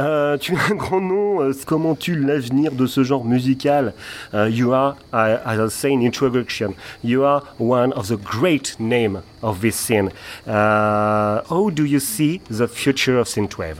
[0.00, 1.40] Euh, tu as un grand nom.
[1.42, 3.94] euh, comment tu l'avenir de ce genre musical
[4.34, 8.76] Euh, You are, uh, as I say in introduction, you are one of the great
[8.80, 10.10] name of this scene.
[10.46, 13.76] Uh, how do you see the future of synthwave?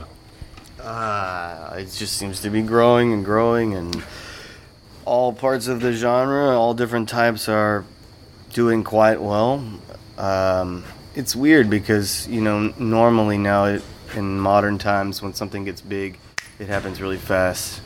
[0.81, 4.01] Uh, it just seems to be growing and growing, and
[5.05, 7.83] all parts of the genre, all different types, are
[8.53, 9.61] doing quite well.
[10.17, 10.83] Um,
[11.15, 13.81] it's weird because you know normally now it,
[14.15, 16.17] in modern times when something gets big,
[16.59, 17.81] it happens really fast.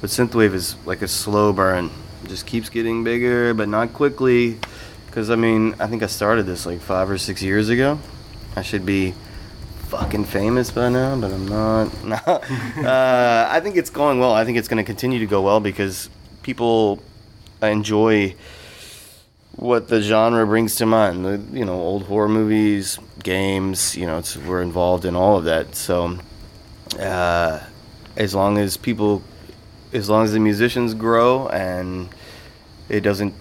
[0.00, 1.90] But synthwave is like a slow burn.
[2.24, 4.58] It just keeps getting bigger, but not quickly.
[5.06, 7.98] Because I mean, I think I started this like five or six years ago.
[8.56, 9.14] I should be
[9.88, 11.92] fucking famous by now, but I'm not.
[12.04, 12.16] No.
[12.16, 14.32] uh, I think it's going well.
[14.32, 16.08] I think it's going to continue to go well because
[16.42, 17.02] people
[17.62, 18.34] enjoy
[19.56, 21.54] what the genre brings to mind.
[21.56, 23.96] You know, old horror movies, games.
[23.96, 25.74] You know, it's, we're involved in all of that.
[25.74, 26.18] So,
[26.98, 27.60] uh,
[28.16, 29.22] as long as people,
[29.92, 32.08] as long as the musicians grow and
[32.88, 33.34] it doesn't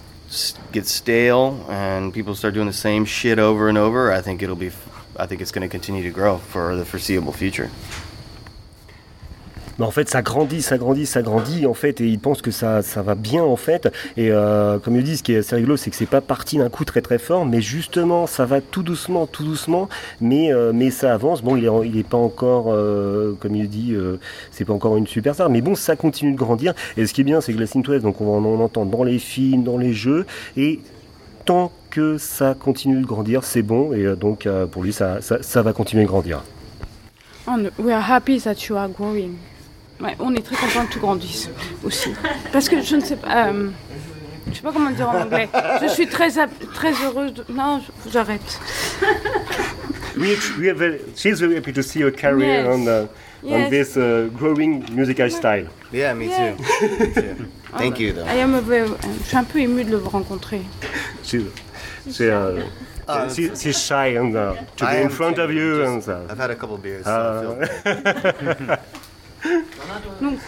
[0.72, 4.56] get stale and people start doing the same shit over and over, I think it'll
[4.56, 4.72] be.
[5.18, 7.70] I think it's going to continue to grow for the foreseeable future.
[9.82, 12.52] Mais en fait, ça grandit, ça grandit, ça grandit, en fait, et ils pensent que
[12.52, 13.92] ça, ça va bien, en fait.
[14.16, 16.60] Et euh, comme ils disent, ce qui est assez rigolo, c'est que c'est pas parti
[16.60, 20.72] d'un coup très très fort, mais justement, ça va tout doucement, tout doucement, mais, euh,
[20.72, 21.42] mais ça avance.
[21.42, 23.96] Bon, il est, il est pas encore, euh, comme il dit,
[24.52, 26.76] c'est pas encore une superstar, mais bon, ça continue de grandir.
[26.96, 29.18] Et ce qui est bien, c'est que la synthwave, donc on en entend dans les
[29.18, 30.28] films, dans les jeux,
[30.58, 30.80] et
[31.46, 35.64] tant que ça continue de grandir, c'est bon, et donc pour lui, ça, ça, ça
[35.64, 36.44] va continuer de grandir.
[37.48, 39.40] And we are happy that you are growing.
[40.02, 41.50] Ouais, on est très content que tu grandisses
[41.84, 42.10] aussi.
[42.52, 43.48] Parce que je ne sais pas.
[43.48, 43.70] euh,
[44.50, 45.48] je sais pas comment dire en anglais.
[45.82, 47.46] Je suis très, heureuse de.
[47.50, 48.60] Non, je- j'arrête.
[50.18, 52.68] We, we are very, she's very happy to see your career Yes.
[52.68, 53.08] on, uh,
[53.46, 55.68] on this uh, growing musical style.
[55.94, 56.54] Yeah, me Yeah.
[56.58, 56.64] too.
[56.88, 57.46] Me too.
[57.78, 58.26] Thank you, though.
[58.26, 58.90] I am a very-
[59.24, 60.62] je suis un peu émue de le rencontrer.
[61.24, 61.38] She,
[62.30, 62.62] uh,
[63.08, 66.02] Oh, she, she's shy and uh, to I be in front too, of you and
[66.08, 67.06] uh, I've had a couple beers.
[67.06, 67.56] Uh,
[70.22, 70.40] Donc,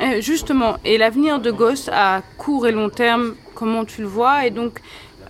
[0.00, 4.46] euh, justement, et l'avenir de Ghost à court et long terme, comment tu le vois
[4.46, 4.80] Et donc,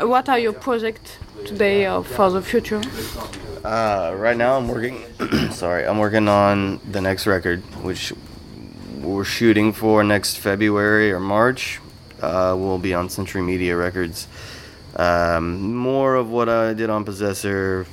[0.01, 2.81] what are your projects today or for the future?
[3.65, 4.99] Uh, right now, I'm working.
[5.51, 8.13] sorry, I'm working on the next record, which
[9.01, 11.81] we're shooting for next February or March.
[12.21, 14.27] Uh, we'll be on Century Media Records.
[14.97, 17.87] Um, more of what I did on Possessor,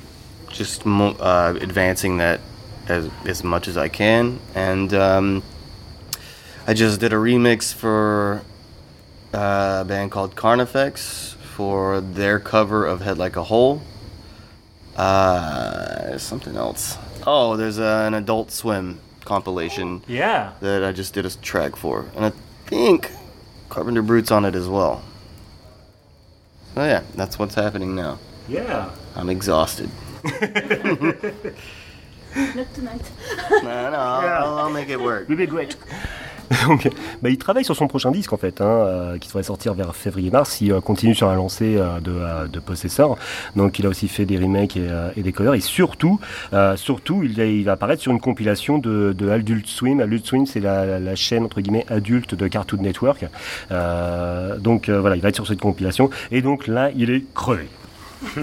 [0.48, 2.40] just uh, advancing that
[2.88, 4.38] as, as much as I can.
[4.54, 5.42] And um,
[6.66, 8.42] I just did a remix for
[9.34, 13.82] uh, a band called Carnifex for their cover of Head Like a Hole.
[14.96, 16.96] Uh, something else.
[17.26, 20.02] Oh, there's uh, an Adult Swim compilation.
[20.06, 20.52] Yeah.
[20.60, 22.32] That I just did a track for, and I
[22.66, 23.10] think
[23.68, 25.02] Carpenter Brute's on it as well.
[26.76, 28.18] Oh yeah, that's what's happening now.
[28.48, 28.90] Yeah.
[29.16, 29.90] I'm exhausted.
[32.36, 33.10] Not tonight.
[33.50, 35.28] no, no, I'll, I'll make it work.
[35.28, 35.76] We'll be great.
[36.66, 36.88] Donc,
[37.22, 39.94] bah, il travaille sur son prochain disque en fait, hein, euh, qui devrait sortir vers
[39.94, 40.60] février-mars.
[40.60, 43.18] Il euh, continue sur la lancée euh, de, euh, de Possessor.
[43.54, 45.54] Donc il a aussi fait des remakes et, euh, et des covers.
[45.54, 46.18] Et surtout,
[46.52, 50.00] euh, surtout il, il va apparaître sur une compilation de, de Adult Swim.
[50.00, 53.26] Adult Swim, c'est la, la chaîne entre guillemets adulte de Cartoon Network.
[54.58, 56.10] Donc voilà, il va être sur cette compilation.
[56.32, 57.68] Et donc là, il est crevé.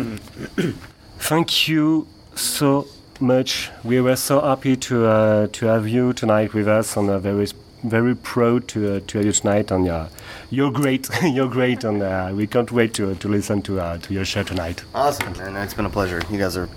[1.19, 2.87] Thank you so
[3.19, 3.71] much.
[3.83, 7.47] We were so happy to uh, to have you tonight with us, and uh, very
[7.89, 9.71] very proud to uh, to have you tonight.
[9.71, 10.07] And uh,
[10.49, 14.13] you're great, you're great, and uh, we can't wait to to listen to uh, to
[14.13, 14.83] your show tonight.
[14.93, 15.55] Awesome, man.
[15.57, 16.21] It's been a pleasure.
[16.31, 16.69] You guys are.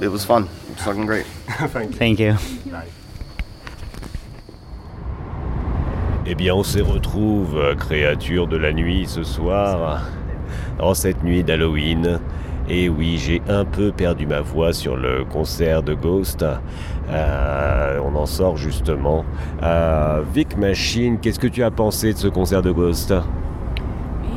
[0.00, 0.48] It was fun.
[0.68, 1.26] It was fucking great.
[1.48, 1.96] Thank you.
[1.96, 2.36] Thank you.
[6.26, 10.02] Eh bien, on se retrouve, euh, créatures de la nuit, ce soir,
[10.78, 12.20] en cette nuit d'Halloween.
[12.68, 16.44] Et oui, j'ai un peu perdu ma voix sur le concert de Ghost.
[17.10, 19.24] Euh, on en sort justement.
[19.62, 23.12] Euh, Vic Machine, qu'est-ce que tu as pensé de ce concert de Ghost?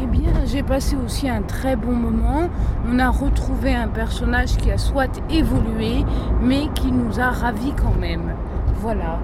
[0.01, 2.49] Eh bien, j'ai passé aussi un très bon moment.
[2.91, 6.03] On a retrouvé un personnage qui a soit évolué,
[6.41, 8.33] mais qui nous a ravis quand même.
[8.79, 9.19] Voilà.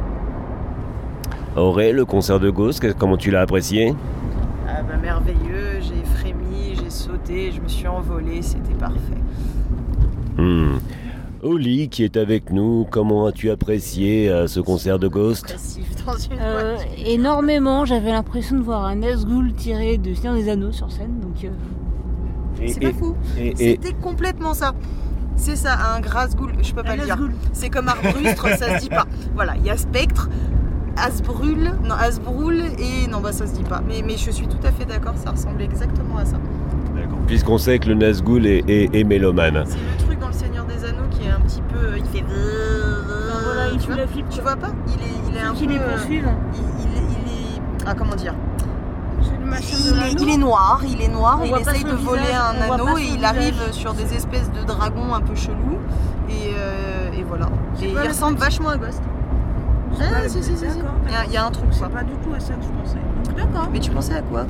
[1.55, 3.95] Auré, le concert de Ghost, comment tu l'as apprécié?
[4.67, 9.17] Ah bah, merveilleux, j'ai frémi, j'ai sauté, je me suis envolée, c'était parfait.
[10.37, 10.77] Hmm.
[11.41, 16.17] Oli, qui est avec nous, comment as-tu apprécié euh, ce concert de Ghost Passif dans
[16.17, 16.75] une Euh,
[17.05, 21.45] énormément, j'avais l'impression de voir un Nazgûl tiré de Seigneur des Anneaux sur scène, donc
[21.45, 23.15] euh, C'est pas fou.
[23.55, 24.73] C'était complètement ça.
[25.37, 27.15] C'est ça, un Grasgoul, je peux pas Un le dire.
[27.15, 27.33] Nazgûl.
[27.53, 29.05] C'est comme Arbrustre, ça se dit pas.
[29.33, 30.27] Voilà, il y a Spectre,
[30.97, 33.81] Asbrul, non Asbrul et non bah ça se dit pas.
[33.87, 36.37] Mais, mais je suis tout à fait d'accord, ça ressemble exactement à ça.
[37.27, 39.63] Puisqu'on sait que le Nazgûl est, est- est mélomane.
[39.65, 42.25] C'est le truc dans le Seigneur des Anneaux qui est un petit peu, il fait.
[42.25, 44.29] voilà, il tu fout vois, la flippe.
[44.29, 45.73] tu vois pas Il est, il est un qui peu.
[45.73, 46.29] les euh, poursuivent.
[46.53, 47.27] il, il est, il
[47.57, 48.33] est- ah comment dire
[49.21, 50.15] il est, l'anneau.
[50.21, 53.03] il est noir, il est noir, On il essaye de voler visage, un anneau et
[53.15, 53.73] il arrive visage.
[53.73, 55.79] sur des espèces de dragons un peu chelous
[56.29, 57.47] et, euh, et voilà.
[57.81, 59.01] Et il le ressemble vachement à Ghost.
[59.99, 60.53] Ah, si, si.
[60.53, 61.65] Il y a- un truc.
[61.71, 63.35] C'est pas du tout à ça que je pensais.
[63.35, 63.67] D'accord.
[63.71, 64.45] Mais tu pensais à quoi?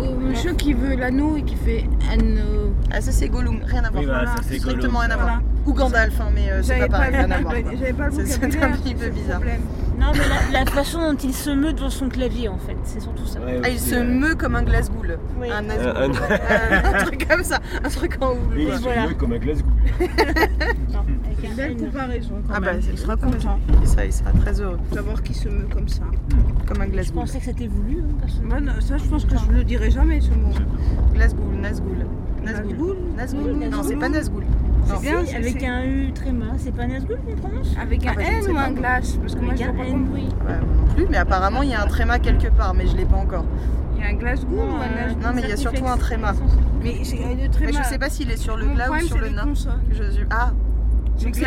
[0.00, 2.72] Au monsieur qui veut l'anneau et qui fait anneau.
[2.90, 4.02] Ah ça c'est Gollum, rien à voir.
[4.02, 5.42] Oui, bah, ça, c'est strictement Gollum, rien à voir.
[5.66, 7.54] Ou Gandalf, hein, mais euh, c'est J'avais pas pareil, le- rien à voir.
[7.78, 9.36] J'avais pas le C'est- C'est un petit peu bizarre.
[9.40, 9.60] problème.
[10.00, 13.00] Non, mais la, la façon dont il se meut devant son clavier, en fait, c'est
[13.00, 13.38] surtout ça.
[13.62, 15.18] Ah, il se meut comme un Glasgoul.
[15.40, 15.48] Oui.
[15.50, 15.62] Un, Un- un-
[16.08, 16.22] Nazgûl.
[16.30, 18.56] Euh, un truc comme ça, un truc en houle.
[18.58, 19.06] Il se voilà.
[19.08, 19.36] meut comme un
[21.42, 22.80] un Belle comparaison quand Ah bah même.
[22.92, 24.78] il sera très content Et ça, il sera très heureux.
[24.90, 26.02] de savoir qu'il se meut comme ça.
[26.66, 27.20] Comme un Je Glasgoul.
[27.22, 28.72] pensais que c'était voulu, hein, personnellement.
[28.80, 30.52] Ça, je pense que je le dirai jamais ce mot.
[31.16, 31.60] Nazgûl.
[31.60, 32.06] Nazgûl
[33.16, 33.56] Nazgûl.
[33.58, 34.44] Oui, Non, c'est pas Nazgûl.
[34.86, 35.00] C'est Non.
[35.00, 38.22] bien, Si, avec un U tréma, c'est pas Nazgûl qu'on prononce Avec un Ah bah,
[38.24, 38.60] je N ou pas.
[38.62, 40.22] un glace Parce que moi, Avec je un n'ai pas compris.
[40.22, 42.96] Ouais, moi non plus, mais apparemment il y a un tréma quelque part, mais je
[42.96, 43.44] l'ai pas encore.
[43.96, 45.56] Il y a un glace goût ou un euh, glace Non, mais il y a
[45.56, 46.32] surtout un tréma.
[46.82, 46.94] Mais
[47.60, 49.44] Mais je sais pas s'il est sur le glas ou sur le nain.
[49.90, 50.52] Je, je- Ah
[51.26, 51.40] Le c'est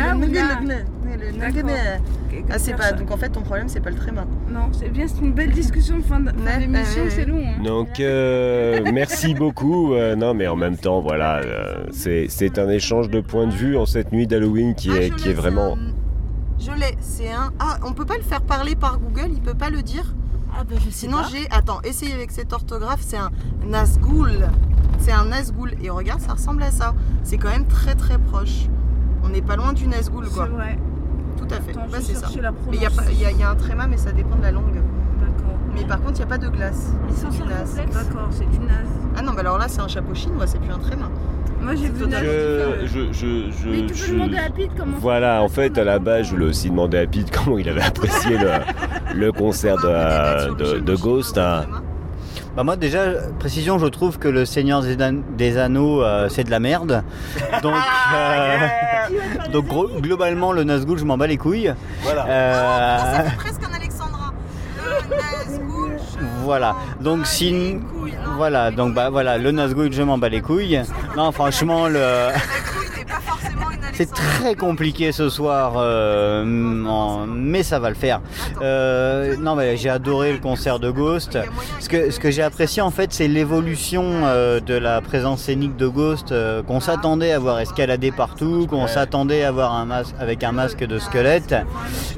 [1.62, 1.64] le.
[2.30, 4.24] Quelque Ah c'est pas, donc en fait ton problème c'est pas le tréma.
[4.50, 7.42] Non, c'est bien, c'est une belle discussion de fin de- fin Ouais, d'émission, c'est long.
[7.44, 7.62] hein.
[7.62, 9.94] Donc, euh, merci beaucoup.
[9.94, 13.52] Euh, non, mais en même temps, voilà, euh, c'est c'est un échange de points de
[13.52, 15.76] vue en cette nuit d'Halloween qui Ah, est, qui est vraiment.
[16.58, 17.52] Je l'ai, c'est un.
[17.58, 20.14] Ah, on peut pas le faire parler par Google, il peut pas le dire?
[20.56, 21.48] Ah bah je sais Sinon j'ai.
[21.50, 23.30] Attends, essayez avec cette orthographe, c'est un
[23.66, 24.48] Nazgûl.
[24.98, 25.74] C'est un Nazgûl.
[25.82, 26.94] Et regarde, ça ressemble à ça.
[27.24, 28.66] C'est quand même très très proche.
[29.24, 30.46] On n'est pas loin du Nazgûl quoi.
[30.46, 30.78] C'est vrai.
[31.36, 31.70] Tout à fait.
[31.72, 32.28] Attends, Bah, je c'est ça.
[32.72, 34.74] il y, a y y un tréma, mais ça dépend de la langue.
[35.20, 35.56] D'accord.
[35.74, 36.92] Mais par contre, il n'y a pas de glace.
[37.08, 37.44] Ils sont sur.
[37.46, 38.88] D'accord, c'est du naze.
[39.16, 41.10] Ah non, bah alors là, c'est un chapeau chinois, c'est plus un tréma.
[41.60, 42.80] Moi, j'ai vu totalement naze.
[42.84, 45.76] Je, je, je, je- Mais tu peux je- demander à Pete comment Voilà, en fait,
[45.78, 48.50] à la base, je voulais aussi demander à Pete comment il avait apprécié le,
[49.18, 51.38] le concert de, de, de Ghost.
[51.38, 51.64] hein.
[52.56, 53.00] Bah moi déjà,
[53.40, 57.02] précision, je trouve que le Seigneur des, An- des Anneaux, euh, c'est de la merde.
[57.62, 57.74] Donc,
[58.14, 58.58] euh,
[59.52, 61.74] donc gros- globalement, le Nazgûl, je m'en bats les couilles.
[62.02, 62.26] Voilà.
[62.26, 64.32] Euh, Ça fait presque un Alexandra.
[64.78, 65.98] Le Nazgûl.
[65.98, 66.76] je- Voilà.
[67.00, 67.78] Donc si
[68.36, 70.80] voilà, donc bah voilà, le Nazgûl, je m'en bats les couilles.
[71.16, 72.00] Non, franchement, le
[73.94, 78.20] c'est très compliqué ce soir, euh, mais ça va le faire.
[78.60, 81.38] Euh, non, mais j'ai adoré le concert de Ghost.
[81.78, 85.76] Ce que, ce que j'ai apprécié en fait, c'est l'évolution euh, de la présence scénique
[85.76, 86.34] de Ghost,
[86.66, 90.84] qu'on s'attendait à voir escalader partout, qu'on s'attendait à voir un masque avec un masque
[90.84, 91.54] de squelette,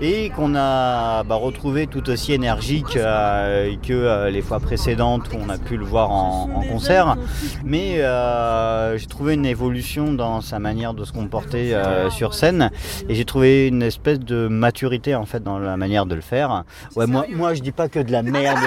[0.00, 5.58] et qu'on a bah, retrouvé tout aussi énergique que les fois précédentes où on a
[5.58, 7.16] pu le voir en, en concert.
[7.64, 8.02] Mais
[8.96, 12.70] j'ai trouvé une évolution dans sa manière de se comporter euh, sur scène
[13.08, 16.64] et j'ai trouvé une espèce de maturité en fait dans la manière de le faire.
[16.94, 18.58] Ouais, moi, moi je dis pas que de la merde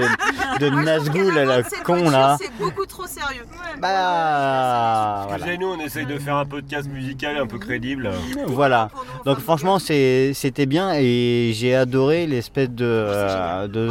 [0.59, 2.37] de, de Nazgûl à la con là.
[2.41, 3.43] C'est beaucoup trop sérieux.
[3.81, 5.35] Bah voilà.
[5.37, 8.09] Excusez-nous, on essaye de faire un podcast musical un peu crédible.
[8.47, 8.89] Voilà.
[9.25, 13.89] Donc franchement c'était bien et j'ai adoré l'espèce de euh, de,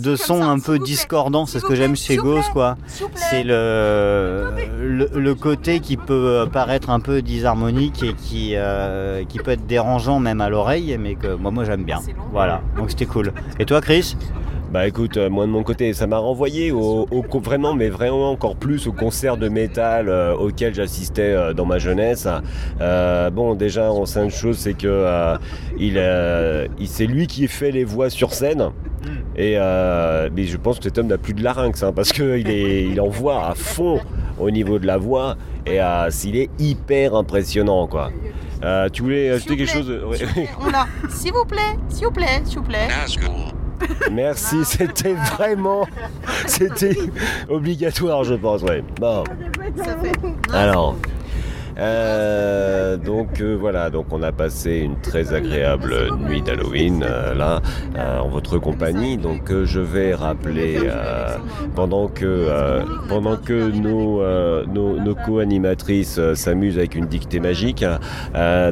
[0.00, 1.46] de son un peu discordant.
[1.46, 2.76] C'est ce que j'aime chez Ghost quoi.
[3.14, 4.50] C'est le,
[4.80, 7.22] le le côté qui peut paraître un peu
[7.58, 11.64] disharmonique et qui euh, qui peut être dérangeant même à l'oreille, mais que moi moi
[11.64, 12.00] j'aime bien.
[12.32, 12.60] Voilà.
[12.76, 13.32] Donc c'était cool.
[13.58, 14.16] Et toi Chris?
[14.72, 17.06] Bah écoute, euh, moi de mon côté, ça m'a renvoyé au,
[17.40, 21.78] vraiment, mais vraiment encore plus au concert de métal euh, auquel j'assistais euh, dans ma
[21.78, 22.26] jeunesse.
[22.80, 25.36] Euh, bon, déjà, on sait une chose, c'est que euh,
[25.78, 28.70] il, euh, il- c'est lui qui fait les voix sur scène.
[29.36, 32.50] Et euh, mais je pense que cet homme n'a plus de larynx, hein, parce qu'il
[32.50, 34.00] est, il envoie à fond
[34.38, 35.36] au niveau de la voix,
[35.66, 38.10] et euh, il est hyper impressionnant, quoi.
[38.62, 39.90] Euh, tu voulais ajouter quelque chose
[40.70, 40.86] l'a.
[41.10, 42.88] S'il vous plaît, s'il vous plaît, s'il vous plaît.
[44.10, 45.86] Merci, c'était vraiment,
[46.46, 46.96] c'était
[47.48, 48.82] obligatoire, je pense, ouais.
[49.00, 49.24] Bon,
[49.76, 50.12] Ça fait.
[50.52, 50.96] alors,
[51.76, 57.60] euh, donc euh, voilà, donc on a passé une très agréable nuit d'Halloween euh, là,
[57.96, 59.16] euh, en votre compagnie.
[59.16, 60.78] Donc je vais rappeler
[61.74, 62.48] pendant que
[63.08, 64.22] pendant que nos
[64.66, 67.84] nos, co-animatrices s'amusent avec une dictée magique.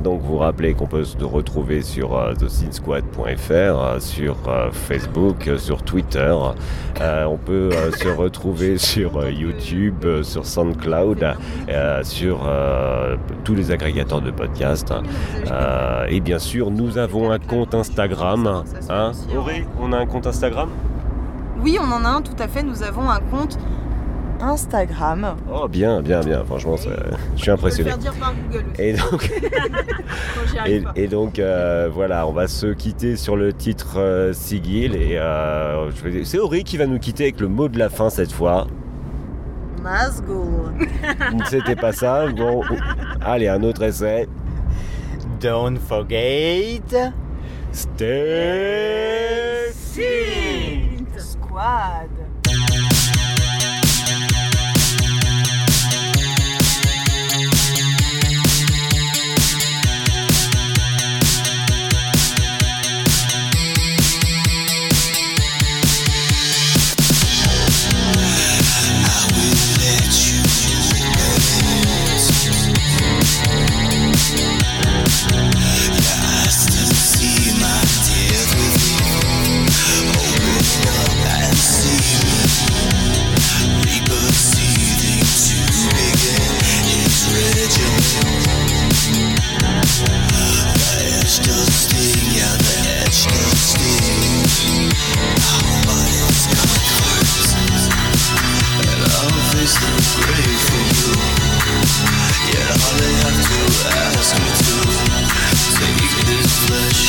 [0.03, 4.37] donc vous rappelez qu'on peut se retrouver sur thesinsquad.fr, sur
[4.73, 6.35] Facebook, sur Twitter.
[7.01, 11.25] On peut se retrouver sur YouTube, sur SoundCloud,
[12.03, 12.51] sur
[13.45, 14.93] tous les agrégateurs de podcasts.
[15.51, 18.63] Euh, et bien sûr, nous avons un compte Instagram.
[18.91, 20.69] Hein Auré, on a un compte Instagram?
[21.63, 22.63] Oui, on en a un, tout à fait.
[22.63, 23.59] Nous avons un compte
[24.41, 25.37] Instagram.
[25.53, 26.45] Oh bien, bien, bien.
[26.45, 26.91] Franchement, ça-
[27.37, 27.91] je suis impressionné.
[27.91, 28.83] Je vais le faire dire par Google aussi.
[28.83, 29.33] Et donc,
[30.97, 34.97] et, et euh, voilà, on va se quitter sur le titre euh, Sigil.
[34.97, 35.91] Et euh,
[36.25, 38.67] c'est Auré qui va nous quitter avec le mot de la fin cette fois.
[39.83, 40.89] Nazgûl.
[41.49, 42.27] C'était pas ça.
[42.29, 42.63] Bon,
[43.21, 44.29] allez, un autre essai.
[45.41, 46.83] Don't forget.
[47.73, 48.13] Stay
[51.19, 52.22] Squad.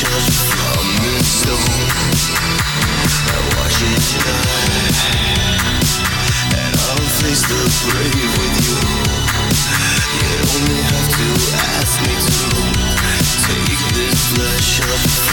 [0.04, 1.88] just from the stone.
[3.28, 4.92] I watch it die,
[6.60, 8.80] and I'll face the grave with you.
[10.20, 11.28] You only have to
[11.80, 12.48] ask me to
[13.48, 15.24] take this flesh from.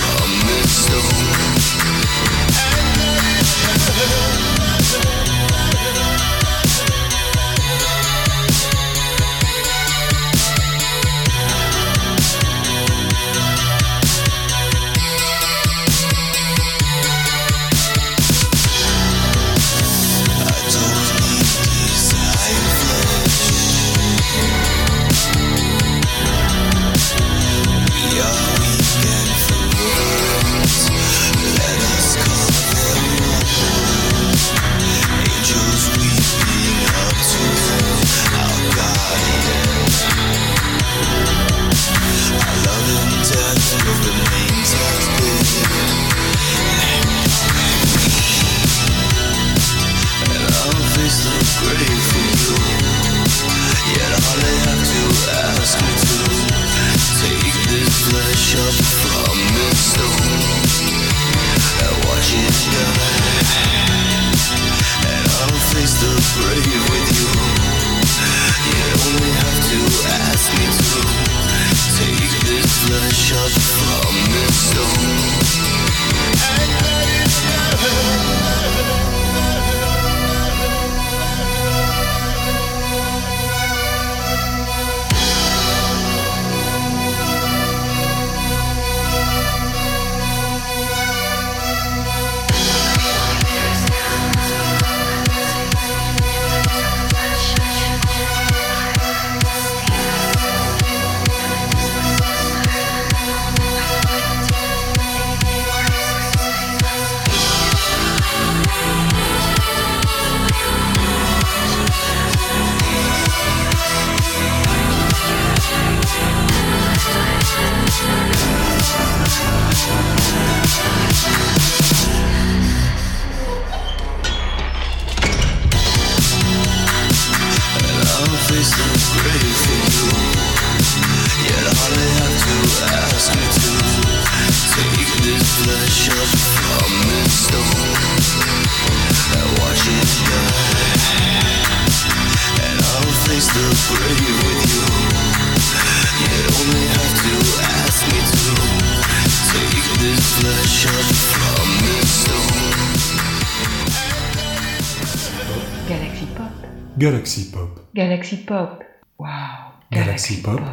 [158.00, 158.82] Galaxy Pop.
[159.18, 159.76] Wow.
[159.92, 160.64] Galaxy Pop.